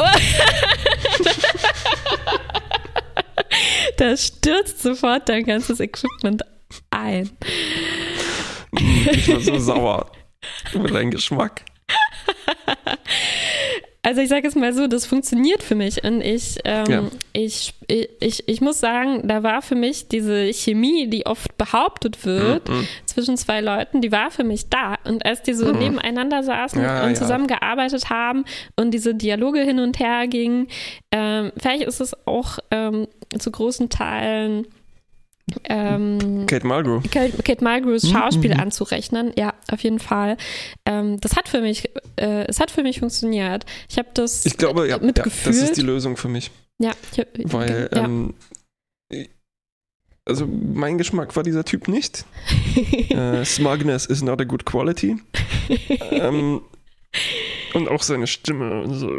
da 3.97 4.15
stürzt 4.15 4.81
sofort 4.81 5.27
dein 5.29 5.43
ganzes 5.43 5.79
Equipment 5.79 6.43
ein. 6.91 7.31
Ich 9.11 9.27
war 9.29 9.39
so 9.39 9.57
sauer 9.57 10.11
über 10.73 10.89
deinen 10.89 11.11
Geschmack. 11.11 11.63
Also 14.07 14.21
ich 14.21 14.29
sage 14.29 14.47
es 14.47 14.55
mal 14.55 14.71
so, 14.71 14.87
das 14.87 15.05
funktioniert 15.05 15.61
für 15.61 15.75
mich 15.75 16.01
und 16.05 16.21
ich, 16.21 16.59
ähm, 16.63 16.85
ja. 16.89 17.03
ich, 17.33 17.73
ich, 18.21 18.47
ich 18.47 18.61
muss 18.61 18.79
sagen, 18.79 19.27
da 19.27 19.43
war 19.43 19.61
für 19.61 19.75
mich 19.75 20.07
diese 20.07 20.53
Chemie, 20.53 21.09
die 21.09 21.25
oft 21.25 21.57
behauptet 21.57 22.25
wird 22.25 22.69
mhm. 22.69 22.87
zwischen 23.05 23.35
zwei 23.35 23.59
Leuten, 23.59 23.99
die 23.99 24.13
war 24.13 24.31
für 24.31 24.45
mich 24.45 24.69
da. 24.69 24.95
Und 25.03 25.25
als 25.25 25.41
die 25.41 25.53
so 25.53 25.73
mhm. 25.73 25.79
nebeneinander 25.79 26.41
saßen 26.41 26.81
ja, 26.81 27.03
und 27.03 27.09
ja. 27.09 27.15
zusammengearbeitet 27.15 28.09
haben 28.09 28.45
und 28.77 28.91
diese 28.91 29.13
Dialoge 29.13 29.59
hin 29.59 29.81
und 29.81 29.99
her 29.99 30.27
gingen, 30.27 30.69
ähm, 31.11 31.51
vielleicht 31.57 31.83
ist 31.83 31.99
es 31.99 32.15
auch 32.25 32.59
ähm, 32.71 33.09
zu 33.37 33.51
großen 33.51 33.89
Teilen 33.89 34.67
ähm, 35.65 36.45
Kate 36.47 36.67
Mulgrew. 36.67 37.01
Kate, 37.11 37.41
Kate 37.43 37.63
Mulgrews 37.63 38.03
mhm, 38.03 38.09
Schauspiel 38.09 38.53
mhm. 38.53 38.59
anzurechnen. 38.59 39.31
Ja, 39.37 39.53
auf 39.71 39.81
jeden 39.81 39.99
Fall. 39.99 40.37
Ähm, 40.85 41.19
das 41.21 41.35
hat 41.35 41.47
für 41.47 41.61
mich, 41.61 41.89
äh, 42.17 42.45
es 42.47 42.59
hat 42.59 42.71
für 42.71 42.83
mich 42.83 42.99
funktioniert. 42.99 43.65
Ich 43.89 43.97
habe 43.97 44.09
das 44.13 44.45
ich 44.45 44.57
glaube, 44.57 44.87
ja, 44.87 44.97
mitgefühlt. 44.97 45.55
Ja, 45.55 45.61
das 45.61 45.69
ist 45.69 45.77
die 45.77 45.85
Lösung 45.85 46.17
für 46.17 46.27
mich. 46.27 46.51
Ja, 46.79 46.91
ich, 47.15 47.25
weil 47.53 47.89
ja. 47.93 48.05
Ähm, 48.05 48.33
also 50.25 50.45
mein 50.45 50.97
Geschmack 50.97 51.35
war 51.35 51.43
dieser 51.43 51.63
Typ 51.63 51.87
nicht. 51.87 52.25
uh, 53.11 53.43
Smugness 53.45 54.05
is 54.05 54.21
not 54.21 54.41
a 54.41 54.43
good 54.43 54.65
quality. 54.65 55.17
ähm, 55.89 56.61
und 57.73 57.87
auch 57.87 58.03
seine 58.03 58.27
Stimme 58.27 58.81
und 58.81 58.93
so. 58.93 59.09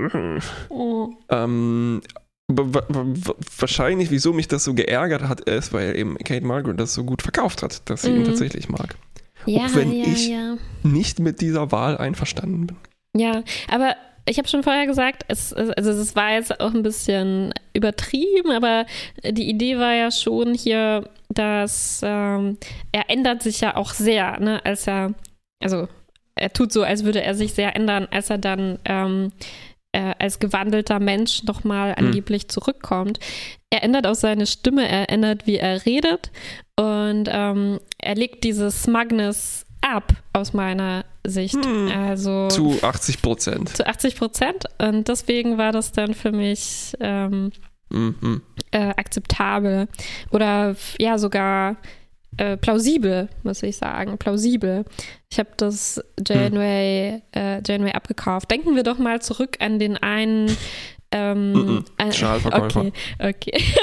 Oh. 0.68 1.10
Ähm, 1.30 2.02
wahrscheinlich, 2.48 4.10
wieso 4.10 4.32
mich 4.32 4.48
das 4.48 4.64
so 4.64 4.74
geärgert 4.74 5.22
hat, 5.22 5.40
ist, 5.40 5.72
weil 5.72 5.96
eben 5.96 6.16
Kate 6.18 6.44
Margaret 6.44 6.80
das 6.80 6.94
so 6.94 7.04
gut 7.04 7.22
verkauft 7.22 7.62
hat, 7.62 7.88
dass 7.90 8.02
sie 8.02 8.10
mhm. 8.10 8.20
ihn 8.20 8.24
tatsächlich 8.24 8.68
mag. 8.68 8.96
Ja, 9.44 9.66
auch 9.66 9.74
wenn 9.74 9.92
ja, 9.92 10.04
ich 10.06 10.28
ja. 10.28 10.56
nicht 10.82 11.20
mit 11.20 11.40
dieser 11.40 11.70
Wahl 11.72 11.98
einverstanden 11.98 12.66
bin. 12.66 12.76
Ja, 13.16 13.42
aber 13.70 13.96
ich 14.26 14.38
habe 14.38 14.48
schon 14.48 14.62
vorher 14.62 14.86
gesagt, 14.86 15.24
es, 15.28 15.52
also 15.52 15.90
es 15.90 16.16
war 16.16 16.32
jetzt 16.32 16.60
auch 16.60 16.74
ein 16.74 16.82
bisschen 16.82 17.52
übertrieben, 17.72 18.50
aber 18.50 18.86
die 19.24 19.48
Idee 19.48 19.78
war 19.78 19.94
ja 19.94 20.10
schon 20.10 20.54
hier, 20.54 21.08
dass 21.28 22.00
ähm, 22.02 22.58
er 22.92 23.10
ändert 23.10 23.42
sich 23.42 23.60
ja 23.60 23.76
auch 23.76 23.92
sehr, 23.92 24.38
ne, 24.40 24.64
als 24.64 24.86
er, 24.86 25.14
also 25.62 25.88
er 26.34 26.52
tut 26.52 26.72
so, 26.72 26.82
als 26.82 27.04
würde 27.04 27.22
er 27.22 27.34
sich 27.34 27.54
sehr 27.54 27.74
ändern, 27.74 28.06
als 28.10 28.30
er 28.30 28.38
dann 28.38 28.78
ähm, 28.84 29.32
äh, 29.98 30.14
als 30.18 30.38
gewandelter 30.38 31.00
Mensch 31.00 31.42
nochmal 31.42 31.96
hm. 31.96 32.06
angeblich 32.06 32.44
mhm. 32.44 32.48
zurückkommt. 32.50 33.18
Er 33.70 33.82
ändert 33.82 34.06
auch 34.06 34.14
seine 34.14 34.46
Stimme, 34.46 34.88
er 34.88 35.10
ändert, 35.10 35.46
wie 35.46 35.56
er 35.56 35.84
redet 35.84 36.30
und 36.76 37.28
ähm, 37.30 37.80
er 37.98 38.14
legt 38.14 38.44
dieses 38.44 38.84
Smugness 38.84 39.66
ab, 39.80 40.12
aus 40.32 40.52
meiner 40.52 41.04
Sicht. 41.24 41.64
Hm. 41.64 41.90
Also 41.90 42.48
zu 42.48 42.78
80 42.82 43.22
Prozent. 43.22 43.76
Zu 43.76 43.86
80 43.86 44.16
Prozent. 44.16 44.64
Und 44.78 45.08
deswegen 45.08 45.58
war 45.58 45.72
das 45.72 45.92
dann 45.92 46.14
für 46.14 46.32
mich 46.32 46.94
ähm, 47.00 47.50
mhm. 47.90 48.42
äh, 48.70 48.90
akzeptabel. 48.96 49.88
Oder 50.30 50.76
ja, 50.98 51.18
sogar 51.18 51.76
äh, 52.38 52.56
plausibel, 52.56 53.28
muss 53.42 53.62
ich 53.62 53.76
sagen. 53.76 54.18
Plausibel. 54.18 54.84
Ich 55.30 55.38
habe 55.38 55.50
das 55.56 56.02
Janeway, 56.26 57.22
hm. 57.34 57.42
äh, 57.42 57.62
Janeway 57.66 57.92
abgekauft. 57.92 58.50
Denken 58.50 58.76
wir 58.76 58.82
doch 58.82 58.98
mal 58.98 59.20
zurück 59.20 59.56
an 59.60 59.78
den 59.78 59.96
einen 59.96 60.56
ähm, 61.10 61.52
mm 61.52 61.84
-mm. 61.98 62.12
Stahlverkäufer. 62.12 62.92
Okay, 63.18 63.18
okay. 63.18 63.64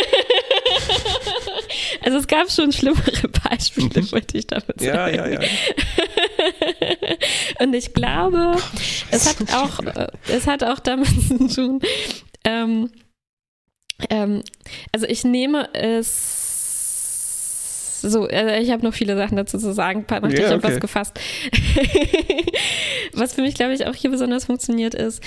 also 2.02 2.18
es 2.18 2.28
gab 2.28 2.52
schon 2.52 2.72
schlimmere 2.72 3.28
Beispiele, 3.28 4.02
mhm. 4.02 4.12
wollte 4.12 4.38
ich 4.38 4.48
damit 4.48 4.80
sagen. 4.80 4.82
Ja, 4.82 5.08
ja, 5.08 5.28
ja. 5.28 5.40
Und 7.60 7.74
ich 7.74 7.94
glaube, 7.94 8.56
es 9.12 9.28
hat 9.28 9.54
auch, 9.54 9.80
äh, 9.80 10.08
es 10.28 10.48
hat 10.48 10.64
auch 10.64 10.80
damit 10.80 11.10
zu 11.10 11.48
tun, 11.48 11.80
ähm, 12.44 12.92
ähm, 14.10 14.44
also 14.92 15.08
ich 15.08 15.24
nehme 15.24 15.74
es 15.74 16.45
so, 18.10 18.24
also 18.24 18.56
ich 18.56 18.72
habe 18.72 18.84
noch 18.84 18.94
viele 18.94 19.16
Sachen 19.16 19.38
dazu 19.38 19.58
zu 19.58 19.74
sagen, 19.74 20.06
nachdem 20.10 20.32
yeah, 20.32 20.50
ich 20.50 20.56
okay. 20.56 20.74
was 20.74 20.80
gefasst. 20.80 21.20
was 23.14 23.34
für 23.34 23.42
mich, 23.42 23.56
glaube 23.56 23.74
ich, 23.74 23.86
auch 23.88 23.96
hier 23.96 24.12
besonders 24.12 24.46
funktioniert, 24.46 24.94
ist, 24.94 25.22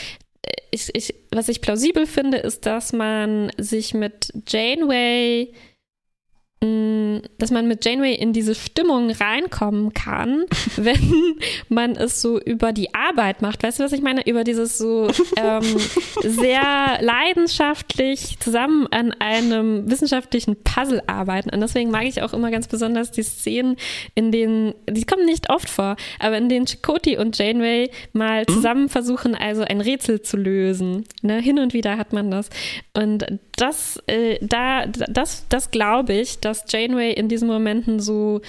ich, 0.70 0.94
ich, 0.94 1.14
was 1.30 1.48
ich 1.48 1.60
plausibel 1.60 2.06
finde, 2.06 2.38
ist, 2.38 2.66
dass 2.66 2.92
man 2.92 3.50
sich 3.58 3.94
mit 3.94 4.32
Janeway 4.46 5.52
dass 6.60 7.52
man 7.52 7.68
mit 7.68 7.84
Janeway 7.84 8.14
in 8.14 8.32
diese 8.32 8.54
Stimmung 8.56 9.10
reinkommen 9.10 9.94
kann, 9.94 10.44
wenn 10.76 11.38
man 11.68 11.92
es 11.92 12.20
so 12.20 12.40
über 12.40 12.72
die 12.72 12.94
Arbeit 12.94 13.42
macht. 13.42 13.62
Weißt 13.62 13.78
du, 13.78 13.84
was 13.84 13.92
ich 13.92 14.02
meine? 14.02 14.26
Über 14.26 14.42
dieses 14.42 14.76
so 14.76 15.08
ähm, 15.36 15.62
sehr 16.22 16.98
leidenschaftlich 17.00 18.40
zusammen 18.40 18.88
an 18.90 19.12
einem 19.12 19.88
wissenschaftlichen 19.88 20.56
Puzzle 20.64 21.02
arbeiten. 21.06 21.50
Und 21.50 21.60
deswegen 21.60 21.92
mag 21.92 22.04
ich 22.06 22.22
auch 22.22 22.32
immer 22.32 22.50
ganz 22.50 22.66
besonders 22.66 23.12
die 23.12 23.22
Szenen, 23.22 23.76
in 24.16 24.32
denen, 24.32 24.74
die 24.90 25.04
kommen 25.04 25.26
nicht 25.26 25.50
oft 25.50 25.70
vor, 25.70 25.96
aber 26.18 26.36
in 26.38 26.48
denen 26.48 26.66
Chakoti 26.66 27.18
und 27.18 27.38
Janeway 27.38 27.90
mal 28.12 28.40
mhm. 28.40 28.52
zusammen 28.52 28.88
versuchen, 28.88 29.36
also 29.36 29.62
ein 29.62 29.80
Rätsel 29.80 30.22
zu 30.22 30.36
lösen. 30.36 31.04
Ne? 31.22 31.40
Hin 31.40 31.60
und 31.60 31.72
wieder 31.72 31.98
hat 31.98 32.12
man 32.12 32.32
das. 32.32 32.50
Und 32.94 33.38
das, 33.60 34.02
äh, 34.06 34.38
da, 34.40 34.86
das, 34.86 35.46
das 35.48 35.70
glaube 35.70 36.14
ich, 36.14 36.40
dass 36.40 36.64
Janeway 36.68 37.12
in 37.12 37.28
diesen 37.28 37.48
Momenten 37.48 38.00
so 38.00 38.40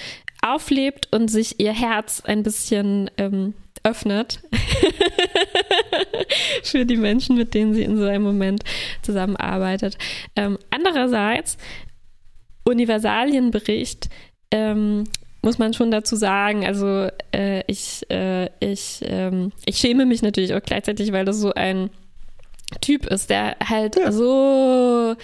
auflebt 0.42 1.08
und 1.12 1.28
sich 1.28 1.60
ihr 1.60 1.72
Herz 1.72 2.22
ein 2.24 2.42
bisschen 2.42 3.10
ähm, 3.18 3.54
öffnet. 3.82 4.40
für 6.62 6.84
die 6.84 6.96
Menschen, 6.96 7.36
mit 7.36 7.54
denen 7.54 7.74
sie 7.74 7.82
in 7.82 7.96
so 7.96 8.04
einem 8.04 8.22
Moment 8.22 8.62
zusammenarbeitet. 9.02 9.96
Ähm, 10.36 10.58
andererseits, 10.70 11.56
Universalienbericht 12.64 14.08
ähm, 14.50 15.04
muss 15.42 15.58
man 15.58 15.72
schon 15.72 15.90
dazu 15.90 16.16
sagen, 16.16 16.66
also 16.66 17.08
äh, 17.32 17.62
ich, 17.66 18.08
äh, 18.10 18.50
ich, 18.60 19.00
ähm, 19.02 19.52
ich 19.64 19.78
schäme 19.78 20.04
mich 20.04 20.22
natürlich 20.22 20.54
auch 20.54 20.62
gleichzeitig, 20.62 21.12
weil 21.12 21.24
das 21.24 21.38
so 21.38 21.52
ein 21.54 21.90
Typ 22.80 23.06
ist, 23.06 23.30
der 23.30 23.56
halt 23.68 23.96
ja. 23.96 24.12
so 24.12 25.16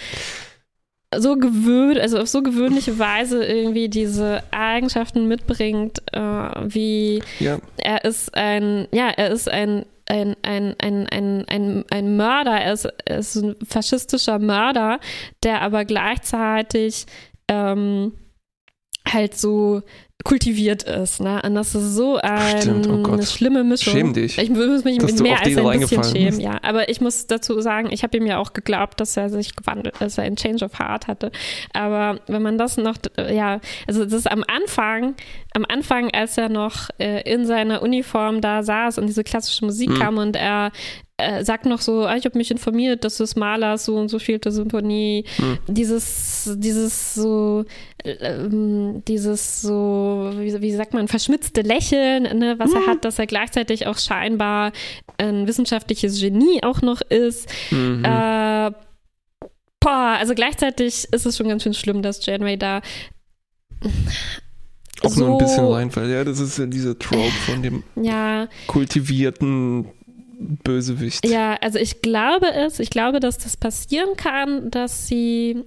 so 1.15 1.37
gewöhnt, 1.37 1.99
also 1.99 2.19
auf 2.19 2.27
so 2.27 2.43
gewöhnliche 2.43 2.99
Weise 2.99 3.43
irgendwie 3.43 3.87
diese 3.87 4.43
Eigenschaften 4.51 5.27
mitbringt, 5.27 5.99
äh, 6.11 6.19
wie 6.19 7.23
ja. 7.39 7.59
er 7.77 8.03
ist 8.03 8.35
ein, 8.35 8.87
ja, 8.91 9.09
er 9.09 9.29
ist 9.29 9.49
ein 9.49 9.85
ein, 10.09 10.37
ein, 10.41 10.73
ein, 10.79 11.05
ein, 11.09 11.45
ein, 11.49 11.85
ein 11.89 12.15
Mörder, 12.15 12.61
er 12.61 12.73
ist, 12.73 12.85
er 13.05 13.17
ist 13.17 13.35
ein 13.35 13.55
faschistischer 13.67 14.39
Mörder, 14.39 15.01
der 15.43 15.61
aber 15.61 15.83
gleichzeitig 15.83 17.05
ähm, 17.49 18.13
halt 19.05 19.37
so 19.37 19.81
kultiviert 20.27 20.83
ist. 20.83 21.21
Ne? 21.21 21.41
Und 21.45 21.55
das 21.55 21.73
ist 21.73 21.95
so 21.95 22.17
ein, 22.17 22.61
Stimmt, 22.61 22.87
oh 22.87 23.13
eine 23.13 23.25
schlimme 23.25 23.63
Mischung. 23.63 23.93
Schäm 23.93 24.13
dich. 24.13 24.37
Ich 24.37 24.49
muss 24.49 24.83
mich 24.83 25.01
mit 25.01 25.21
mehr 25.21 25.39
als 25.39 25.57
ein 25.57 25.79
bisschen 25.79 26.03
schämen. 26.03 26.41
Ja, 26.41 26.59
aber 26.63 26.89
ich 26.89 26.99
muss 26.99 27.27
dazu 27.27 27.61
sagen, 27.61 27.87
ich 27.91 28.03
habe 28.03 28.17
ihm 28.17 28.25
ja 28.25 28.37
auch 28.37 28.51
geglaubt, 28.51 28.99
dass 28.99 29.15
er 29.15 29.29
sich 29.29 29.55
gewandelt, 29.55 29.95
dass 29.99 30.17
er 30.17 30.25
einen 30.25 30.35
Change 30.35 30.65
of 30.65 30.79
Heart 30.79 31.07
hatte. 31.07 31.31
Aber 31.71 32.19
wenn 32.27 32.41
man 32.41 32.57
das 32.57 32.75
noch, 32.75 32.97
ja, 33.31 33.61
also 33.87 34.03
das 34.03 34.11
ist 34.11 34.29
am 34.29 34.43
Anfang, 34.45 35.15
am 35.53 35.63
Anfang, 35.65 36.11
als 36.11 36.37
er 36.37 36.49
noch 36.49 36.89
äh, 36.99 37.21
in 37.21 37.45
seiner 37.45 37.81
Uniform 37.81 38.41
da 38.41 38.63
saß 38.63 38.97
und 38.97 39.07
diese 39.07 39.23
klassische 39.23 39.63
Musik 39.63 39.91
mhm. 39.91 39.99
kam 39.99 40.17
und 40.17 40.35
er 40.35 40.73
äh, 41.17 41.43
sagt 41.43 41.65
noch 41.65 41.81
so, 41.81 42.05
ah, 42.05 42.15
ich 42.15 42.25
habe 42.25 42.37
mich 42.37 42.51
informiert, 42.51 43.03
dass 43.03 43.19
es 43.19 43.35
Malers 43.35 43.85
so 43.85 43.95
und 43.95 44.09
so 44.09 44.19
vielte 44.19 44.51
Symphonie, 44.51 45.25
hm. 45.37 45.57
dieses, 45.67 46.51
dieses 46.57 47.15
so, 47.15 47.65
ähm, 48.03 49.03
dieses 49.07 49.61
so, 49.61 50.31
wie, 50.35 50.61
wie, 50.61 50.75
sagt 50.75 50.93
man, 50.93 51.07
verschmitzte 51.07 51.61
Lächeln, 51.61 52.23
ne, 52.37 52.55
was 52.59 52.71
hm. 52.71 52.81
er 52.81 52.87
hat, 52.87 53.05
dass 53.05 53.17
er 53.17 53.25
gleichzeitig 53.25 53.87
auch 53.87 53.97
scheinbar 53.97 54.71
ein 55.17 55.47
wissenschaftliches 55.47 56.19
Genie 56.19 56.61
auch 56.63 56.83
noch 56.83 57.01
ist. 57.01 57.49
Mhm. 57.71 58.05
Äh, 58.05 58.71
boah, 59.79 60.17
also 60.19 60.35
gleichzeitig 60.35 61.07
ist 61.11 61.25
es 61.25 61.35
schon 61.35 61.47
ganz 61.47 61.63
schön 61.63 61.73
schlimm, 61.73 62.03
dass 62.03 62.23
Janeway 62.23 62.57
da 62.57 62.81
auch 65.01 65.09
so, 65.09 65.25
nur 65.25 65.31
ein 65.31 65.37
bisschen 65.43 65.65
reinfällt. 65.65 66.11
Ja, 66.11 66.23
das 66.23 66.39
ist 66.39 66.59
ja 66.59 66.67
dieser 66.67 66.97
Trope 66.97 67.31
von 67.45 67.63
dem 67.63 67.83
ja, 67.95 68.47
kultivierten 68.67 69.87
Bösewicht. 70.39 71.25
Ja, 71.25 71.55
also 71.61 71.79
ich 71.79 72.01
glaube 72.01 72.51
es, 72.53 72.79
ich 72.79 72.89
glaube, 72.89 73.19
dass 73.19 73.37
das 73.37 73.57
passieren 73.57 74.15
kann, 74.17 74.69
dass 74.69 75.07
sie 75.07 75.63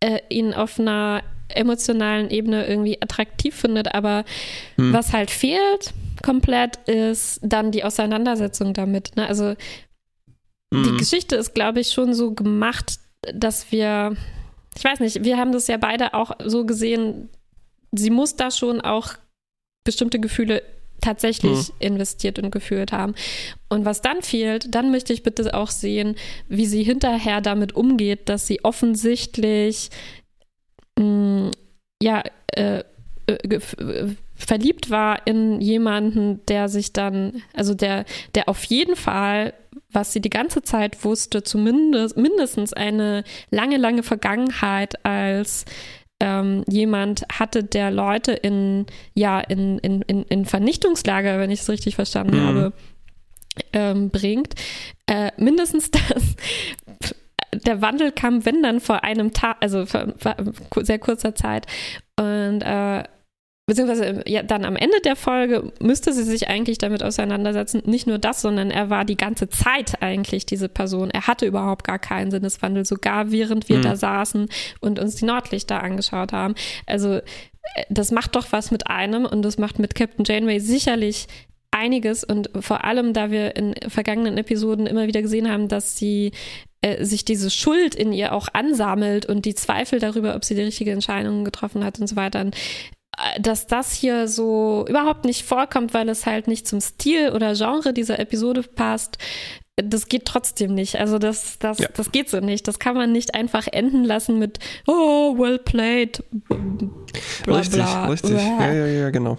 äh, 0.00 0.20
ihn 0.28 0.54
auf 0.54 0.78
einer 0.78 1.22
emotionalen 1.48 2.30
Ebene 2.30 2.66
irgendwie 2.66 3.00
attraktiv 3.00 3.54
findet, 3.54 3.94
aber 3.94 4.24
hm. 4.76 4.92
was 4.92 5.12
halt 5.12 5.30
fehlt 5.30 5.92
komplett 6.22 6.76
ist 6.88 7.40
dann 7.42 7.70
die 7.70 7.84
Auseinandersetzung 7.84 8.74
damit. 8.74 9.16
Ne? 9.16 9.26
Also 9.26 9.54
hm. 10.72 10.82
die 10.82 10.96
Geschichte 10.96 11.36
ist, 11.36 11.54
glaube 11.54 11.80
ich, 11.80 11.90
schon 11.90 12.14
so 12.14 12.32
gemacht, 12.34 12.98
dass 13.32 13.70
wir, 13.70 14.16
ich 14.76 14.84
weiß 14.84 15.00
nicht, 15.00 15.24
wir 15.24 15.36
haben 15.36 15.52
das 15.52 15.66
ja 15.66 15.76
beide 15.76 16.14
auch 16.14 16.32
so 16.44 16.64
gesehen, 16.64 17.28
sie 17.92 18.10
muss 18.10 18.36
da 18.36 18.50
schon 18.50 18.80
auch 18.80 19.14
bestimmte 19.84 20.18
Gefühle 20.18 20.62
tatsächlich 21.00 21.68
mhm. 21.68 21.74
investiert 21.78 22.38
und 22.38 22.50
gefühlt 22.50 22.92
haben. 22.92 23.14
Und 23.68 23.84
was 23.84 24.00
dann 24.00 24.22
fehlt, 24.22 24.74
dann 24.74 24.90
möchte 24.90 25.12
ich 25.12 25.22
bitte 25.22 25.54
auch 25.54 25.70
sehen, 25.70 26.16
wie 26.48 26.66
sie 26.66 26.82
hinterher 26.82 27.40
damit 27.40 27.74
umgeht, 27.74 28.28
dass 28.28 28.46
sie 28.46 28.64
offensichtlich 28.64 29.90
mh, 30.98 31.04
mm, 31.04 31.50
ja 32.02 32.22
äh, 32.54 32.82
äh, 33.26 33.60
verliebt 34.36 34.90
war 34.90 35.26
in 35.26 35.60
jemanden, 35.60 36.44
der 36.46 36.68
sich 36.68 36.92
dann, 36.92 37.42
also 37.54 37.74
der, 37.74 38.04
der 38.34 38.48
auf 38.48 38.64
jeden 38.64 38.94
Fall, 38.94 39.54
was 39.90 40.12
sie 40.12 40.20
die 40.20 40.30
ganze 40.30 40.62
Zeit 40.62 41.04
wusste, 41.04 41.42
zumindest 41.42 42.16
mindestens 42.16 42.72
eine 42.72 43.24
lange, 43.50 43.78
lange 43.78 44.02
Vergangenheit 44.02 45.04
als 45.04 45.64
ähm, 46.20 46.64
jemand 46.68 47.24
hatte, 47.30 47.62
der 47.62 47.90
Leute 47.90 48.32
in, 48.32 48.86
ja, 49.14 49.40
in, 49.40 49.78
in, 49.78 50.02
in, 50.02 50.22
in 50.24 50.44
Vernichtungslager, 50.44 51.38
wenn 51.38 51.50
ich 51.50 51.60
es 51.60 51.68
richtig 51.68 51.94
verstanden 51.94 52.40
mhm. 52.40 52.46
habe, 52.46 52.72
ähm, 53.72 54.10
bringt. 54.10 54.54
Äh, 55.06 55.32
mindestens 55.36 55.90
das. 55.90 56.36
Der 57.52 57.80
Wandel 57.80 58.12
kam, 58.12 58.44
wenn 58.44 58.62
dann 58.62 58.80
vor 58.80 59.04
einem 59.04 59.32
Tag, 59.32 59.56
also 59.60 59.86
vor, 59.86 60.14
vor 60.18 60.36
sehr 60.84 60.98
kurzer 60.98 61.34
Zeit. 61.34 61.66
Und 62.18 62.62
äh, 62.62 63.04
beziehungsweise 63.66 64.22
ja, 64.26 64.42
dann 64.44 64.64
am 64.64 64.76
Ende 64.76 65.00
der 65.00 65.16
Folge 65.16 65.72
müsste 65.80 66.12
sie 66.12 66.22
sich 66.22 66.48
eigentlich 66.48 66.78
damit 66.78 67.02
auseinandersetzen. 67.02 67.82
Nicht 67.84 68.06
nur 68.06 68.18
das, 68.18 68.40
sondern 68.40 68.70
er 68.70 68.90
war 68.90 69.04
die 69.04 69.16
ganze 69.16 69.48
Zeit 69.48 70.00
eigentlich 70.02 70.46
diese 70.46 70.68
Person. 70.68 71.10
Er 71.10 71.26
hatte 71.26 71.46
überhaupt 71.46 71.84
gar 71.84 71.98
keinen 71.98 72.30
Sinneswandel, 72.30 72.84
sogar 72.84 73.32
während 73.32 73.68
wir 73.68 73.78
mhm. 73.78 73.82
da 73.82 73.96
saßen 73.96 74.48
und 74.80 75.00
uns 75.00 75.16
die 75.16 75.24
Nordlichter 75.24 75.82
angeschaut 75.82 76.32
haben. 76.32 76.54
Also 76.86 77.14
äh, 77.14 77.22
das 77.90 78.12
macht 78.12 78.36
doch 78.36 78.46
was 78.52 78.70
mit 78.70 78.86
einem 78.86 79.26
und 79.26 79.42
das 79.42 79.58
macht 79.58 79.80
mit 79.80 79.96
Captain 79.96 80.24
Janeway 80.24 80.60
sicherlich 80.60 81.26
einiges 81.72 82.24
und 82.24 82.50
vor 82.60 82.84
allem, 82.84 83.12
da 83.12 83.30
wir 83.30 83.56
in 83.56 83.74
vergangenen 83.88 84.38
Episoden 84.38 84.86
immer 84.86 85.08
wieder 85.08 85.20
gesehen 85.20 85.50
haben, 85.50 85.68
dass 85.68 85.98
sie 85.98 86.30
äh, 86.80 87.04
sich 87.04 87.24
diese 87.24 87.50
Schuld 87.50 87.94
in 87.94 88.12
ihr 88.12 88.32
auch 88.32 88.48
ansammelt 88.52 89.26
und 89.26 89.44
die 89.44 89.54
Zweifel 89.54 89.98
darüber, 89.98 90.36
ob 90.36 90.44
sie 90.44 90.54
die 90.54 90.62
richtige 90.62 90.92
Entscheidung 90.92 91.44
getroffen 91.44 91.84
hat 91.84 91.98
und 91.98 92.06
so 92.06 92.16
weiter 92.16 92.40
dass 93.40 93.66
das 93.66 93.92
hier 93.92 94.28
so 94.28 94.84
überhaupt 94.88 95.24
nicht 95.24 95.44
vorkommt, 95.44 95.94
weil 95.94 96.08
es 96.08 96.26
halt 96.26 96.48
nicht 96.48 96.66
zum 96.68 96.80
Stil 96.80 97.30
oder 97.30 97.54
Genre 97.54 97.92
dieser 97.92 98.18
Episode 98.18 98.62
passt, 98.62 99.18
das 99.76 100.08
geht 100.08 100.24
trotzdem 100.24 100.74
nicht. 100.74 100.96
Also 100.96 101.18
das, 101.18 101.58
das, 101.58 101.78
ja. 101.78 101.88
das 101.94 102.10
geht 102.10 102.30
so 102.30 102.40
nicht. 102.40 102.66
Das 102.66 102.78
kann 102.78 102.96
man 102.96 103.12
nicht 103.12 103.34
einfach 103.34 103.66
enden 103.66 104.04
lassen 104.04 104.38
mit 104.38 104.58
Oh, 104.86 105.36
well 105.38 105.58
played. 105.58 106.22
Bla, 107.44 107.56
richtig, 107.56 107.82
bla. 107.82 108.06
richtig. 108.06 108.30
Ja, 108.32 108.72
ja, 108.72 108.86
ja, 108.86 109.10
genau. 109.10 109.38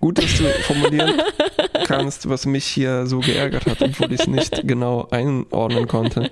Gut, 0.00 0.18
dass 0.18 0.36
du 0.38 0.44
formulieren 0.64 1.20
kannst, 1.86 2.28
was 2.28 2.46
mich 2.46 2.64
hier 2.64 3.06
so 3.06 3.20
geärgert 3.20 3.66
hat, 3.66 3.82
obwohl 3.82 4.12
ich 4.12 4.20
es 4.20 4.26
nicht 4.26 4.66
genau 4.68 5.08
einordnen 5.10 5.88
konnte. 5.88 6.30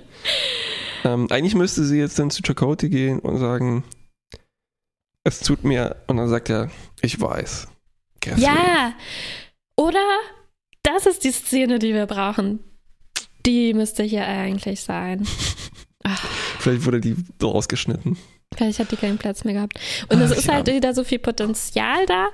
Ähm, 1.03 1.27
eigentlich 1.31 1.55
müsste 1.55 1.83
sie 1.83 1.97
jetzt 1.97 2.19
dann 2.19 2.29
zu 2.29 2.43
Chakotay 2.43 2.89
gehen 2.89 3.19
und 3.19 3.37
sagen, 3.37 3.83
es 5.23 5.39
tut 5.39 5.63
mir, 5.63 5.97
und 6.07 6.17
dann 6.17 6.29
sagt 6.29 6.49
er, 6.49 6.69
ich 7.01 7.19
weiß. 7.19 7.67
Catherine. 8.19 8.45
Ja, 8.45 8.93
oder 9.75 10.05
das 10.83 11.05
ist 11.05 11.23
die 11.23 11.31
Szene, 11.31 11.79
die 11.79 11.93
wir 11.93 12.05
brauchen. 12.05 12.59
Die 13.45 13.73
müsste 13.73 14.03
hier 14.03 14.25
eigentlich 14.27 14.81
sein. 14.81 15.27
Vielleicht 16.59 16.85
wurde 16.85 17.01
die 17.01 17.15
rausgeschnitten. 17.41 18.17
Vielleicht 18.55 18.79
hat 18.79 18.91
die 18.91 18.97
keinen 18.97 19.17
Platz 19.17 19.43
mehr 19.43 19.53
gehabt. 19.53 19.79
Und 20.09 20.21
es 20.21 20.31
ist 20.31 20.49
halt 20.49 20.67
wieder 20.67 20.93
so 20.93 21.03
viel 21.03 21.19
Potenzial 21.19 22.05
da, 22.05 22.27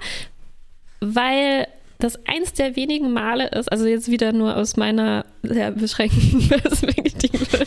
weil 0.99 1.67
das 1.99 2.15
eins 2.25 2.53
der 2.53 2.75
wenigen 2.75 3.11
Male 3.11 3.47
ist, 3.49 3.71
also 3.71 3.85
jetzt 3.85 4.09
wieder 4.09 4.31
nur 4.31 4.55
aus 4.55 4.77
meiner 4.77 5.25
sehr 5.43 5.71
beschränkten 5.71 6.47
Perspektive, 6.49 7.65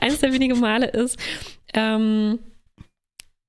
eins 0.00 0.20
der 0.20 0.32
wenigen 0.32 0.60
Male 0.60 0.86
ist, 0.86 1.18
ähm, 1.74 2.38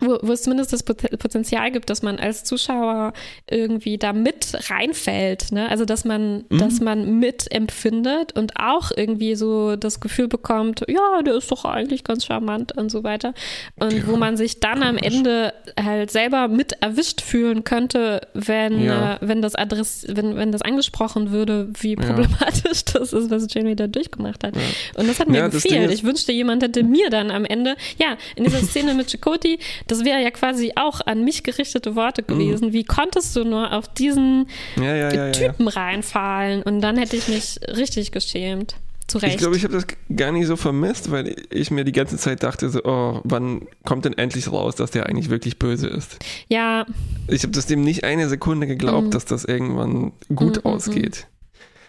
wo, 0.01 0.17
wo 0.21 0.31
es 0.31 0.43
zumindest 0.43 0.71
das 0.71 0.83
Potenzial 0.83 1.71
gibt, 1.71 1.89
dass 1.89 2.01
man 2.01 2.19
als 2.19 2.45
Zuschauer 2.45 3.11
irgendwie 3.49 3.97
da 3.97 4.13
mit 4.13 4.69
reinfällt, 4.69 5.51
ne? 5.51 5.67
Also 5.69 5.83
dass 5.83 6.05
man, 6.05 6.45
mhm. 6.49 6.57
dass 6.57 6.79
man 6.79 7.19
mitempfindet 7.19 8.31
und 8.37 8.53
auch 8.55 8.91
irgendwie 8.95 9.35
so 9.35 9.75
das 9.75 9.99
Gefühl 9.99 10.29
bekommt, 10.29 10.85
ja, 10.87 11.21
der 11.21 11.35
ist 11.35 11.51
doch 11.51 11.65
eigentlich 11.65 12.05
ganz 12.05 12.25
charmant 12.25 12.77
und 12.77 12.89
so 12.89 13.03
weiter. 13.03 13.33
Und 13.75 13.91
ja. 13.91 14.07
wo 14.07 14.15
man 14.15 14.37
sich 14.37 14.61
dann 14.61 14.83
am 14.83 14.97
Ende 14.97 15.53
halt 15.77 16.11
selber 16.11 16.47
mit 16.47 16.81
erwischt 16.81 17.19
fühlen 17.19 17.65
könnte, 17.65 18.21
wenn, 18.33 18.81
ja. 18.81 19.15
äh, 19.15 19.17
wenn 19.19 19.41
das 19.41 19.55
Adress, 19.55 20.05
wenn, 20.07 20.37
wenn 20.37 20.53
das 20.53 20.61
angesprochen 20.61 21.31
würde, 21.31 21.69
wie 21.77 21.97
problematisch 21.97 22.83
ja. 22.87 22.93
das 22.99 23.11
ist, 23.11 23.29
was 23.29 23.53
Jamie 23.53 23.75
da 23.75 23.87
durchgemacht 23.87 24.45
hat. 24.45 24.53
Und 24.95 25.09
das 25.09 25.19
hat 25.19 25.27
mir 25.27 25.49
gefehlt. 25.49 25.91
Ich 25.91 26.05
wünschte, 26.05 26.31
jemand 26.31 26.63
hätte 26.63 26.83
mir 26.83 27.09
dann 27.09 27.31
am 27.31 27.43
Ende, 27.43 27.75
ja, 27.97 28.15
in 28.37 28.45
dieser 28.45 28.59
Szene 28.59 28.93
mit 28.93 29.11
Chakoti, 29.11 29.59
das 29.89 30.05
wäre 30.05 30.21
ja 30.21 30.31
quasi 30.31 30.71
auch 30.75 31.01
an 31.01 31.23
mich 31.23 31.43
gerichtete 31.43 31.95
Worte 31.95 32.23
gewesen. 32.23 32.69
Mhm. 32.69 32.73
Wie 32.73 32.83
konntest 32.83 33.35
du 33.35 33.43
nur 33.43 33.73
auf 33.73 33.87
diesen 33.87 34.47
ja, 34.77 34.95
ja, 34.95 35.13
ja, 35.13 35.31
Typen 35.31 35.67
reinfallen? 35.67 36.61
Und 36.63 36.81
dann 36.81 36.97
hätte 36.97 37.17
ich 37.17 37.27
mich 37.27 37.59
richtig 37.67 38.11
geschämt. 38.11 38.75
Zurecht. 39.07 39.33
Ich 39.33 39.39
glaube, 39.39 39.57
ich 39.57 39.63
habe 39.63 39.73
das 39.73 39.87
gar 40.15 40.31
nicht 40.31 40.45
so 40.45 40.55
vermisst, 40.55 41.09
weil 41.09 41.35
ich 41.49 41.71
mir 41.71 41.83
die 41.83 41.91
ganze 41.91 42.17
Zeit 42.17 42.43
dachte, 42.43 42.69
so, 42.69 42.83
oh, 42.83 43.21
wann 43.23 43.67
kommt 43.83 44.05
denn 44.05 44.15
endlich 44.15 44.51
raus, 44.51 44.75
dass 44.75 44.91
der 44.91 45.07
eigentlich 45.07 45.31
wirklich 45.31 45.57
böse 45.57 45.87
ist? 45.87 46.19
Ja. 46.47 46.85
Ich 47.27 47.41
habe 47.41 47.51
das 47.51 47.65
dem 47.65 47.81
nicht 47.81 48.03
eine 48.03 48.29
Sekunde 48.29 48.67
geglaubt, 48.67 49.07
mhm. 49.07 49.11
dass 49.11 49.25
das 49.25 49.45
irgendwann 49.45 50.11
gut 50.33 50.57
mhm, 50.57 50.61
mhm 50.63 50.75
ausgeht. 50.75 51.27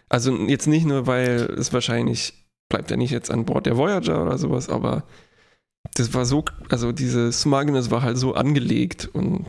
Also 0.09 0.35
jetzt 0.35 0.67
nicht 0.67 0.87
nur, 0.87 1.07
weil 1.07 1.55
es 1.59 1.75
wahrscheinlich 1.75 2.33
bleibt 2.71 2.91
er 2.91 2.97
nicht 2.97 3.11
jetzt 3.11 3.31
an 3.31 3.45
Bord 3.45 3.67
der 3.67 3.77
Voyager 3.77 4.23
oder 4.23 4.39
sowas, 4.39 4.71
aber 4.71 5.05
das 5.95 6.13
war 6.15 6.25
so, 6.27 6.45
also 6.69 6.93
diese 6.93 7.33
Smugness 7.33 7.91
war 7.91 8.03
halt 8.03 8.19
so 8.19 8.35
angelegt 8.35 9.09
und 9.13 9.47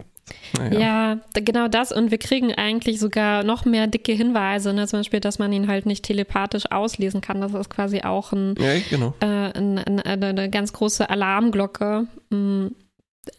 naja. 0.57 0.79
Ja, 0.79 1.41
genau 1.41 1.67
das. 1.67 1.91
Und 1.91 2.09
wir 2.11 2.17
kriegen 2.17 2.53
eigentlich 2.53 2.99
sogar 2.99 3.43
noch 3.43 3.65
mehr 3.65 3.88
dicke 3.88 4.13
Hinweise, 4.13 4.73
ne? 4.73 4.88
zum 4.88 4.99
Beispiel, 4.99 5.19
dass 5.19 5.39
man 5.39 5.51
ihn 5.51 5.67
halt 5.67 5.86
nicht 5.86 6.05
telepathisch 6.05 6.71
auslesen 6.71 7.19
kann. 7.19 7.41
Das 7.41 7.53
ist 7.53 7.69
quasi 7.69 8.01
auch 8.01 8.32
ein, 8.32 8.55
Ja, 8.57 8.79
genau. 8.89 9.13
äh, 9.19 9.25
ein, 9.25 9.77
ein, 9.79 9.99
eine, 9.99 10.49
ganz 10.49 10.71
große 10.71 11.09
Alarmglocke. 11.09 12.07
Mm, 12.29 12.67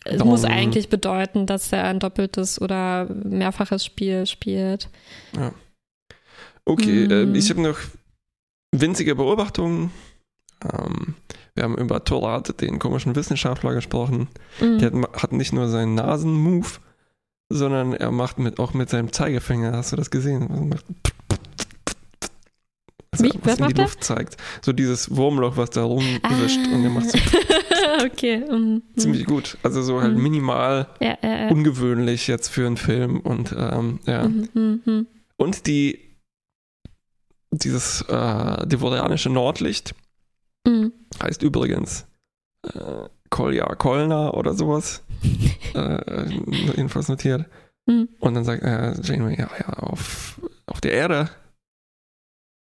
Es 0.05 0.19
Darum- 0.19 0.29
muss 0.29 0.45
eigentlich 0.45 0.91
bedeuten, 0.91 1.47
dass 1.47 1.73
er 1.73 1.85
ein 1.85 1.99
doppeltes 1.99 2.61
oder 2.61 3.07
mehrfaches 3.07 3.85
Spiel 3.87 4.27
spielt. 4.27 4.91
Okay, 6.65 7.07
Mhm. 7.07 7.35
äh, 7.35 7.39
ich 7.39 7.49
habe 7.51 7.63
noch 7.63 7.79
winzige 8.75 9.15
Beobachtungen. 9.15 9.91
Ähm, 10.63 11.15
wir 11.55 11.65
haben 11.65 11.77
über 11.77 12.05
Torat, 12.05 12.61
den 12.61 12.79
komischen 12.79 13.15
Wissenschaftler, 13.15 13.75
gesprochen. 13.75 14.29
Mm. 14.61 14.79
Der 14.79 14.93
hat, 14.93 15.23
hat 15.23 15.33
nicht 15.33 15.53
nur 15.53 15.69
seinen 15.69 15.95
Nasenmove, 15.95 16.81
sondern 17.51 17.93
er 17.93 18.11
macht 18.11 18.39
mit, 18.39 18.59
auch 18.59 18.73
mit 18.75 18.89
seinem 18.89 19.13
Zeigefinger. 19.13 19.73
Hast 19.73 19.93
du 19.93 19.97
das 19.97 20.11
gesehen? 20.11 20.49
Also 20.51 20.65
macht 20.65 20.85
also 23.15 23.25
Wie? 23.27 23.33
was 23.43 23.59
Was 23.59 23.59
in 23.59 23.75
die 23.75 23.81
er? 23.81 23.83
Luft 23.83 24.03
zeigt. 24.05 24.37
So 24.63 24.73
dieses 24.73 25.15
Wurmloch, 25.15 25.59
was 25.59 25.69
da 25.71 25.83
rumwischt. 25.85 26.59
Und 26.73 26.85
er 26.85 26.91
macht 26.91 27.11
so 27.11 27.19
Ah. 27.19 28.05
okay. 28.07 28.39
mm, 28.51 28.55
mm. 28.77 28.83
ziemlich 28.97 29.27
gut. 29.27 29.59
Also 29.63 29.83
so 29.83 30.01
halt 30.01 30.17
Mhm. 30.17 30.23
minimal 30.23 30.87
Ja, 31.01 31.19
ja, 31.23 31.43
ja. 31.45 31.49
ungewöhnlich 31.51 32.27
jetzt 32.27 32.49
für 32.49 32.67
einen 32.67 32.79
Film. 32.79 33.21
Und 33.21 33.55
ähm, 33.59 34.01
ja. 34.07 34.27
Mhm, 34.27 34.49
mhm, 34.55 34.81
mhm. 34.87 35.07
Und 35.37 35.67
die 35.67 35.99
dieses 37.51 38.01
äh, 38.09 38.67
devorianische 38.67 39.29
Nordlicht 39.29 39.95
Mhm. 40.67 40.93
heißt 41.23 41.43
übrigens 41.43 42.07
äh, 42.63 43.09
Kolja 43.31 43.75
Kolna 43.75 44.33
oder 44.33 44.55
sowas. 44.55 45.03
äh, 45.75 46.27
jedenfalls 46.77 47.09
notiert. 47.09 47.47
Mhm. 47.87 48.09
Und 48.21 48.35
dann 48.35 48.45
sagt 48.45 48.63
äh, 48.63 48.95
Janeway, 49.03 49.39
ja, 49.39 49.51
ja, 49.59 49.69
auf, 49.75 50.41
auf 50.67 50.81
der 50.81 50.93
Erde 50.93 51.31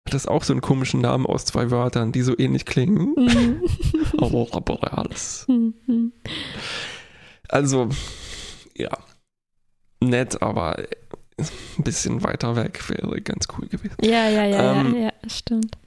hat 0.05 0.13
das 0.13 0.27
auch 0.27 0.43
so 0.43 0.53
einen 0.53 0.61
komischen 0.61 1.01
Namen 1.01 1.25
aus 1.25 1.45
zwei 1.45 1.71
Wörtern, 1.71 2.11
die 2.11 2.21
so 2.21 2.37
ähnlich 2.37 2.65
klingen. 2.65 3.13
Mhm. 3.15 3.63
Aurora 4.17 4.59
Borealis. 4.59 5.45
Mhm. 5.47 6.13
Also, 7.47 7.89
ja, 8.75 8.89
nett, 10.01 10.41
aber 10.41 10.77
ein 11.37 11.83
bisschen 11.83 12.23
weiter 12.23 12.55
weg 12.55 12.89
wäre 12.89 13.21
ganz 13.21 13.47
cool 13.57 13.67
gewesen. 13.67 13.95
Ja, 14.01 14.29
ja, 14.29 14.45
ja, 14.45 14.81
Ähm, 14.81 14.95
ja, 14.95 15.01
ja, 15.01 15.29
stimmt. 15.29 15.77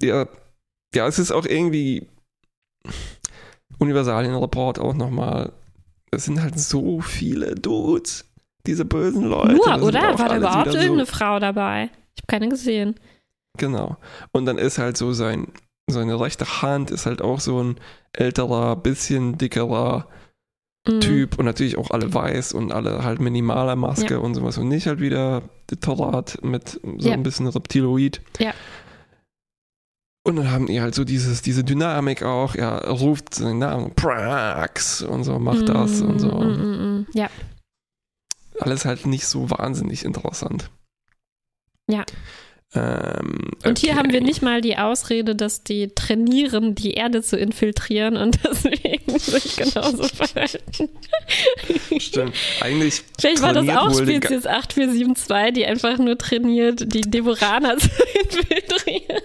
Ja, 0.00 0.26
ja, 0.94 1.06
es 1.06 1.18
ist 1.18 1.30
auch 1.32 1.46
irgendwie 1.46 2.06
Universalien-Report 3.78 4.78
auch 4.78 4.94
nochmal. 4.94 5.52
Es 6.10 6.24
sind 6.24 6.42
halt 6.42 6.58
so 6.58 7.00
viele 7.00 7.54
Dudes, 7.54 8.24
diese 8.66 8.84
bösen 8.84 9.24
Leute. 9.24 9.54
Nur, 9.54 9.82
oder? 9.82 10.18
War 10.18 10.28
da 10.28 10.36
überhaupt 10.36 10.66
irgendeine 10.68 11.06
So, 11.06 11.12
Frau 11.12 11.38
dabei? 11.38 11.84
Ich 12.14 12.22
habe 12.22 12.26
keine 12.28 12.48
gesehen. 12.48 12.94
genau. 13.58 13.96
Und 14.32 14.46
dann 14.46 14.58
ist 14.58 14.78
halt 14.78 14.96
so 14.96 15.12
sein, 15.12 15.48
seine 15.90 16.20
rechte 16.20 16.62
Hand 16.62 16.90
ist 16.90 17.06
halt 17.06 17.22
auch 17.22 17.40
so 17.40 17.62
ein 17.62 17.76
älterer, 18.12 18.76
bisschen 18.76 19.38
dickerer 19.38 20.06
Mhm. 20.84 21.00
Typ 21.00 21.38
und 21.38 21.44
natürlich 21.44 21.78
auch 21.78 21.92
alle 21.92 22.12
weiß 22.12 22.54
und 22.54 22.72
alle 22.72 23.04
halt 23.04 23.20
minimaler 23.20 23.76
Maske 23.76 24.18
und 24.18 24.34
sowas 24.34 24.58
und 24.58 24.66
nicht 24.66 24.88
halt 24.88 24.98
wieder 24.98 25.42
der 25.70 25.78
Torrat 25.78 26.40
mit 26.42 26.70
so 26.98 27.08
Ja. 27.08 27.12
ein 27.14 27.22
bisschen 27.22 27.46
Reptiloid. 27.46 28.20
Ja. 28.40 28.52
Und 30.24 30.36
dann 30.36 30.50
haben 30.50 30.66
die 30.66 30.80
halt 30.80 30.94
so 30.94 31.04
dieses, 31.04 31.42
diese 31.42 31.64
Dynamik 31.64 32.22
auch, 32.22 32.54
er 32.54 32.88
ruft 32.88 33.34
seinen 33.34 33.58
Namen, 33.58 33.92
Prax 33.94 35.02
und 35.02 35.24
so, 35.24 35.38
macht 35.40 35.68
das 35.68 36.00
und 36.00 36.20
so. 36.20 36.30
Mm, 36.30 36.52
mm, 36.52 36.98
mm. 37.00 37.06
Ja, 37.14 37.28
Alles 38.60 38.84
halt 38.84 39.04
nicht 39.06 39.26
so 39.26 39.50
wahnsinnig 39.50 40.04
interessant. 40.04 40.70
Ja. 41.88 42.04
Ähm, 42.74 43.50
und 43.64 43.80
hier 43.80 43.90
okay. 43.90 43.98
haben 43.98 44.12
wir 44.12 44.22
nicht 44.22 44.40
mal 44.40 44.62
die 44.62 44.78
Ausrede, 44.78 45.34
dass 45.34 45.62
die 45.62 45.88
trainieren, 45.88 46.74
die 46.74 46.92
Erde 46.92 47.22
zu 47.22 47.36
infiltrieren 47.36 48.16
und 48.16 48.38
deswegen 48.44 49.18
sich 49.18 49.56
genauso 49.56 50.04
verhalten. 50.04 50.88
Stimmt. 51.98 52.34
Eigentlich 52.60 53.02
Vielleicht 53.20 53.42
war 53.42 53.52
das 53.52 53.68
auch 53.68 53.92
Spezies 53.92 54.46
8472, 54.46 55.52
die 55.52 55.66
einfach 55.66 55.98
nur 55.98 56.16
trainiert, 56.16 56.94
die 56.94 57.02
Devoraner 57.02 57.76
zu 57.76 57.90
infiltrieren. 58.22 59.22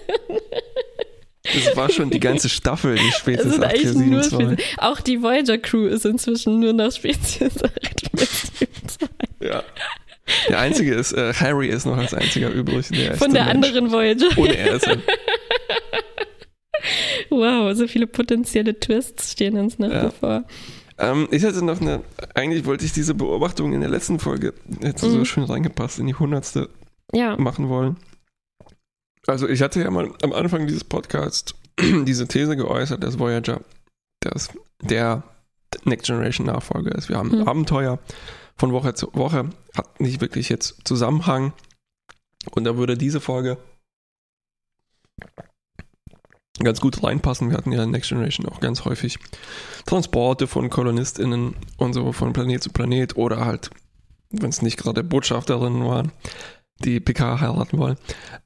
Das 1.54 1.76
war 1.76 1.88
schon 1.90 2.10
die 2.10 2.20
ganze 2.20 2.48
Staffel, 2.48 2.96
die 2.96 3.08
Es 3.08 3.16
Spezies 3.18 3.52
sind 3.52 3.64
eigentlich 3.64 3.94
nur 3.94 4.20
8472. 4.20 4.48
Spezies. 4.58 4.78
Auch 4.78 5.00
die 5.00 5.22
Voyager 5.22 5.58
Crew 5.58 5.86
ist 5.86 6.04
inzwischen 6.06 6.60
nur 6.60 6.72
noch 6.72 6.92
Spezies 6.92 7.42
8472. 7.62 9.08
Ja. 9.40 9.62
Der 10.50 10.58
einzige 10.58 10.94
ist, 10.94 11.12
äh, 11.12 11.32
Harry 11.32 11.68
ist 11.68 11.86
noch 11.86 11.96
als 11.96 12.12
einziger 12.12 12.50
übrig. 12.50 12.88
Der 12.88 13.16
Von 13.16 13.32
der 13.32 13.44
Mensch. 13.46 13.54
anderen 13.68 13.90
Voyager. 13.92 14.26
Ohne 14.36 14.56
er 14.56 14.74
ist 14.74 14.86
er. 14.86 14.98
Wow, 17.30 17.74
so 17.76 17.86
viele 17.88 18.06
potenzielle 18.06 18.78
Twists 18.78 19.32
stehen 19.32 19.56
uns 19.58 19.78
noch 19.78 19.90
Ja. 19.90 20.04
bevor. 20.04 20.44
Ähm, 20.98 21.28
ich 21.30 21.44
hatte 21.44 21.64
noch 21.64 21.80
eine, 21.80 22.02
eigentlich 22.34 22.64
wollte 22.64 22.84
ich 22.84 22.92
diese 22.92 23.14
Beobachtung 23.14 23.72
in 23.72 23.80
der 23.80 23.90
letzten 23.90 24.18
Folge, 24.18 24.54
hätte 24.82 25.08
so 25.10 25.18
Mhm. 25.18 25.24
schön 25.24 25.44
reingepasst, 25.44 25.98
in 25.98 26.06
die 26.06 26.14
hundertste 26.14 26.68
Ja. 27.14 27.36
machen 27.36 27.68
wollen. 27.68 27.96
Also 29.28 29.46
ich 29.46 29.60
hatte 29.60 29.82
ja 29.82 29.90
mal 29.90 30.10
am 30.22 30.32
Anfang 30.32 30.66
dieses 30.66 30.84
Podcasts 30.84 31.54
diese 31.78 32.26
These 32.26 32.56
geäußert, 32.56 33.04
dass 33.04 33.18
Voyager 33.18 33.60
das, 34.20 34.48
der 34.80 35.22
Next 35.84 36.06
Generation 36.06 36.46
Nachfolger 36.46 36.94
ist. 36.94 37.10
Wir 37.10 37.18
haben 37.18 37.40
Mhm. 37.40 37.48
Abenteuer 37.48 37.98
von 38.56 38.72
Woche 38.72 38.94
zu 38.94 39.10
Woche, 39.12 39.50
hat 39.76 40.00
nicht 40.00 40.22
wirklich 40.22 40.48
jetzt 40.48 40.80
Zusammenhang. 40.84 41.52
Und 42.52 42.64
da 42.64 42.78
würde 42.78 42.96
diese 42.96 43.20
Folge 43.20 43.58
ganz 46.60 46.80
gut 46.80 47.02
reinpassen. 47.04 47.50
Wir 47.50 47.58
hatten 47.58 47.70
ja 47.70 47.84
in 47.84 47.90
Next 47.90 48.08
Generation 48.08 48.48
auch 48.48 48.60
ganz 48.60 48.86
häufig 48.86 49.18
Transporte 49.84 50.46
von 50.46 50.70
KolonistInnen 50.70 51.54
und 51.76 51.92
so 51.92 52.12
von 52.12 52.32
Planet 52.32 52.62
zu 52.62 52.70
Planet 52.70 53.16
oder 53.16 53.44
halt, 53.44 53.70
wenn 54.30 54.48
es 54.48 54.62
nicht 54.62 54.78
gerade 54.78 55.04
Botschafterinnen 55.04 55.84
waren, 55.84 56.12
die 56.84 57.00
PK 57.00 57.40
heiraten 57.40 57.78
wollen. 57.78 57.96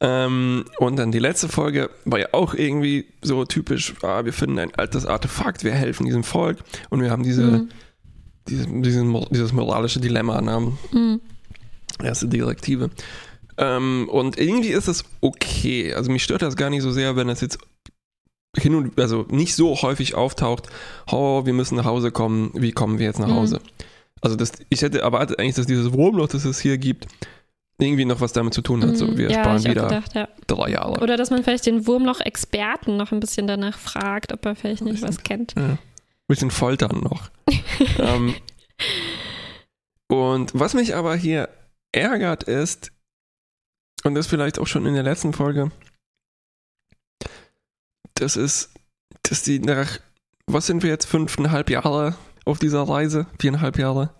Ähm, 0.00 0.64
und 0.78 0.96
dann 0.96 1.12
die 1.12 1.18
letzte 1.18 1.48
Folge 1.48 1.90
war 2.04 2.18
ja 2.18 2.28
auch 2.32 2.54
irgendwie 2.54 3.06
so 3.20 3.44
typisch, 3.44 3.94
ah, 4.02 4.24
wir 4.24 4.32
finden 4.32 4.58
ein 4.58 4.74
altes 4.74 5.04
Artefakt, 5.06 5.64
wir 5.64 5.72
helfen 5.72 6.06
diesem 6.06 6.24
Volk 6.24 6.58
und 6.90 7.00
wir 7.02 7.10
haben 7.10 7.22
diese, 7.22 7.42
Mhm. 7.42 7.68
diese, 8.48 8.66
diesen, 8.66 9.26
dieses 9.30 9.52
moralische 9.52 10.00
Dilemma, 10.00 10.40
ne? 10.40 10.72
Mhm. 10.92 11.20
erste 12.02 12.26
Direktive. 12.26 12.90
Ähm, 13.58 14.08
und 14.10 14.38
irgendwie 14.38 14.70
ist 14.70 14.88
es 14.88 15.04
okay. 15.20 15.92
Also 15.94 16.10
mich 16.10 16.24
stört 16.24 16.40
das 16.42 16.56
gar 16.56 16.70
nicht 16.70 16.82
so 16.82 16.90
sehr, 16.90 17.16
wenn 17.16 17.28
es 17.28 17.42
jetzt 17.42 17.58
hin 18.56 18.74
und 18.74 18.98
also 18.98 19.26
nicht 19.30 19.54
so 19.54 19.76
häufig 19.82 20.14
auftaucht, 20.14 20.68
oh, 21.10 21.44
wir 21.46 21.52
müssen 21.52 21.76
nach 21.76 21.84
Hause 21.84 22.10
kommen, 22.10 22.50
wie 22.54 22.72
kommen 22.72 22.98
wir 22.98 23.06
jetzt 23.06 23.18
nach 23.20 23.28
Mhm. 23.28 23.34
Hause? 23.34 23.60
Also 24.22 24.36
das, 24.36 24.52
ich 24.70 24.82
hätte 24.82 25.00
erwartet 25.00 25.38
eigentlich, 25.38 25.54
dass 25.56 25.66
dieses 25.66 25.92
Wurmloch, 25.92 26.28
das 26.28 26.44
es 26.44 26.60
hier 26.60 26.78
gibt, 26.78 27.06
irgendwie 27.82 28.04
noch 28.04 28.20
was 28.20 28.32
damit 28.32 28.54
zu 28.54 28.62
tun 28.62 28.82
hat. 28.82 28.96
So, 28.96 29.06
Mhm. 29.06 29.18
wir 29.18 29.30
ja, 29.30 29.40
sparen 29.40 29.64
wieder 29.64 29.82
gedacht, 29.88 30.14
ja. 30.14 30.28
drei 30.46 30.70
Jahre. 30.70 31.00
Oder 31.02 31.16
dass 31.16 31.30
man 31.30 31.42
vielleicht 31.42 31.66
den 31.66 31.86
Wurmloch-Experten 31.86 32.96
noch 32.96 33.12
ein 33.12 33.20
bisschen 33.20 33.46
danach 33.46 33.78
fragt, 33.78 34.32
ob 34.32 34.44
er 34.46 34.54
vielleicht 34.56 34.82
nicht 34.82 35.02
was 35.02 35.22
kennt. 35.22 35.54
Ja. 35.56 35.78
Bisschen 36.28 36.50
foltern 36.50 37.00
noch. 37.00 37.30
ähm, 37.98 38.34
und 40.08 40.52
was 40.54 40.74
mich 40.74 40.94
aber 40.94 41.16
hier 41.16 41.48
ärgert 41.92 42.44
ist, 42.44 42.92
und 44.04 44.14
das 44.14 44.26
vielleicht 44.26 44.58
auch 44.58 44.66
schon 44.66 44.86
in 44.86 44.94
der 44.94 45.02
letzten 45.02 45.32
Folge, 45.32 45.70
das 48.14 48.36
ist, 48.36 48.70
dass 49.22 49.42
die 49.42 49.58
nach, 49.58 49.98
was 50.46 50.66
sind 50.66 50.82
wir 50.82 50.90
jetzt, 50.90 51.06
fünfeinhalb 51.06 51.70
Jahre 51.70 52.14
auf 52.44 52.58
dieser 52.58 52.82
Reise? 52.82 53.26
Viereinhalb 53.38 53.78
Jahre? 53.78 54.14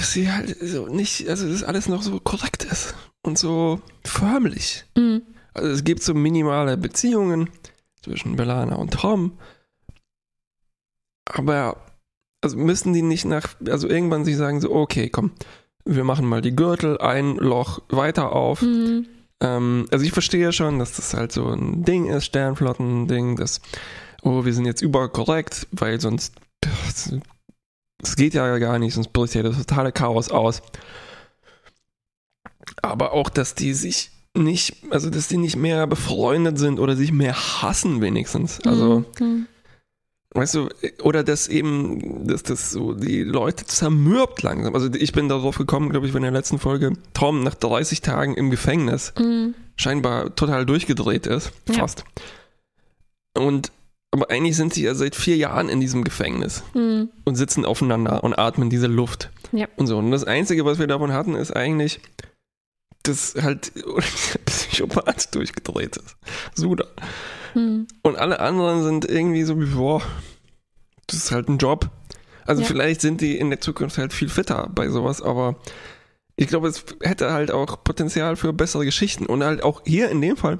Dass 0.00 0.12
sie 0.14 0.32
halt 0.32 0.56
so 0.62 0.86
nicht, 0.86 1.28
also 1.28 1.46
das 1.46 1.62
alles 1.62 1.86
noch 1.86 2.00
so 2.00 2.18
korrekt 2.20 2.64
ist 2.64 2.94
und 3.22 3.36
so 3.36 3.82
förmlich. 4.02 4.86
Mhm. 4.96 5.20
Also 5.52 5.68
es 5.68 5.84
gibt 5.84 6.02
so 6.02 6.14
minimale 6.14 6.78
Beziehungen 6.78 7.50
zwischen 8.00 8.34
Belana 8.34 8.76
und 8.76 8.94
Tom. 8.94 9.32
Aber 11.26 11.76
also 12.40 12.56
müssen 12.56 12.94
die 12.94 13.02
nicht 13.02 13.26
nach, 13.26 13.48
also 13.68 13.88
irgendwann 13.88 14.24
sich 14.24 14.38
sagen 14.38 14.62
so, 14.62 14.72
okay, 14.72 15.10
komm, 15.10 15.32
wir 15.84 16.04
machen 16.04 16.24
mal 16.24 16.40
die 16.40 16.56
Gürtel 16.56 16.96
ein 16.96 17.36
Loch 17.36 17.82
weiter 17.90 18.32
auf. 18.32 18.62
Mhm. 18.62 19.06
Ähm, 19.42 19.86
also 19.90 20.02
ich 20.02 20.12
verstehe 20.12 20.54
schon, 20.54 20.78
dass 20.78 20.96
das 20.96 21.12
halt 21.12 21.30
so 21.30 21.46
ein 21.48 21.84
Ding 21.84 22.06
ist, 22.06 22.24
Sternflotten-Ding, 22.24 23.36
dass, 23.36 23.60
oh, 24.22 24.46
wir 24.46 24.54
sind 24.54 24.64
jetzt 24.64 24.80
überkorrekt, 24.80 25.68
weil 25.72 26.00
sonst, 26.00 26.36
es 28.02 28.16
geht 28.16 28.34
ja 28.34 28.58
gar 28.58 28.78
nicht, 28.78 28.94
sonst 28.94 29.12
bricht 29.12 29.34
ja 29.34 29.42
das 29.42 29.56
totale 29.58 29.92
Chaos 29.92 30.30
aus. 30.30 30.62
aber 32.82 33.12
auch, 33.12 33.28
dass 33.28 33.54
die 33.54 33.74
sich 33.74 34.10
nicht, 34.36 34.76
also 34.90 35.10
dass 35.10 35.28
die 35.28 35.36
nicht 35.38 35.56
mehr 35.56 35.86
befreundet 35.86 36.58
sind 36.58 36.78
oder 36.78 36.96
sich 36.96 37.12
mehr 37.12 37.34
hassen 37.34 38.00
wenigstens. 38.00 38.60
Also, 38.64 39.04
Mhm. 39.18 39.46
weißt 40.34 40.54
du, 40.54 40.68
oder 41.02 41.24
dass 41.24 41.48
eben, 41.48 42.26
dass 42.28 42.42
das 42.44 42.70
so 42.70 42.94
die 42.94 43.22
Leute 43.22 43.64
zermürbt 43.66 44.42
langsam. 44.42 44.74
Also 44.74 44.88
ich 44.94 45.12
bin 45.12 45.28
darauf 45.28 45.58
gekommen, 45.58 45.90
glaube 45.90 46.06
ich, 46.06 46.14
in 46.14 46.22
der 46.22 46.30
letzten 46.30 46.58
Folge, 46.58 46.92
Tom 47.12 47.42
nach 47.42 47.54
30 47.56 48.02
Tagen 48.02 48.34
im 48.36 48.50
Gefängnis 48.50 49.12
Mhm. 49.18 49.54
scheinbar 49.76 50.34
total 50.36 50.64
durchgedreht 50.64 51.26
ist, 51.26 51.52
Ja. 51.68 51.74
fast. 51.80 52.04
Und 53.36 53.72
aber 54.12 54.30
eigentlich 54.30 54.56
sind 54.56 54.74
sie 54.74 54.82
ja 54.84 54.94
seit 54.94 55.14
vier 55.14 55.36
Jahren 55.36 55.68
in 55.68 55.80
diesem 55.80 56.04
Gefängnis 56.04 56.62
Mhm. 56.74 57.10
und 57.24 57.36
sitzen 57.36 57.64
aufeinander 57.64 58.24
und 58.24 58.34
atmen 58.38 58.70
diese 58.70 58.86
Luft. 58.88 59.30
Ja. 59.52 59.66
Und 59.76 59.86
so. 59.86 59.98
Und 59.98 60.10
das 60.10 60.24
Einzige, 60.24 60.64
was 60.64 60.78
wir 60.78 60.86
davon 60.86 61.12
hatten, 61.12 61.34
ist 61.34 61.54
eigentlich, 61.54 62.00
dass 63.02 63.34
halt 63.40 63.72
der 63.76 63.82
Psychopath 64.46 65.34
durchgedreht 65.34 65.96
ist. 65.96 66.16
Suda. 66.54 66.86
Mhm. 67.54 67.86
Und 68.02 68.16
alle 68.16 68.40
anderen 68.40 68.82
sind 68.82 69.04
irgendwie 69.04 69.44
so 69.44 69.58
wie, 69.60 69.66
boah, 69.66 70.02
das 71.06 71.16
ist 71.16 71.30
halt 71.32 71.48
ein 71.48 71.58
Job. 71.58 71.88
Also 72.46 72.62
Ja. 72.62 72.68
vielleicht 72.68 73.00
sind 73.00 73.20
die 73.20 73.38
in 73.38 73.50
der 73.50 73.60
Zukunft 73.60 73.96
halt 73.98 74.12
viel 74.12 74.28
fitter 74.28 74.68
bei 74.74 74.88
sowas, 74.88 75.22
aber 75.22 75.56
ich 76.36 76.48
glaube, 76.48 76.68
es 76.68 76.84
hätte 77.02 77.32
halt 77.32 77.50
auch 77.50 77.82
Potenzial 77.84 78.34
für 78.36 78.52
bessere 78.52 78.84
Geschichten. 78.84 79.26
Und 79.26 79.44
halt 79.44 79.62
auch 79.62 79.82
hier 79.84 80.08
in 80.10 80.20
dem 80.20 80.36
Fall 80.36 80.58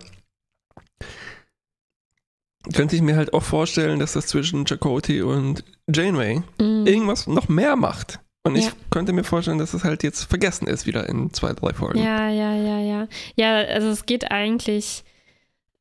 könnte 2.75 2.97
ich 2.97 3.03
mir 3.03 3.17
halt 3.17 3.33
auch 3.33 3.43
vorstellen, 3.43 3.99
dass 4.01 4.13
das 4.13 4.27
zwischen 4.27 4.67
Chakoti 4.67 5.23
und 5.23 5.65
Janeway 5.93 6.43
Mhm. 6.61 6.87
irgendwas 6.87 7.27
noch 7.27 7.49
mehr 7.49 7.77
macht. 7.77 8.21
Und 8.43 8.57
ich 8.57 8.67
Ja. 8.67 8.73
könnte 8.91 9.13
mir 9.13 9.25
vorstellen, 9.25 9.59
dass 9.59 9.75
es 9.75 9.85
halt 9.85 10.03
jetzt 10.03 10.25
vergessen 10.25 10.67
ist 10.67 10.87
wieder 10.87 11.09
in 11.09 11.33
zwei, 11.33 11.53
drei 11.53 11.73
Folgen. 11.75 11.99
Ja, 12.03 12.29
ja, 12.31 12.55
ja, 12.55 12.79
ja. 12.81 13.09
Ja, 13.37 13.55
also 13.57 13.89
es 13.89 14.07
geht 14.07 14.31
eigentlich 14.31 15.05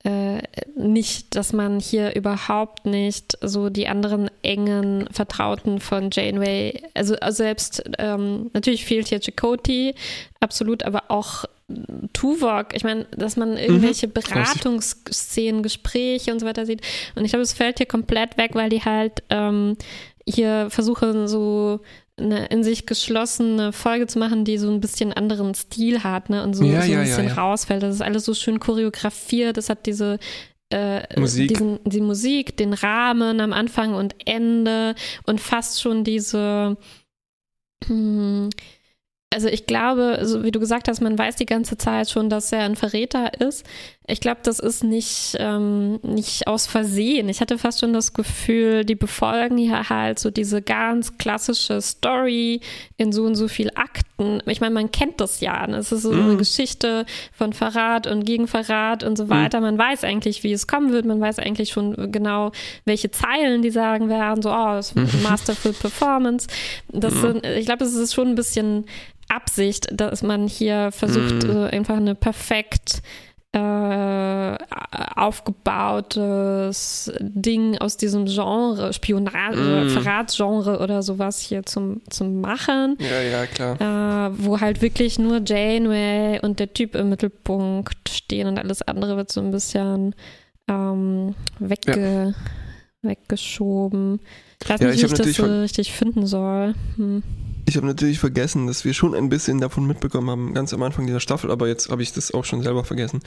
äh, 0.06 0.42
nicht, 0.76 1.36
dass 1.36 1.52
man 1.52 1.80
hier 1.80 2.16
überhaupt 2.16 2.86
nicht 2.86 3.38
so 3.42 3.70
die 3.70 3.88
anderen 3.88 4.32
engen 4.44 5.10
Vertrauten 5.12 5.82
von 5.82 6.10
Janeway, 6.12 6.84
also, 6.94 7.16
also 7.16 7.38
selbst, 7.38 7.84
ähm, 7.98 8.50
natürlich 8.54 8.86
fehlt 8.86 9.10
hier 9.10 9.20
Chakoti, 9.22 9.94
absolut, 10.40 10.84
aber 10.84 11.04
auch 11.10 11.44
Tuvok, 12.14 12.74
ich 12.74 12.84
meine, 12.84 13.06
dass 13.12 13.36
man 13.36 13.58
irgendwelche 13.58 14.08
Beratungsszenen, 14.08 15.64
Gespräche 15.64 16.32
und 16.32 16.40
so 16.40 16.46
weiter 16.46 16.66
sieht. 16.66 16.82
Und 17.16 17.26
ich 17.26 17.32
glaube, 17.32 17.44
es 17.44 17.54
fällt 17.54 17.78
hier 17.78 17.86
komplett 17.86 18.38
weg, 18.38 18.52
weil 18.54 18.70
die 18.70 18.84
halt 18.84 19.22
ähm, 19.30 19.76
hier 20.26 20.68
versuchen, 20.70 21.28
so 21.28 21.82
eine 22.20 22.48
in 22.48 22.64
sich 22.64 22.86
geschlossene 22.86 23.72
Folge 23.74 24.08
zu 24.08 24.20
machen, 24.20 24.46
die 24.46 24.58
so 24.58 24.70
ein 24.70 24.82
bisschen 24.82 25.14
anderen 25.14 25.54
Stil 25.56 26.04
hat, 26.04 26.30
ne? 26.30 26.44
Und 26.44 26.54
so, 26.54 26.64
Ja, 26.64 26.82
so 26.82 26.86
ein 26.86 26.92
ja, 26.92 27.02
bisschen 27.02 27.28
ja. 27.28 27.34
rausfällt. 27.34 27.84
Das 27.84 27.96
ist 27.96 28.02
alles 28.02 28.26
so 28.26 28.34
schön 28.34 28.60
choreografiert, 28.60 29.58
das 29.58 29.70
hat 29.70 29.86
diese 29.86 30.20
äh, 30.72 31.20
Musik. 31.20 31.50
Diesen, 31.50 31.80
die 31.84 32.02
Musik, 32.02 32.58
den 32.58 32.74
Rahmen 32.74 33.40
am 33.42 33.54
Anfang 33.54 33.96
und 33.96 34.16
Ende 34.26 34.96
und 35.26 35.42
fast 35.42 35.82
schon 35.82 36.04
diese 36.04 36.78
hm, 37.86 38.50
also 39.32 39.48
ich 39.48 39.68
glaube, 39.68 40.20
so 40.24 40.44
wie 40.44 40.50
du 40.52 40.60
gesagt 40.60 40.88
hast, 40.88 41.02
man 41.02 41.18
weiß 41.18 41.36
die 41.36 41.46
ganze 41.46 41.78
Zeit 41.78 42.10
schon, 42.10 42.30
dass 42.30 42.52
er 42.52 42.62
ein 42.64 42.76
Verräter 42.76 43.40
ist. 43.40 43.64
Ich 44.08 44.22
glaube, 44.22 44.40
das 44.42 44.58
ist 44.58 44.84
nicht, 44.84 45.36
ähm, 45.38 46.00
nicht 46.02 46.48
aus 46.48 46.66
Versehen. 46.66 47.30
Ich 47.30 47.42
hatte 47.42 47.60
fast 47.60 47.80
schon 47.80 47.94
das 47.94 48.14
Gefühl, 48.14 48.84
die 48.86 48.96
befolgen 48.96 49.60
hier 49.60 49.88
halt 49.90 50.18
so 50.18 50.32
diese 50.32 50.64
ganz 50.64 51.20
klassische 51.20 51.80
Story 51.80 52.62
in 52.98 53.12
so 53.12 53.24
und 53.26 53.36
so 53.36 53.48
viel 53.48 53.70
Akten. 53.76 54.42
Ich 54.48 54.62
meine, 54.62 54.74
man 54.74 54.90
kennt 54.92 55.22
das 55.22 55.42
ja. 55.42 55.68
Ne? 55.68 55.78
Es 55.78 55.92
ist 55.92 56.02
so 56.02 56.10
eine 56.10 56.24
Mhm. 56.24 56.38
Geschichte 56.40 57.06
von 57.32 57.54
Verrat 57.54 58.08
und 58.08 58.26
Gegenverrat 58.26 59.04
und 59.04 59.16
so 59.16 59.30
weiter. 59.30 59.62
Man 59.62 59.78
weiß 59.78 60.04
eigentlich, 60.06 60.42
wie 60.44 60.54
es 60.54 60.66
kommen 60.66 60.92
wird. 60.92 61.06
Man 61.06 61.22
weiß 61.22 61.38
eigentlich 61.38 61.70
schon 61.70 62.12
genau, 62.12 62.52
welche 62.86 63.12
Zeilen 63.12 63.62
die 63.62 63.70
sagen 63.70 64.10
werden. 64.10 64.42
So, 64.42 64.50
oh, 64.50 64.72
das 64.74 64.94
ist 64.94 64.96
Masterful 65.24 65.74
Performance. 65.74 66.48
Das 66.92 67.14
sind, 67.14 67.46
ich 67.46 67.68
glaube, 67.68 67.84
es 67.86 67.94
ist 67.94 68.16
schon 68.16 68.30
ein 68.30 68.36
bisschen 68.36 68.86
Absicht, 69.30 69.88
dass 69.92 70.22
man 70.24 70.48
hier 70.48 70.92
versucht, 70.92 71.44
so 71.44 71.62
einfach 71.62 71.98
eine 71.98 72.16
perfekt 72.16 73.02
äh, 73.52 74.58
aufgebautes 75.16 77.12
Ding 77.20 77.78
aus 77.78 77.98
diesem 77.98 78.26
Genre, 78.26 78.94
Spionage, 78.94 79.58
Mhm. 79.86 79.90
Verratsgenre 79.90 80.80
oder 80.80 81.02
sowas 81.02 81.40
hier 81.40 81.66
zum, 81.66 82.02
zum 82.10 82.42
Machen, 82.42 82.98
Ja, 83.00 83.22
ja, 83.22 83.46
klar. 83.48 83.76
äh, 84.30 84.32
wo 84.38 84.60
halt 84.60 84.82
wirklich 84.82 85.18
nur 85.20 85.42
Janeway 85.46 86.40
und 86.42 86.60
der 86.60 86.74
Typ 86.74 86.96
im 86.96 87.10
Mittelpunkt 87.10 88.10
stehen 88.10 88.48
und 88.48 88.60
alles 88.60 88.82
andere 88.84 89.18
wird 89.18 89.32
so 89.32 89.42
ein 89.42 89.52
bisschen 89.52 90.14
ähm, 90.68 91.34
wegge 91.60 92.36
weggeschoben. 93.02 94.20
Ich 94.62 94.70
weiß 94.70 94.82
Ja, 94.82 94.88
nicht, 94.88 94.98
ich 95.04 95.10
wie 95.10 95.14
ich 95.14 95.20
das 95.20 95.36
so 95.36 95.46
richtig 95.62 95.94
finden 95.94 96.28
soll. 96.28 96.76
Hm. 96.98 97.24
Ich 97.70 97.78
habe 97.78 97.86
natürlich 97.86 98.18
vergessen, 98.18 98.66
dass 98.66 98.84
wir 98.84 98.96
schon 98.96 99.14
ein 99.14 99.30
bisschen 99.30 99.62
davon 99.62 99.86
mitbekommen 99.86 100.28
haben, 100.32 100.54
ganz 100.56 100.74
am 100.74 100.82
Anfang 100.82 101.06
dieser 101.06 101.20
Staffel, 101.20 101.52
aber 101.52 101.68
jetzt 101.68 101.92
habe 101.92 102.02
ich 102.02 102.12
das 102.12 102.34
auch 102.34 102.44
schon 102.44 102.64
selber 102.64 102.84
vergessen, 102.84 103.20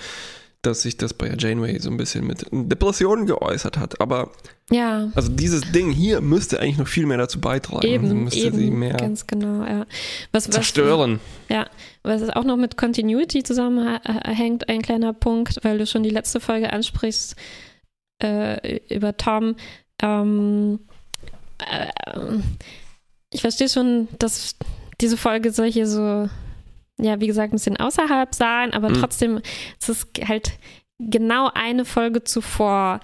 dass 0.62 0.82
sich 0.82 0.96
das 0.96 1.14
bei 1.14 1.32
Janeway 1.38 1.78
so 1.78 1.90
ein 1.90 1.96
bisschen 1.96 2.26
mit 2.26 2.44
Depressionen 2.50 3.26
geäußert 3.26 3.78
hat. 3.78 4.00
Aber 4.00 4.32
Ja, 4.68 5.12
also 5.14 5.30
dieses 5.30 5.70
Ding 5.70 5.92
hier 5.92 6.20
müsste 6.20 6.58
eigentlich 6.58 6.78
noch 6.78 6.88
viel 6.88 7.06
mehr 7.06 7.18
dazu 7.18 7.40
beitragen. 7.40 7.86
Eben, 7.86 8.24
müsste 8.24 8.40
eben, 8.40 8.58
sie 8.58 8.70
mehr 8.72 8.94
ganz 8.94 9.28
genau, 9.28 9.64
ja. 9.64 9.86
Was, 10.32 10.48
was, 10.48 10.54
zerstören. 10.54 11.20
Ja, 11.48 11.68
was 12.02 12.28
auch 12.30 12.44
noch 12.44 12.56
mit 12.56 12.76
Continuity 12.76 13.44
zusammenhängt, 13.44 14.68
ein 14.68 14.82
kleiner 14.82 15.12
Punkt, 15.12 15.60
weil 15.62 15.78
du 15.78 15.86
schon 15.86 16.02
die 16.02 16.10
letzte 16.10 16.40
Folge 16.40 16.72
ansprichst 16.72 17.36
äh, 18.20 18.78
über 18.92 19.16
Tom. 19.16 19.54
Ähm, 20.02 20.80
äh, 21.60 21.86
ich 23.32 23.40
verstehe 23.40 23.68
schon, 23.68 24.08
dass 24.18 24.54
diese 25.00 25.16
Folge 25.16 25.52
soll 25.52 25.70
hier 25.70 25.86
so, 25.86 26.28
ja, 27.00 27.20
wie 27.20 27.26
gesagt, 27.26 27.52
ein 27.52 27.56
bisschen 27.56 27.76
außerhalb 27.78 28.34
sein, 28.34 28.72
aber 28.72 28.90
Mhm. 28.90 28.94
trotzdem 28.94 29.40
ist 29.80 29.88
es 29.88 30.06
halt 30.28 30.52
genau 30.98 31.50
eine 31.52 31.84
Folge 31.84 32.22
zuvor. 32.22 33.00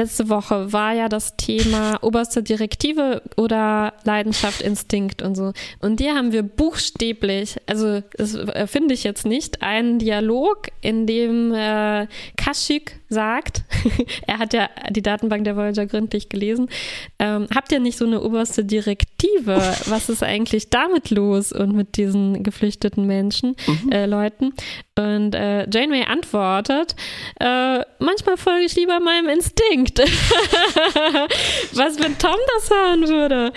Letzte 0.00 0.30
Woche 0.30 0.72
war 0.72 0.94
ja 0.94 1.10
das 1.10 1.36
Thema 1.36 1.98
oberste 2.00 2.42
Direktive 2.42 3.20
oder 3.36 3.92
Leidenschaft, 4.04 4.62
Instinkt 4.62 5.20
und 5.20 5.34
so. 5.34 5.52
Und 5.80 6.00
hier 6.00 6.14
haben 6.14 6.32
wir 6.32 6.42
buchstäblich, 6.42 7.58
also 7.66 8.00
das 8.16 8.38
finde 8.64 8.94
ich 8.94 9.04
jetzt 9.04 9.26
nicht, 9.26 9.60
einen 9.60 9.98
Dialog, 9.98 10.68
in 10.80 11.06
dem 11.06 11.52
äh, 11.52 12.06
Kashyyyk 12.38 12.98
sagt, 13.10 13.64
er 14.26 14.38
hat 14.38 14.54
ja 14.54 14.70
die 14.88 15.02
Datenbank 15.02 15.44
der 15.44 15.56
Voyager 15.56 15.84
gründlich 15.84 16.30
gelesen, 16.30 16.70
ähm, 17.18 17.46
habt 17.54 17.70
ihr 17.70 17.80
nicht 17.80 17.98
so 17.98 18.06
eine 18.06 18.22
oberste 18.22 18.64
Direktive? 18.64 19.56
Was 19.84 20.08
ist 20.08 20.22
eigentlich 20.22 20.70
damit 20.70 21.10
los 21.10 21.52
und 21.52 21.76
mit 21.76 21.98
diesen 21.98 22.42
geflüchteten 22.42 23.06
Menschen, 23.06 23.54
äh, 23.90 24.06
Leuten? 24.06 24.54
Und 25.00 25.34
äh, 25.34 25.66
Janeway 25.70 26.04
antwortet, 26.04 26.94
äh, 27.40 27.80
manchmal 27.98 28.36
folge 28.36 28.64
ich 28.66 28.74
lieber 28.76 29.00
meinem 29.00 29.28
Instinkt. 29.28 29.98
Was, 31.72 31.98
wenn 31.98 32.18
Tom 32.18 32.36
das 32.56 32.70
hören 32.70 33.08
würde? 33.08 33.52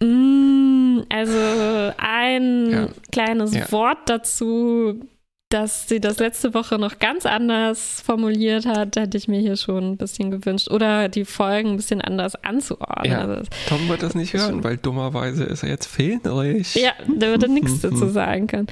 Mm, 0.00 1.00
also 1.08 1.92
ein 1.96 2.70
Ja. 2.70 2.88
kleines 3.12 3.54
Ja. 3.54 3.70
Wort 3.72 3.98
dazu, 4.06 5.00
dass 5.50 5.88
sie 5.88 5.98
das 5.98 6.18
letzte 6.18 6.52
Woche 6.52 6.78
noch 6.78 6.98
ganz 6.98 7.24
anders 7.24 8.02
formuliert 8.04 8.66
hat, 8.66 8.96
hätte 8.96 9.16
ich 9.16 9.28
mir 9.28 9.40
hier 9.40 9.56
schon 9.56 9.92
ein 9.92 9.96
bisschen 9.96 10.30
gewünscht. 10.30 10.70
Oder 10.70 11.08
die 11.08 11.24
Folgen 11.24 11.70
ein 11.70 11.76
bisschen 11.76 12.02
anders 12.02 12.34
anzuordnen. 12.44 13.10
Ja. 13.12 13.20
Also, 13.20 13.42
Tom 13.68 13.88
wird 13.88 14.02
das 14.02 14.14
nicht 14.14 14.34
hören, 14.34 14.62
weil 14.62 14.76
dummerweise 14.76 15.44
ist 15.44 15.62
er 15.62 15.70
jetzt 15.70 15.86
fehlerig. 15.86 16.74
ja, 16.74 16.92
der 17.06 17.30
würde 17.30 17.48
nichts 17.50 17.80
dazu 17.82 18.08
sagen 18.08 18.46
können. 18.46 18.66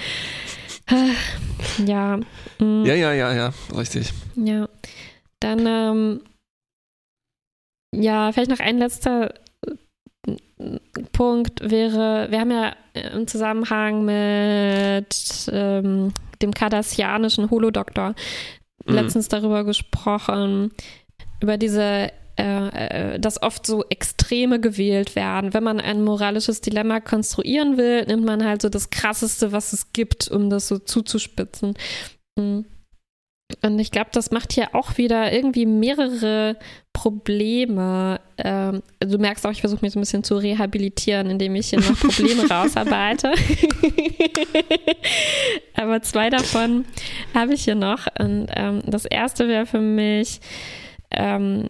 Ja. 1.84 2.18
mm. 2.58 2.84
Ja, 2.84 2.94
ja, 2.94 3.12
ja, 3.12 3.34
ja, 3.34 3.52
richtig. 3.76 4.12
Ja. 4.36 4.68
Dann, 5.40 5.66
ähm, 5.66 6.20
ja, 7.94 8.32
vielleicht 8.32 8.50
noch 8.50 8.60
ein 8.60 8.78
letzter 8.78 9.34
äh, 10.26 10.78
Punkt 11.12 11.60
wäre, 11.68 12.30
wir 12.30 12.40
haben 12.40 12.50
ja 12.50 12.74
im 12.94 13.26
Zusammenhang 13.26 14.04
mit 14.04 15.50
ähm, 15.52 16.12
dem 16.40 16.52
kardassianischen 16.52 17.50
Holodoktor 17.50 18.14
Mhm. 18.88 18.94
letztens 18.94 19.26
darüber 19.28 19.64
gesprochen, 19.64 20.70
über 21.40 21.56
diese 21.56 22.12
äh, 22.38 23.14
äh, 23.14 23.18
dass 23.18 23.40
oft 23.40 23.64
so 23.64 23.84
Extreme 23.88 24.60
gewählt 24.60 25.16
werden. 25.16 25.54
Wenn 25.54 25.64
man 25.64 25.80
ein 25.80 26.04
moralisches 26.04 26.60
Dilemma 26.60 27.00
konstruieren 27.00 27.78
will, 27.78 28.04
nimmt 28.04 28.26
man 28.26 28.44
halt 28.44 28.60
so 28.60 28.68
das 28.68 28.90
Krasseste, 28.90 29.52
was 29.52 29.72
es 29.72 29.94
gibt, 29.94 30.28
um 30.28 30.50
das 30.50 30.68
so 30.68 30.78
zuzuspitzen. 30.78 31.74
Mm. 32.38 32.60
Und 33.62 33.78
ich 33.78 33.90
glaube, 33.90 34.10
das 34.12 34.32
macht 34.32 34.52
hier 34.52 34.74
auch 34.74 34.98
wieder 34.98 35.32
irgendwie 35.32 35.66
mehrere 35.66 36.56
Probleme. 36.92 38.20
ähm, 38.38 38.82
du 38.98 39.18
merkst 39.18 39.46
auch, 39.46 39.52
ich 39.52 39.60
versuche 39.60 39.84
mich 39.84 39.92
so 39.92 39.98
ein 39.98 40.02
bisschen 40.02 40.24
zu 40.24 40.36
rehabilitieren, 40.36 41.30
indem 41.30 41.54
ich 41.54 41.70
hier 41.70 41.80
noch 41.80 41.98
Probleme 41.98 42.46
rausarbeite. 42.50 43.32
Aber 45.74 46.02
zwei 46.02 46.28
davon 46.28 46.84
habe 47.34 47.54
ich 47.54 47.64
hier 47.64 47.76
noch. 47.76 48.06
Und 48.18 48.48
ähm, 48.54 48.82
das 48.84 49.04
erste 49.04 49.48
wäre 49.48 49.64
für 49.64 49.80
mich, 49.80 50.40
ähm, 51.12 51.68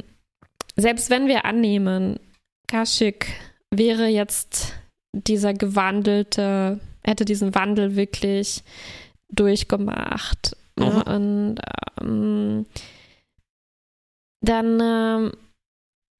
selbst 0.76 1.10
wenn 1.10 1.26
wir 1.26 1.44
annehmen, 1.44 2.20
Kashik 2.68 3.28
wäre 3.70 4.06
jetzt 4.06 4.74
dieser 5.12 5.54
gewandelte, 5.54 6.80
hätte 7.02 7.24
diesen 7.24 7.54
Wandel 7.54 7.96
wirklich 7.96 8.62
durchgemacht. 9.32 10.56
Mhm. 10.78 11.02
Und 11.02 11.56
ähm, 12.00 12.66
dann 14.42 14.80
ähm, 14.80 15.32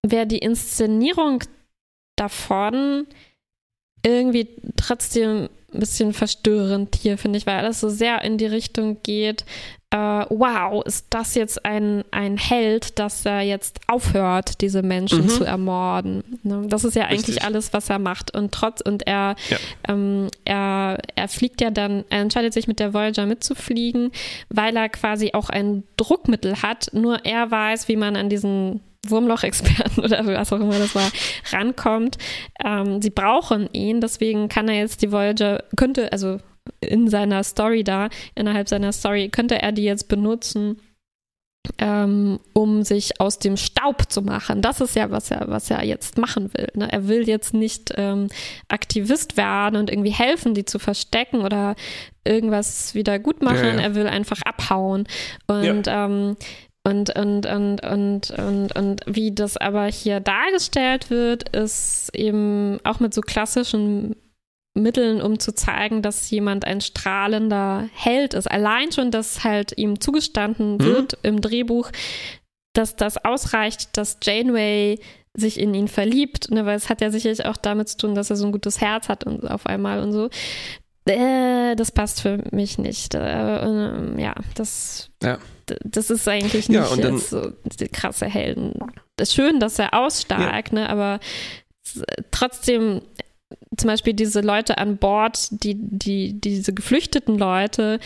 wäre 0.06 0.26
die 0.26 0.38
Inszenierung 0.38 1.44
davon 2.16 3.06
irgendwie 4.04 4.48
trotzdem 4.76 5.48
ein 5.72 5.80
bisschen 5.80 6.12
verstörend 6.12 6.96
hier, 6.96 7.18
finde 7.18 7.38
ich, 7.38 7.46
weil 7.46 7.58
alles 7.58 7.80
so 7.80 7.88
sehr 7.88 8.22
in 8.22 8.38
die 8.38 8.46
Richtung 8.46 9.02
geht, 9.02 9.44
äh, 9.90 9.96
wow, 9.96 10.84
ist 10.84 11.06
das 11.10 11.34
jetzt 11.36 11.64
ein, 11.64 12.04
ein 12.10 12.36
Held, 12.36 12.98
dass 12.98 13.24
er 13.24 13.42
jetzt 13.42 13.80
aufhört, 13.86 14.60
diese 14.60 14.82
Menschen 14.82 15.24
mhm. 15.24 15.28
zu 15.28 15.44
ermorden. 15.44 16.24
Ne? 16.42 16.64
Das 16.68 16.84
ist 16.84 16.96
ja 16.96 17.04
eigentlich 17.04 17.28
Richtig. 17.28 17.44
alles, 17.44 17.72
was 17.72 17.88
er 17.88 18.00
macht. 18.00 18.34
Und 18.36 18.52
trotz, 18.52 18.80
und 18.80 19.06
er, 19.06 19.36
ja. 19.48 19.56
ähm, 19.88 20.28
er, 20.44 20.98
er 21.14 21.28
fliegt 21.28 21.60
ja 21.60 21.70
dann, 21.70 22.04
er 22.10 22.20
entscheidet 22.20 22.52
sich 22.52 22.66
mit 22.66 22.80
der 22.80 22.94
Voyager 22.94 23.26
mitzufliegen, 23.26 24.10
weil 24.48 24.76
er 24.76 24.88
quasi 24.88 25.30
auch 25.34 25.50
ein 25.50 25.84
Druckmittel 25.96 26.62
hat. 26.62 26.88
Nur 26.92 27.24
er 27.24 27.50
weiß, 27.50 27.86
wie 27.86 27.96
man 27.96 28.16
an 28.16 28.28
diesen 28.28 28.80
Wurmloch-Experten 29.08 30.00
oder 30.04 30.26
was 30.26 30.52
auch 30.52 30.60
immer 30.60 30.80
das 30.80 30.96
war, 30.96 31.10
rankommt. 31.52 32.18
Ähm, 32.64 33.00
sie 33.00 33.10
brauchen 33.10 33.68
ihn, 33.72 34.00
deswegen 34.00 34.48
kann 34.48 34.68
er 34.68 34.78
jetzt 34.78 35.02
die 35.02 35.12
Voyager, 35.12 35.62
könnte, 35.76 36.10
also 36.10 36.38
in 36.80 37.08
seiner 37.08 37.44
Story 37.44 37.84
da, 37.84 38.08
innerhalb 38.34 38.68
seiner 38.68 38.92
Story, 38.92 39.28
könnte 39.28 39.60
er 39.60 39.72
die 39.72 39.84
jetzt 39.84 40.08
benutzen, 40.08 40.80
ähm, 41.78 42.38
um 42.52 42.82
sich 42.82 43.20
aus 43.20 43.38
dem 43.38 43.56
Staub 43.56 44.10
zu 44.10 44.22
machen. 44.22 44.62
Das 44.62 44.80
ist 44.80 44.96
ja, 44.96 45.10
was 45.10 45.30
er, 45.30 45.48
was 45.48 45.70
er 45.70 45.84
jetzt 45.84 46.18
machen 46.18 46.52
will. 46.54 46.68
Ne? 46.74 46.90
Er 46.90 47.08
will 47.08 47.28
jetzt 47.28 47.54
nicht 47.54 47.92
ähm, 47.96 48.28
Aktivist 48.68 49.36
werden 49.36 49.76
und 49.76 49.90
irgendwie 49.90 50.12
helfen, 50.12 50.54
die 50.54 50.64
zu 50.64 50.78
verstecken 50.78 51.42
oder 51.42 51.74
irgendwas 52.24 52.94
wieder 52.94 53.18
gut 53.18 53.42
machen. 53.42 53.64
Ja, 53.64 53.74
ja. 53.74 53.80
Er 53.80 53.94
will 53.94 54.06
einfach 54.06 54.40
abhauen. 54.42 55.04
Und 55.46 55.86
ja. 55.86 56.04
ähm, 56.04 56.36
und, 56.84 57.10
und, 57.16 57.46
und, 57.46 57.84
und, 57.84 58.30
und, 58.30 58.76
und 58.76 59.00
wie 59.06 59.34
das 59.34 59.56
aber 59.56 59.86
hier 59.86 60.20
dargestellt 60.20 61.10
wird, 61.10 61.48
ist 61.48 62.10
eben 62.14 62.78
auch 62.84 63.00
mit 63.00 63.12
so 63.12 63.22
klassischen 63.22 64.14
Mitteln, 64.76 65.20
um 65.20 65.38
zu 65.38 65.54
zeigen, 65.54 66.02
dass 66.02 66.30
jemand 66.30 66.64
ein 66.64 66.80
strahlender 66.80 67.88
Held 67.94 68.34
ist. 68.34 68.50
Allein 68.50 68.92
schon, 68.92 69.10
dass 69.10 69.44
halt 69.44 69.76
ihm 69.76 70.00
zugestanden 70.00 70.74
mhm. 70.74 70.80
wird 70.80 71.12
mhm. 71.12 71.28
im 71.28 71.40
Drehbuch, 71.40 71.90
dass 72.74 72.96
das 72.96 73.24
ausreicht, 73.24 73.96
dass 73.96 74.18
Janeway 74.22 74.98
sich 75.34 75.58
in 75.58 75.74
ihn 75.74 75.88
verliebt, 75.88 76.50
ne, 76.50 76.64
weil 76.64 76.76
es 76.76 76.88
hat 76.88 77.00
ja 77.00 77.10
sicherlich 77.10 77.44
auch 77.44 77.56
damit 77.56 77.88
zu 77.88 77.98
tun, 77.98 78.14
dass 78.14 78.30
er 78.30 78.36
so 78.36 78.46
ein 78.46 78.52
gutes 78.52 78.80
Herz 78.80 79.08
hat 79.08 79.24
und 79.24 79.50
auf 79.50 79.66
einmal 79.66 80.00
und 80.00 80.12
so. 80.12 80.30
Äh, 81.06 81.76
das 81.76 81.92
passt 81.92 82.22
für 82.22 82.42
mich 82.50 82.78
nicht. 82.78 83.14
Äh, 83.14 83.18
äh, 83.18 84.20
ja, 84.20 84.34
das 84.54 85.10
ja 85.22 85.38
das 85.66 86.10
ist 86.10 86.28
eigentlich 86.28 86.68
nicht 86.68 86.78
ja, 86.78 86.96
dann, 86.96 87.18
so 87.18 87.52
krasse 87.92 88.26
Helden. 88.26 88.74
Es 89.16 89.30
ist 89.30 89.34
schön, 89.34 89.60
dass 89.60 89.78
er 89.78 89.94
aussteigt, 89.94 90.72
ja. 90.72 90.80
ne, 90.80 90.88
aber 90.88 91.20
trotzdem 92.30 93.02
zum 93.76 93.88
Beispiel 93.88 94.14
diese 94.14 94.40
Leute 94.40 94.78
an 94.78 94.96
Bord, 94.96 95.48
die, 95.62 95.76
die, 95.76 96.40
diese 96.40 96.72
geflüchteten 96.72 97.38
Leute, 97.38 97.98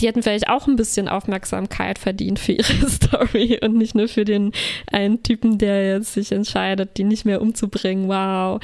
die 0.00 0.08
hätten 0.08 0.22
vielleicht 0.22 0.48
auch 0.48 0.66
ein 0.66 0.76
bisschen 0.76 1.08
Aufmerksamkeit 1.08 1.98
verdient 1.98 2.38
für 2.38 2.52
ihre 2.52 2.90
Story 2.90 3.60
und 3.62 3.76
nicht 3.76 3.94
nur 3.94 4.08
für 4.08 4.24
den 4.24 4.52
einen 4.90 5.22
Typen, 5.22 5.58
der 5.58 5.94
jetzt 5.94 6.14
sich 6.14 6.32
entscheidet, 6.32 6.96
die 6.96 7.04
nicht 7.04 7.24
mehr 7.24 7.40
umzubringen. 7.40 8.08
Wow. 8.08 8.60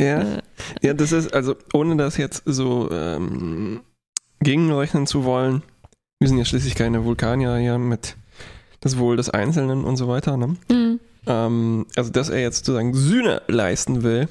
Ja, 0.00 0.20
äh, 0.20 0.42
ja, 0.82 0.94
das 0.94 1.12
ist, 1.12 1.32
also 1.32 1.56
ohne 1.72 1.96
das 1.96 2.16
jetzt 2.16 2.42
so 2.44 2.90
ähm, 2.90 3.80
gegenrechnen 4.40 5.06
zu 5.06 5.24
wollen, 5.24 5.62
wir 6.20 6.28
sind 6.28 6.38
ja 6.38 6.44
schließlich 6.44 6.74
keine 6.74 7.04
Vulkanier 7.04 7.56
hier 7.56 7.78
mit 7.78 8.16
das 8.80 8.98
Wohl 8.98 9.16
des 9.16 9.30
Einzelnen 9.30 9.84
und 9.84 9.96
so 9.96 10.08
weiter. 10.08 10.36
Ne? 10.36 10.56
Mhm. 10.70 11.00
Ähm, 11.26 11.86
also, 11.96 12.10
dass 12.10 12.28
er 12.28 12.40
jetzt 12.40 12.58
sozusagen 12.58 12.94
Sühne 12.94 13.42
leisten 13.48 14.02
will 14.02 14.28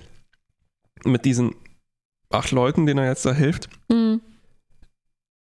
mit 1.05 1.25
diesen 1.25 1.55
acht 2.29 2.51
Leuten, 2.51 2.85
denen 2.85 2.99
er 2.99 3.09
jetzt 3.09 3.25
da 3.25 3.33
hilft. 3.33 3.69
Mhm. 3.89 4.21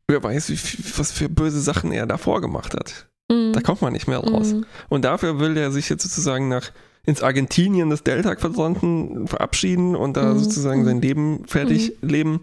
Wer 0.07 0.23
weiß, 0.23 0.49
wie, 0.49 0.97
was 0.97 1.11
für 1.11 1.29
böse 1.29 1.61
Sachen 1.61 1.91
er 1.91 2.05
davor 2.05 2.41
gemacht 2.41 2.73
hat. 2.73 3.07
Mhm. 3.31 3.53
Da 3.53 3.61
kommt 3.61 3.81
man 3.81 3.93
nicht 3.93 4.07
mehr 4.07 4.19
raus. 4.19 4.53
Mhm. 4.53 4.65
Und 4.89 5.05
dafür 5.05 5.39
will 5.39 5.55
er 5.57 5.71
sich 5.71 5.89
jetzt 5.89 6.03
sozusagen 6.03 6.49
nach 6.49 6.71
ins 7.03 7.23
Argentinien 7.23 7.89
des 7.89 8.03
Delta-Quadranten 8.03 9.27
verabschieden 9.27 9.95
und 9.95 10.17
da 10.17 10.33
mhm. 10.33 10.39
sozusagen 10.39 10.85
sein 10.85 11.01
Leben 11.01 11.45
fertig 11.47 11.93
mhm. 12.01 12.09
leben. 12.09 12.39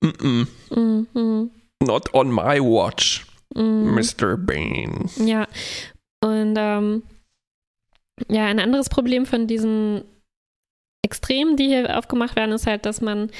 Mm 0.00 1.06
-mm. 1.14 1.48
Not 1.82 2.14
on 2.14 2.30
my 2.30 2.60
watch. 2.60 3.26
Mr. 3.54 4.36
Bain. 4.36 5.08
Ja, 5.24 5.46
und 6.20 6.54
ähm, 6.58 7.02
ja, 8.28 8.46
ein 8.46 8.60
anderes 8.60 8.88
Problem 8.88 9.26
von 9.26 9.46
diesen 9.46 10.04
Extremen, 11.06 11.56
die 11.56 11.68
hier 11.68 11.96
aufgemacht 11.96 12.36
werden, 12.36 12.52
ist 12.52 12.66
halt, 12.66 12.84
dass 12.84 13.00
man 13.00 13.30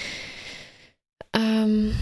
ähm, 1.35 1.95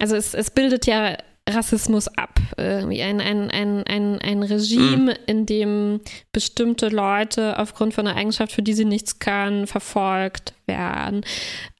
also 0.00 0.16
es, 0.16 0.34
es 0.34 0.50
bildet 0.50 0.86
ja 0.86 1.16
Rassismus 1.54 2.08
ab. 2.08 2.40
Irgendwie 2.56 3.02
ein, 3.02 3.20
ein, 3.20 3.50
ein, 3.50 3.84
ein, 3.86 4.18
ein 4.20 4.42
Regime, 4.42 5.12
mhm. 5.12 5.18
in 5.26 5.46
dem 5.46 6.00
bestimmte 6.32 6.88
Leute 6.88 7.58
aufgrund 7.58 7.94
von 7.94 8.06
einer 8.06 8.16
Eigenschaft, 8.16 8.52
für 8.52 8.62
die 8.62 8.74
sie 8.74 8.84
nichts 8.84 9.18
können, 9.18 9.66
verfolgt 9.66 10.54
werden. 10.66 11.22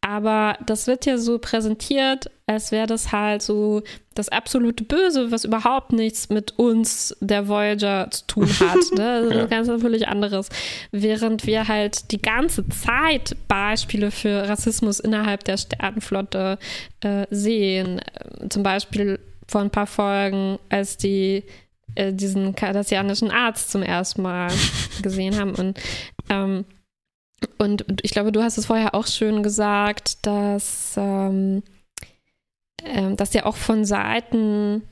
Aber 0.02 0.56
das 0.64 0.86
wird 0.86 1.06
ja 1.06 1.18
so 1.18 1.38
präsentiert, 1.38 2.30
als 2.46 2.72
wäre 2.72 2.86
das 2.86 3.12
halt 3.12 3.42
so 3.42 3.82
das 4.14 4.28
absolute 4.28 4.82
Böse, 4.82 5.30
was 5.30 5.44
überhaupt 5.44 5.92
nichts 5.92 6.30
mit 6.30 6.58
uns, 6.58 7.16
der 7.20 7.48
Voyager, 7.48 8.08
zu 8.10 8.26
tun 8.26 8.48
hat. 8.48 8.78
Ne? 8.96 9.08
Also 9.08 9.30
ja. 9.30 9.46
ganz 9.46 9.68
völlig 9.68 10.08
anderes. 10.08 10.48
Während 10.90 11.46
wir 11.46 11.68
halt 11.68 12.10
die 12.10 12.20
ganze 12.20 12.68
Zeit 12.68 13.36
Beispiele 13.46 14.10
für 14.10 14.48
Rassismus 14.48 14.98
innerhalb 15.00 15.44
der 15.44 15.58
Sternenflotte 15.58 16.58
äh, 17.00 17.26
sehen. 17.30 18.00
Zum 18.48 18.62
Beispiel 18.62 19.20
vor 19.50 19.60
ein 19.60 19.70
paar 19.70 19.86
Folgen, 19.86 20.58
als 20.68 20.96
die 20.96 21.44
äh, 21.94 22.12
diesen 22.12 22.54
kardassianischen 22.54 23.30
Arzt 23.30 23.70
zum 23.70 23.82
ersten 23.82 24.22
Mal 24.22 24.50
gesehen 25.02 25.38
haben. 25.38 25.54
Und, 25.54 25.80
ähm, 26.28 26.64
und 27.58 27.84
ich 28.02 28.12
glaube, 28.12 28.32
du 28.32 28.42
hast 28.42 28.58
es 28.58 28.66
vorher 28.66 28.94
auch 28.94 29.06
schön 29.06 29.42
gesagt, 29.42 30.24
dass, 30.26 30.94
ähm, 30.96 31.62
äh, 32.84 33.14
dass 33.16 33.34
ja 33.34 33.44
auch 33.46 33.56
von 33.56 33.84
Seiten 33.84 34.82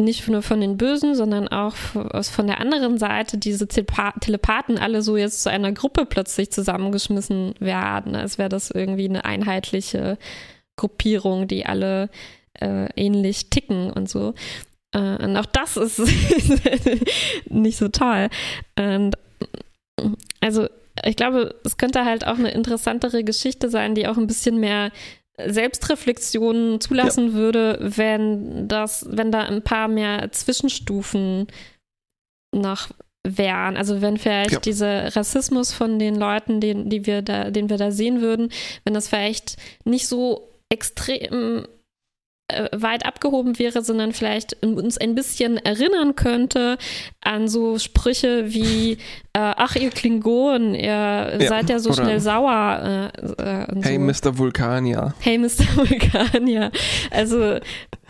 nicht 0.00 0.26
nur 0.26 0.42
von 0.42 0.60
den 0.60 0.76
Bösen, 0.76 1.14
sondern 1.14 1.46
auch 1.46 1.76
von 1.76 2.46
der 2.48 2.60
anderen 2.60 2.98
Seite 2.98 3.38
diese 3.38 3.68
Telepathen 3.68 4.76
alle 4.76 5.02
so 5.02 5.16
jetzt 5.16 5.44
zu 5.44 5.50
einer 5.50 5.70
Gruppe 5.70 6.04
plötzlich 6.04 6.50
zusammengeschmissen 6.50 7.54
werden, 7.60 8.16
als 8.16 8.36
wäre 8.36 8.48
das 8.48 8.72
irgendwie 8.72 9.08
eine 9.08 9.24
einheitliche 9.24 10.18
Gruppierung, 10.74 11.46
die 11.46 11.64
alle 11.64 12.10
äh, 12.60 12.88
ähnlich 12.96 13.50
ticken 13.50 13.90
und 13.90 14.08
so. 14.08 14.34
Äh, 14.92 15.24
und 15.24 15.36
auch 15.36 15.46
das 15.46 15.76
ist 15.76 15.98
nicht 17.48 17.78
so 17.78 17.88
toll. 17.88 18.28
Und 18.78 19.16
also 20.40 20.68
ich 21.04 21.16
glaube, 21.16 21.54
es 21.64 21.76
könnte 21.76 22.04
halt 22.04 22.26
auch 22.26 22.38
eine 22.38 22.52
interessantere 22.52 23.24
Geschichte 23.24 23.68
sein, 23.68 23.94
die 23.94 24.06
auch 24.06 24.16
ein 24.16 24.26
bisschen 24.26 24.60
mehr 24.60 24.92
Selbstreflexionen 25.36 26.80
zulassen 26.80 27.28
ja. 27.28 27.32
würde, 27.34 27.78
wenn 27.80 28.68
das, 28.68 29.06
wenn 29.10 29.32
da 29.32 29.42
ein 29.42 29.62
paar 29.62 29.88
mehr 29.88 30.30
Zwischenstufen 30.30 31.48
noch 32.54 32.90
wären. 33.26 33.76
Also 33.76 34.00
wenn 34.00 34.16
vielleicht 34.16 34.52
ja. 34.52 34.60
dieser 34.60 35.16
Rassismus 35.16 35.72
von 35.72 35.98
den 35.98 36.14
Leuten, 36.14 36.60
den, 36.60 36.88
die 36.88 37.06
wir 37.06 37.22
da, 37.22 37.50
den 37.50 37.68
wir 37.68 37.78
da 37.78 37.90
sehen 37.90 38.20
würden, 38.20 38.50
wenn 38.84 38.94
das 38.94 39.08
vielleicht 39.08 39.56
nicht 39.84 40.06
so 40.06 40.52
extrem 40.68 41.66
weit 42.72 43.06
abgehoben 43.06 43.58
wäre, 43.58 43.82
sondern 43.82 44.12
vielleicht 44.12 44.62
uns 44.62 44.98
ein 44.98 45.14
bisschen 45.14 45.56
erinnern 45.56 46.14
könnte 46.14 46.76
an 47.22 47.48
so 47.48 47.78
Sprüche 47.78 48.52
wie 48.52 48.92
äh, 48.92 48.96
ach 49.32 49.76
ihr 49.76 49.88
Klingonen, 49.90 50.74
ihr 50.74 50.84
ja, 50.84 51.40
seid 51.40 51.70
ja 51.70 51.78
so 51.78 51.94
schnell 51.94 52.20
sauer. 52.20 53.10
Äh, 53.38 53.42
äh 53.42 53.82
hey 53.82 53.94
so. 53.94 54.28
Mr. 54.28 54.38
Vulkanier. 54.38 55.14
Hey 55.20 55.38
Mr. 55.38 55.48
Vulkanier. 55.74 56.70
Also 57.10 57.58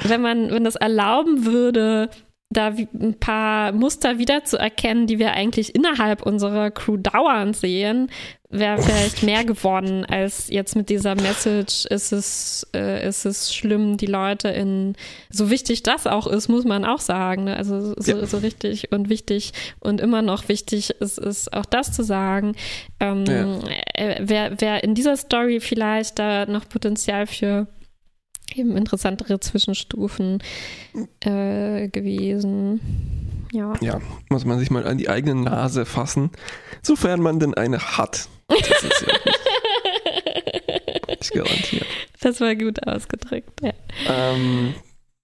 wenn 0.03 0.21
man, 0.21 0.51
wenn 0.51 0.65
das 0.65 0.75
erlauben 0.75 1.47
würde, 1.47 2.11
da 2.51 2.69
ein 2.69 3.19
paar 3.19 3.73
Muster 3.73 4.19
wiederzuerkennen, 4.19 5.07
die 5.07 5.19
wir 5.19 5.33
eigentlich 5.33 5.75
innerhalb 5.75 6.23
unserer 6.23 6.71
Crew 6.71 6.97
dauernd 6.97 7.57
sehen, 7.57 8.11
wäre 8.55 8.81
vielleicht 8.81 9.25
mehr 9.25 9.45
geworden 9.45 10.05
als 10.05 10.49
jetzt 10.49 10.77
mit 10.77 10.89
dieser 10.89 11.17
Message, 11.17 11.87
ist 11.87 12.13
es, 12.13 12.67
äh, 12.73 13.07
ist 13.07 13.25
es 13.25 13.53
schlimm, 13.53 13.97
die 13.97 14.07
Leute 14.07 14.49
in, 14.49 14.95
so 15.29 15.51
wichtig 15.51 15.83
das 15.83 16.07
auch 16.07 16.29
ist, 16.29 16.49
muss 16.49 16.65
man 16.65 16.85
auch 16.85 17.01
sagen. 17.01 17.45
Ne? 17.45 17.57
Also 17.57 17.95
so, 17.97 18.13
ja. 18.13 18.27
so, 18.27 18.39
richtig 18.39 18.93
und 18.93 19.09
wichtig 19.09 19.53
und 19.81 20.01
immer 20.01 20.23
noch 20.23 20.49
wichtig 20.49 20.91
ist, 21.01 21.19
ist 21.19 21.53
auch 21.53 21.67
das 21.67 21.93
zu 21.93 22.05
sagen. 22.05 22.55
Ähm, 23.01 23.25
ja. 23.27 23.59
äh, 23.95 24.29
Wäre 24.29 24.61
wär 24.61 24.85
in 24.85 24.95
dieser 24.95 25.17
Story 25.17 25.59
vielleicht 25.59 26.21
da 26.21 26.47
noch 26.47 26.69
Potenzial 26.69 27.27
für 27.27 27.67
eben 28.55 28.77
interessantere 28.77 29.41
Zwischenstufen 29.41 30.43
äh, 31.21 31.89
gewesen. 31.89 32.81
Ja. 33.53 33.75
ja, 33.81 34.01
muss 34.31 34.45
man 34.45 34.59
sich 34.59 34.71
mal 34.71 34.85
an 34.85 34.99
die 34.99 35.09
eigene 35.09 35.37
Nase 35.37 35.85
fassen, 35.87 36.31
sofern 36.83 37.21
man 37.21 37.39
denn 37.39 37.55
eine 37.55 37.79
hat. 37.97 38.29
Das 38.49 38.83
ist 38.83 39.07
ja 39.07 39.13
nicht 41.09 41.33
garantiert. 41.35 41.87
Das 42.21 42.41
war 42.41 42.57
gut 42.57 42.85
ausgedrückt, 42.87 43.61
ja. 43.63 43.73
Ähm, 44.09 44.75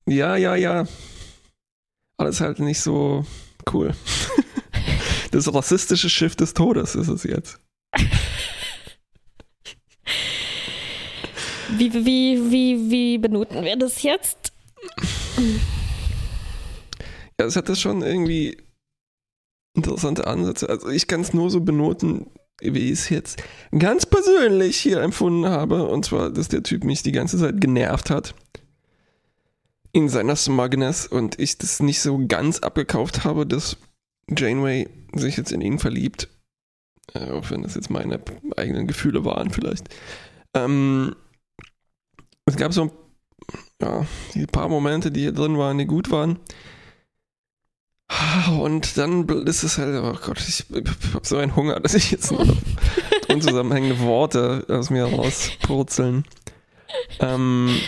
ja, 0.07 0.37
ja, 0.37 0.55
ja. 0.55 0.87
Alles 2.18 2.41
halt 2.41 2.61
nicht 2.61 2.81
so 2.81 3.24
cool. 3.72 3.93
Das 5.33 5.53
rassistische 5.55 6.11
Schiff 6.11 6.35
des 6.35 6.55
Todes 6.55 6.97
ist 6.97 7.07
es 7.09 7.22
jetzt. 7.22 7.61
Wie, 11.77 11.93
wie, 11.93 12.51
wie, 12.51 12.91
wie 12.91 13.18
benoten 13.18 13.64
wir 13.64 13.77
das 13.77 14.03
jetzt? 14.03 14.53
Ja, 17.39 17.47
es 17.47 17.57
hat 17.57 17.68
das 17.68 17.81
schon 17.81 18.03
irgendwie 18.03 18.57
interessante 19.75 20.27
Ansätze. 20.27 20.68
Also 20.68 20.89
ich 20.89 21.07
kann 21.07 21.21
es 21.21 21.33
nur 21.33 21.51
so 21.51 21.61
benoten, 21.61 22.27
wie 22.61 22.91
ich 22.91 22.93
es 22.93 23.09
jetzt 23.09 23.43
ganz 23.79 24.05
persönlich 24.07 24.77
hier 24.77 25.01
empfunden 25.01 25.47
habe. 25.47 25.87
Und 25.87 26.05
zwar, 26.05 26.31
dass 26.31 26.49
der 26.49 26.62
Typ 26.62 26.85
mich 26.85 27.03
die 27.03 27.12
ganze 27.12 27.39
Zeit 27.39 27.61
genervt 27.61 28.11
hat. 28.11 28.35
In 29.93 30.09
seiner 30.09 30.37
Smugness 30.37 31.07
und 31.07 31.39
ich 31.41 31.59
das 31.59 31.81
nicht 31.81 32.01
so 32.01 32.25
ganz 32.29 32.61
abgekauft 32.61 33.25
habe, 33.25 33.47
dass 33.47 33.77
Janeway 34.29 34.89
sich 35.14 35.37
jetzt 35.37 35.51
in 35.51 35.61
ihn 35.61 35.79
verliebt. 35.79 36.29
Äh, 37.12 37.31
auch 37.31 37.51
wenn 37.51 37.62
das 37.62 37.75
jetzt 37.75 37.91
meine 37.91 38.21
eigenen 38.57 38.87
Gefühle 38.87 39.25
waren, 39.25 39.51
vielleicht. 39.51 39.89
Ähm, 40.55 41.16
es 42.51 42.57
gab 42.57 42.72
so 42.72 42.90
ja, 43.80 44.07
ein 44.34 44.46
paar 44.46 44.68
Momente, 44.68 45.11
die 45.11 45.20
hier 45.20 45.32
drin 45.32 45.59
waren, 45.59 45.78
die 45.78 45.86
gut 45.86 46.11
waren. 46.11 46.38
Und 48.61 48.98
dann 48.98 49.28
ist 49.46 49.62
es 49.62 49.78
halt, 49.78 49.94
oh 50.03 50.18
Gott, 50.24 50.40
ich, 50.40 50.66
ich 50.68 51.14
habe 51.14 51.26
so 51.26 51.36
einen 51.36 51.55
Hunger, 51.55 51.78
dass 51.78 51.94
ich 51.94 52.11
jetzt 52.11 52.32
nur 52.32 52.44
noch 52.44 52.57
unzusammenhängende 53.28 54.01
Worte 54.01 54.66
aus 54.68 54.90
mir 54.90 55.05
rauspurzeln. 55.05 56.24
Ähm, 57.20 57.78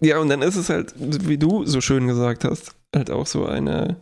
ja, 0.00 0.18
und 0.18 0.30
dann 0.30 0.40
ist 0.40 0.56
es 0.56 0.70
halt, 0.70 0.94
wie 0.96 1.36
du 1.36 1.66
so 1.66 1.82
schön 1.82 2.06
gesagt 2.06 2.44
hast, 2.44 2.74
halt 2.94 3.10
auch 3.10 3.26
so 3.26 3.44
eine 3.44 4.00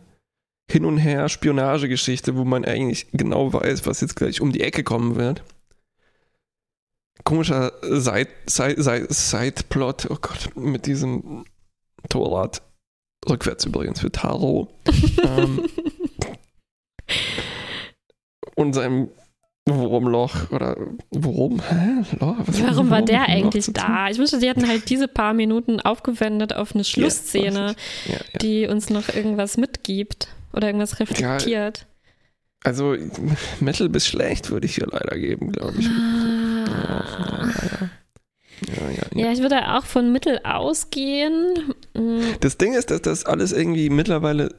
Hin- 0.71 0.85
und 0.85 0.97
Her-Spionagegeschichte, 0.97 2.37
wo 2.37 2.45
man 2.45 2.63
eigentlich 2.63 3.07
genau 3.11 3.51
weiß, 3.51 3.85
was 3.85 3.99
jetzt 3.99 4.15
gleich 4.15 4.39
um 4.39 4.53
die 4.53 4.61
Ecke 4.61 4.85
kommen 4.85 5.17
wird 5.17 5.43
komischer 7.23 7.73
Side-Plot, 7.81 10.07
oh 10.09 10.17
Gott, 10.21 10.55
mit 10.55 10.85
diesem 10.85 11.45
Torrad. 12.09 12.61
Rückwärts 13.29 13.65
übrigens 13.65 13.99
für 13.99 14.11
Taro. 14.11 14.69
ähm, 15.23 15.67
und 18.55 18.73
seinem 18.73 19.09
Wurmloch 19.69 20.51
oder 20.51 20.75
Wurm? 21.11 21.61
Hä? 21.61 22.03
Loch? 22.19 22.37
Warum 22.47 22.89
war 22.89 23.03
der 23.03 23.29
eigentlich 23.29 23.71
da? 23.71 24.09
Ich 24.09 24.17
wünschte, 24.17 24.39
sie 24.39 24.49
hätten 24.49 24.67
halt 24.67 24.89
diese 24.89 25.07
paar 25.07 25.33
Minuten 25.33 25.79
aufgewendet 25.79 26.53
auf 26.53 26.73
eine 26.73 26.83
Schlussszene, 26.83 27.75
ja, 28.05 28.13
ja, 28.13 28.19
ja. 28.33 28.39
die 28.39 28.67
uns 28.67 28.89
noch 28.89 29.09
irgendwas 29.09 29.57
mitgibt 29.57 30.29
oder 30.53 30.67
irgendwas 30.67 30.99
reflektiert. 30.99 31.85
Also 32.63 32.95
Metal 33.59 33.89
bis 33.89 34.07
schlecht 34.07 34.51
würde 34.51 34.65
ich 34.65 34.75
hier 34.75 34.87
leider 34.91 35.17
geben, 35.17 35.51
glaube 35.51 35.79
ich. 35.79 35.87
Ah. 35.87 37.89
Ja, 38.67 38.89
ja, 38.89 39.03
ja. 39.13 39.25
ja, 39.25 39.31
ich 39.31 39.39
würde 39.39 39.75
auch 39.75 39.85
von 39.85 40.11
Mittel 40.11 40.39
ausgehen. 40.43 41.73
Mhm. 41.95 42.21
Das 42.41 42.57
Ding 42.57 42.73
ist, 42.73 42.91
dass 42.91 43.01
das 43.01 43.25
alles 43.25 43.51
irgendwie 43.51 43.89
mittlerweile 43.89 44.53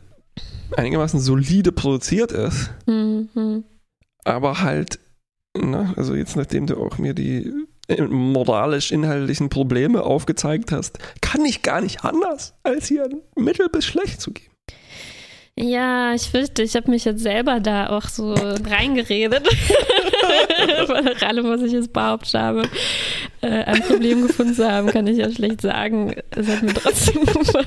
einigermaßen 0.76 1.20
solide 1.20 1.70
produziert 1.70 2.32
ist. 2.32 2.70
Mhm. 2.86 3.64
Aber 4.24 4.61
halt, 4.61 4.98
na, 5.57 5.94
also 5.96 6.14
jetzt 6.14 6.36
nachdem 6.36 6.66
du 6.66 6.76
auch 6.76 6.98
mir 6.98 7.14
die 7.14 7.53
moralisch-inhaltlichen 7.98 9.50
Probleme 9.50 10.03
aufgezeigt 10.03 10.72
hast, 10.72 10.98
kann 11.20 11.44
ich 11.44 11.62
gar 11.62 11.80
nicht 11.80 12.05
anders, 12.05 12.55
als 12.62 12.86
hier 12.86 13.09
Mittel 13.36 13.68
bis 13.68 13.84
schlecht 13.84 14.20
zu 14.20 14.32
geben. 14.32 14.51
Ja, 15.59 16.14
ich 16.14 16.22
fürchte, 16.22 16.62
ich 16.62 16.74
habe 16.76 16.90
mich 16.90 17.05
jetzt 17.05 17.22
selber 17.22 17.61
da 17.61 17.90
auch 17.90 18.09
so 18.09 18.32
reingeredet. 18.32 19.46
Allem, 21.22 21.44
was 21.44 21.61
ich 21.61 21.72
jetzt 21.72 21.92
behauptet 21.92 22.34
habe, 22.34 22.62
äh, 23.42 23.64
ein 23.64 23.82
Problem 23.82 24.26
gefunden 24.26 24.55
zu 24.55 24.70
haben, 24.70 24.88
kann 24.88 25.07
ich 25.07 25.18
ja 25.18 25.30
schlecht 25.30 25.61
sagen. 25.61 26.14
Es 26.30 26.48
hat 26.48 26.62
mir 26.62 26.72
trotzdem 26.72 27.24
gefallen. 27.26 27.66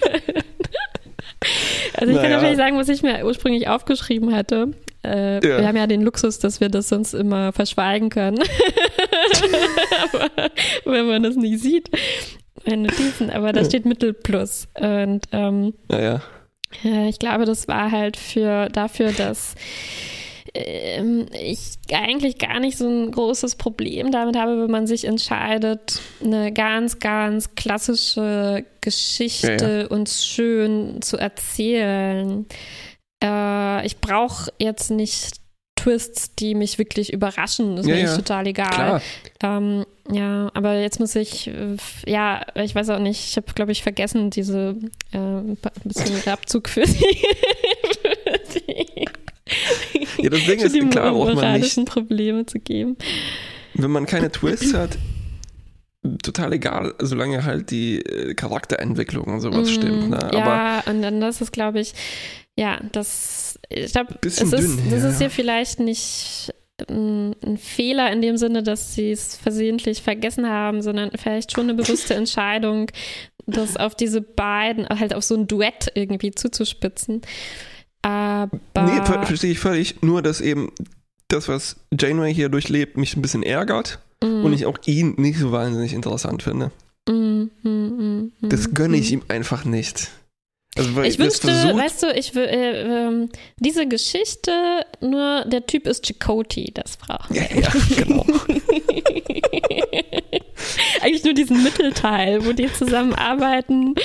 Also 1.94 2.12
ich 2.12 2.16
naja. 2.16 2.22
kann 2.22 2.32
ja 2.32 2.40
vielleicht 2.40 2.58
sagen, 2.58 2.78
was 2.78 2.90
ich 2.90 3.04
mir 3.04 3.24
ursprünglich 3.24 3.68
aufgeschrieben 3.68 4.36
hatte. 4.36 4.72
Äh, 5.04 5.36
ja. 5.36 5.60
Wir 5.60 5.68
haben 5.68 5.78
ja 5.78 5.86
den 5.86 6.02
Luxus, 6.02 6.40
dass 6.40 6.60
wir 6.60 6.70
das 6.70 6.90
sonst 6.90 7.14
immer 7.14 7.54
verschweigen 7.54 8.10
können. 8.10 8.40
Aber 10.12 10.32
wenn 10.86 11.06
man 11.06 11.22
das 11.22 11.36
nicht 11.36 11.60
sieht, 11.60 11.92
meine 12.66 12.88
Notizen, 12.88 13.30
aber 13.30 13.54
da 13.54 13.64
steht 13.64 13.86
Mittelplus. 13.86 14.68
Und 14.80 15.22
ähm, 15.32 15.76
naja. 15.88 16.22
Ich 16.84 17.20
glaube, 17.20 17.46
das 17.46 17.68
war 17.68 17.92
halt 17.92 18.18
für 18.18 18.70
dafür, 18.70 19.12
dass 19.12 19.56
ähm, 20.56 21.26
ich 21.34 21.78
eigentlich 21.92 22.38
gar 22.38 22.60
nicht 22.60 22.78
so 22.78 22.88
ein 22.88 23.12
großes 23.12 23.56
Problem 23.56 24.12
damit 24.12 24.38
habe, 24.38 24.62
wenn 24.62 24.72
man 24.72 24.88
sich 24.88 25.06
entscheidet, 25.06 26.02
eine 26.24 26.52
ganz, 26.54 27.00
ganz 27.00 27.56
klassische 27.56 28.66
Geschichte 28.82 29.58
ja, 29.60 29.82
ja. 29.82 29.88
uns 29.88 30.26
schön 30.26 31.02
zu 31.02 31.18
erzählen. 31.18 32.46
Äh, 33.24 33.86
ich 33.86 33.98
brauche 34.00 34.52
jetzt 34.60 34.92
nicht 34.92 35.45
Twists, 35.86 36.34
die 36.36 36.56
mich 36.56 36.78
wirklich 36.80 37.14
überraschen. 37.14 37.76
Das 37.76 37.86
ist 37.86 37.90
ja, 37.90 37.96
mir 37.96 38.04
ja. 38.04 38.16
total 38.16 38.48
egal. 38.48 39.02
Ähm, 39.44 39.86
ja, 40.12 40.50
aber 40.54 40.80
jetzt 40.80 41.00
muss 41.00 41.16
ich, 41.16 41.48
äh, 41.48 41.78
ja, 42.06 42.46
ich 42.56 42.74
weiß 42.76 42.90
auch 42.90 43.00
nicht, 43.00 43.30
ich 43.30 43.38
habe, 43.38 43.54
glaube 43.54 43.72
ich, 43.72 43.84
vergessen, 43.84 44.30
diese 44.30 44.76
äh, 45.12 45.18
ein 45.18 45.58
bisschen 45.84 46.28
Abzug 46.32 46.70
für 46.70 46.82
die, 46.82 46.94
für 46.94 48.60
die 48.60 49.06
ja, 50.18 50.30
das 50.30 50.44
Ding 50.46 50.60
ist, 50.60 50.92
klar 50.92 51.14
braucht 51.14 51.36
man 51.36 51.60
nicht 51.60 51.86
Probleme 51.86 52.46
zu 52.46 52.60
geben. 52.60 52.98
Wenn 53.76 53.92
man 53.92 54.06
keine 54.06 54.32
Twists 54.32 54.74
hat, 54.74 54.98
total 56.24 56.54
egal, 56.54 56.96
solange 57.00 57.44
halt 57.44 57.70
die 57.70 58.00
äh, 58.00 58.34
Charakterentwicklung 58.34 59.26
und 59.26 59.42
sowas 59.42 59.70
mm, 59.70 59.74
stimmt. 59.74 60.10
Ne? 60.10 60.30
Ja, 60.34 60.82
Aber, 60.82 60.92
und 60.92 61.02
dann 61.02 61.22
das 61.22 61.42
ist, 61.42 61.52
glaube 61.52 61.80
ich, 61.80 61.94
ja, 62.58 62.80
das, 62.92 63.60
ich 63.70 63.92
glaube, 63.92 64.16
es 64.26 64.42
ist, 64.42 64.54
dünn, 64.54 64.80
das 64.90 65.04
ja. 65.04 65.10
ist 65.10 65.22
ja 65.22 65.30
vielleicht 65.30 65.80
nicht 65.80 66.54
ein, 66.90 67.36
ein, 67.46 67.58
Fehler 67.58 68.12
in 68.12 68.22
dem 68.22 68.38
Sinne, 68.38 68.64
dass 68.64 68.96
sie 68.96 69.12
es 69.12 69.36
versehentlich 69.36 70.02
vergessen 70.02 70.50
haben, 70.50 70.82
sondern 70.82 71.12
vielleicht 71.16 71.52
schon 71.52 71.66
eine 71.66 71.74
bewusste 71.74 72.14
Entscheidung, 72.16 72.92
das 73.46 73.78
auf 73.78 73.96
diese 73.96 74.22
beiden, 74.22 74.88
halt 74.88 75.14
auf 75.14 75.24
so 75.24 75.36
ein 75.36 75.48
Duett 75.48 75.92
irgendwie 75.96 76.32
zuzuspitzen. 76.32 77.22
Aber. 78.02 78.50
Nee, 78.76 79.04
ver 79.04 79.24
verstehe 79.24 79.52
ich 79.52 79.60
völlig. 79.60 80.02
Nur, 80.02 80.22
dass 80.22 80.42
eben 80.42 80.72
das, 81.28 81.48
was 81.48 81.78
Janeway 81.98 82.34
hier 82.34 82.50
durchlebt, 82.50 82.98
mich 82.98 83.16
ein 83.16 83.22
bisschen 83.22 83.44
ärgert 83.44 84.00
mm. 84.24 84.46
und 84.46 84.54
ich 84.54 84.66
auch 84.66 84.78
ihn 84.86 85.16
nicht 85.18 85.40
so 85.40 85.52
wahnsinnig 85.52 85.94
interessant 85.94 86.44
finde. 86.44 86.72
Mm, 87.10 87.50
mm, 87.64 88.32
das 88.42 88.74
gönne 88.74 88.98
ich 88.98 89.12
ihm 89.12 89.24
einfach 89.28 89.66
nicht. 89.66 90.10
Also, 90.78 91.02
ich 91.04 91.18
wünschte, 91.18 91.48
weißt 91.48 92.04
du, 92.04 92.08
ich 92.12 92.36
will 92.36 92.44
äh, 92.44 92.82
äh, 92.82 93.30
diese 93.60 93.88
Geschichte, 93.88 94.52
nur 95.00 95.46
der 95.46 95.66
Typ 95.66 95.88
ist 95.88 96.06
Chakoti, 96.06 96.72
das 96.74 96.98
braucht. 96.98 97.34
Ja, 97.34 97.44
ja, 97.44 97.70
genau. 97.96 98.26
Eigentlich 101.02 101.24
nur 101.24 101.34
diesen 101.34 101.64
Mittelteil, 101.64 102.46
wo 102.46 102.52
die 102.52 102.72
zusammenarbeiten 102.74 103.96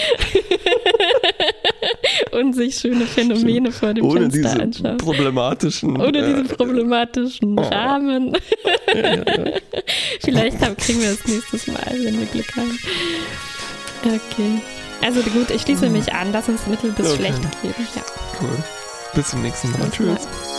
und 2.33 2.53
sich 2.55 2.77
schöne 2.77 3.07
Phänomene 3.07 3.73
vor 3.73 3.93
dem 3.93 4.05
Ohne 4.05 4.31
Fenster 4.31 4.41
diese 4.41 4.63
anschauen. 4.63 4.97
problematischen. 4.99 6.01
Ohne 6.01 6.19
äh, 6.19 6.27
diesen 6.29 6.49
problematischen 6.57 7.59
oh. 7.59 7.63
Rahmen. 7.63 8.37
ja, 8.95 9.17
ja. 9.17 9.25
Vielleicht 10.21 10.61
kriegen 10.79 11.01
wir 11.01 11.11
das 11.11 11.27
nächstes 11.27 11.67
Mal, 11.67 11.97
wenn 11.99 12.17
wir 12.19 12.27
Glück 12.27 12.57
haben. 12.57 12.79
Okay. 14.05 14.63
Also 15.03 15.23
gut, 15.23 15.51
ich 15.51 15.63
schließe 15.63 15.89
mich 15.89 16.13
an. 16.13 16.33
Lass 16.33 16.49
uns 16.49 16.67
mittel 16.67 16.93
bis 16.93 17.07
Okay. 17.07 17.17
schlecht 17.17 17.63
geben. 17.63 17.89
Ja. 17.95 18.03
Cool. 18.41 18.57
Bis 19.15 19.29
zum 19.29 19.43
nächsten 19.43 19.71
Mal. 19.73 19.79
Bis 19.87 19.97
zum 19.97 20.07
nächsten 20.07 20.31
Mal. 20.31 20.37
Tschüss. 20.41 20.50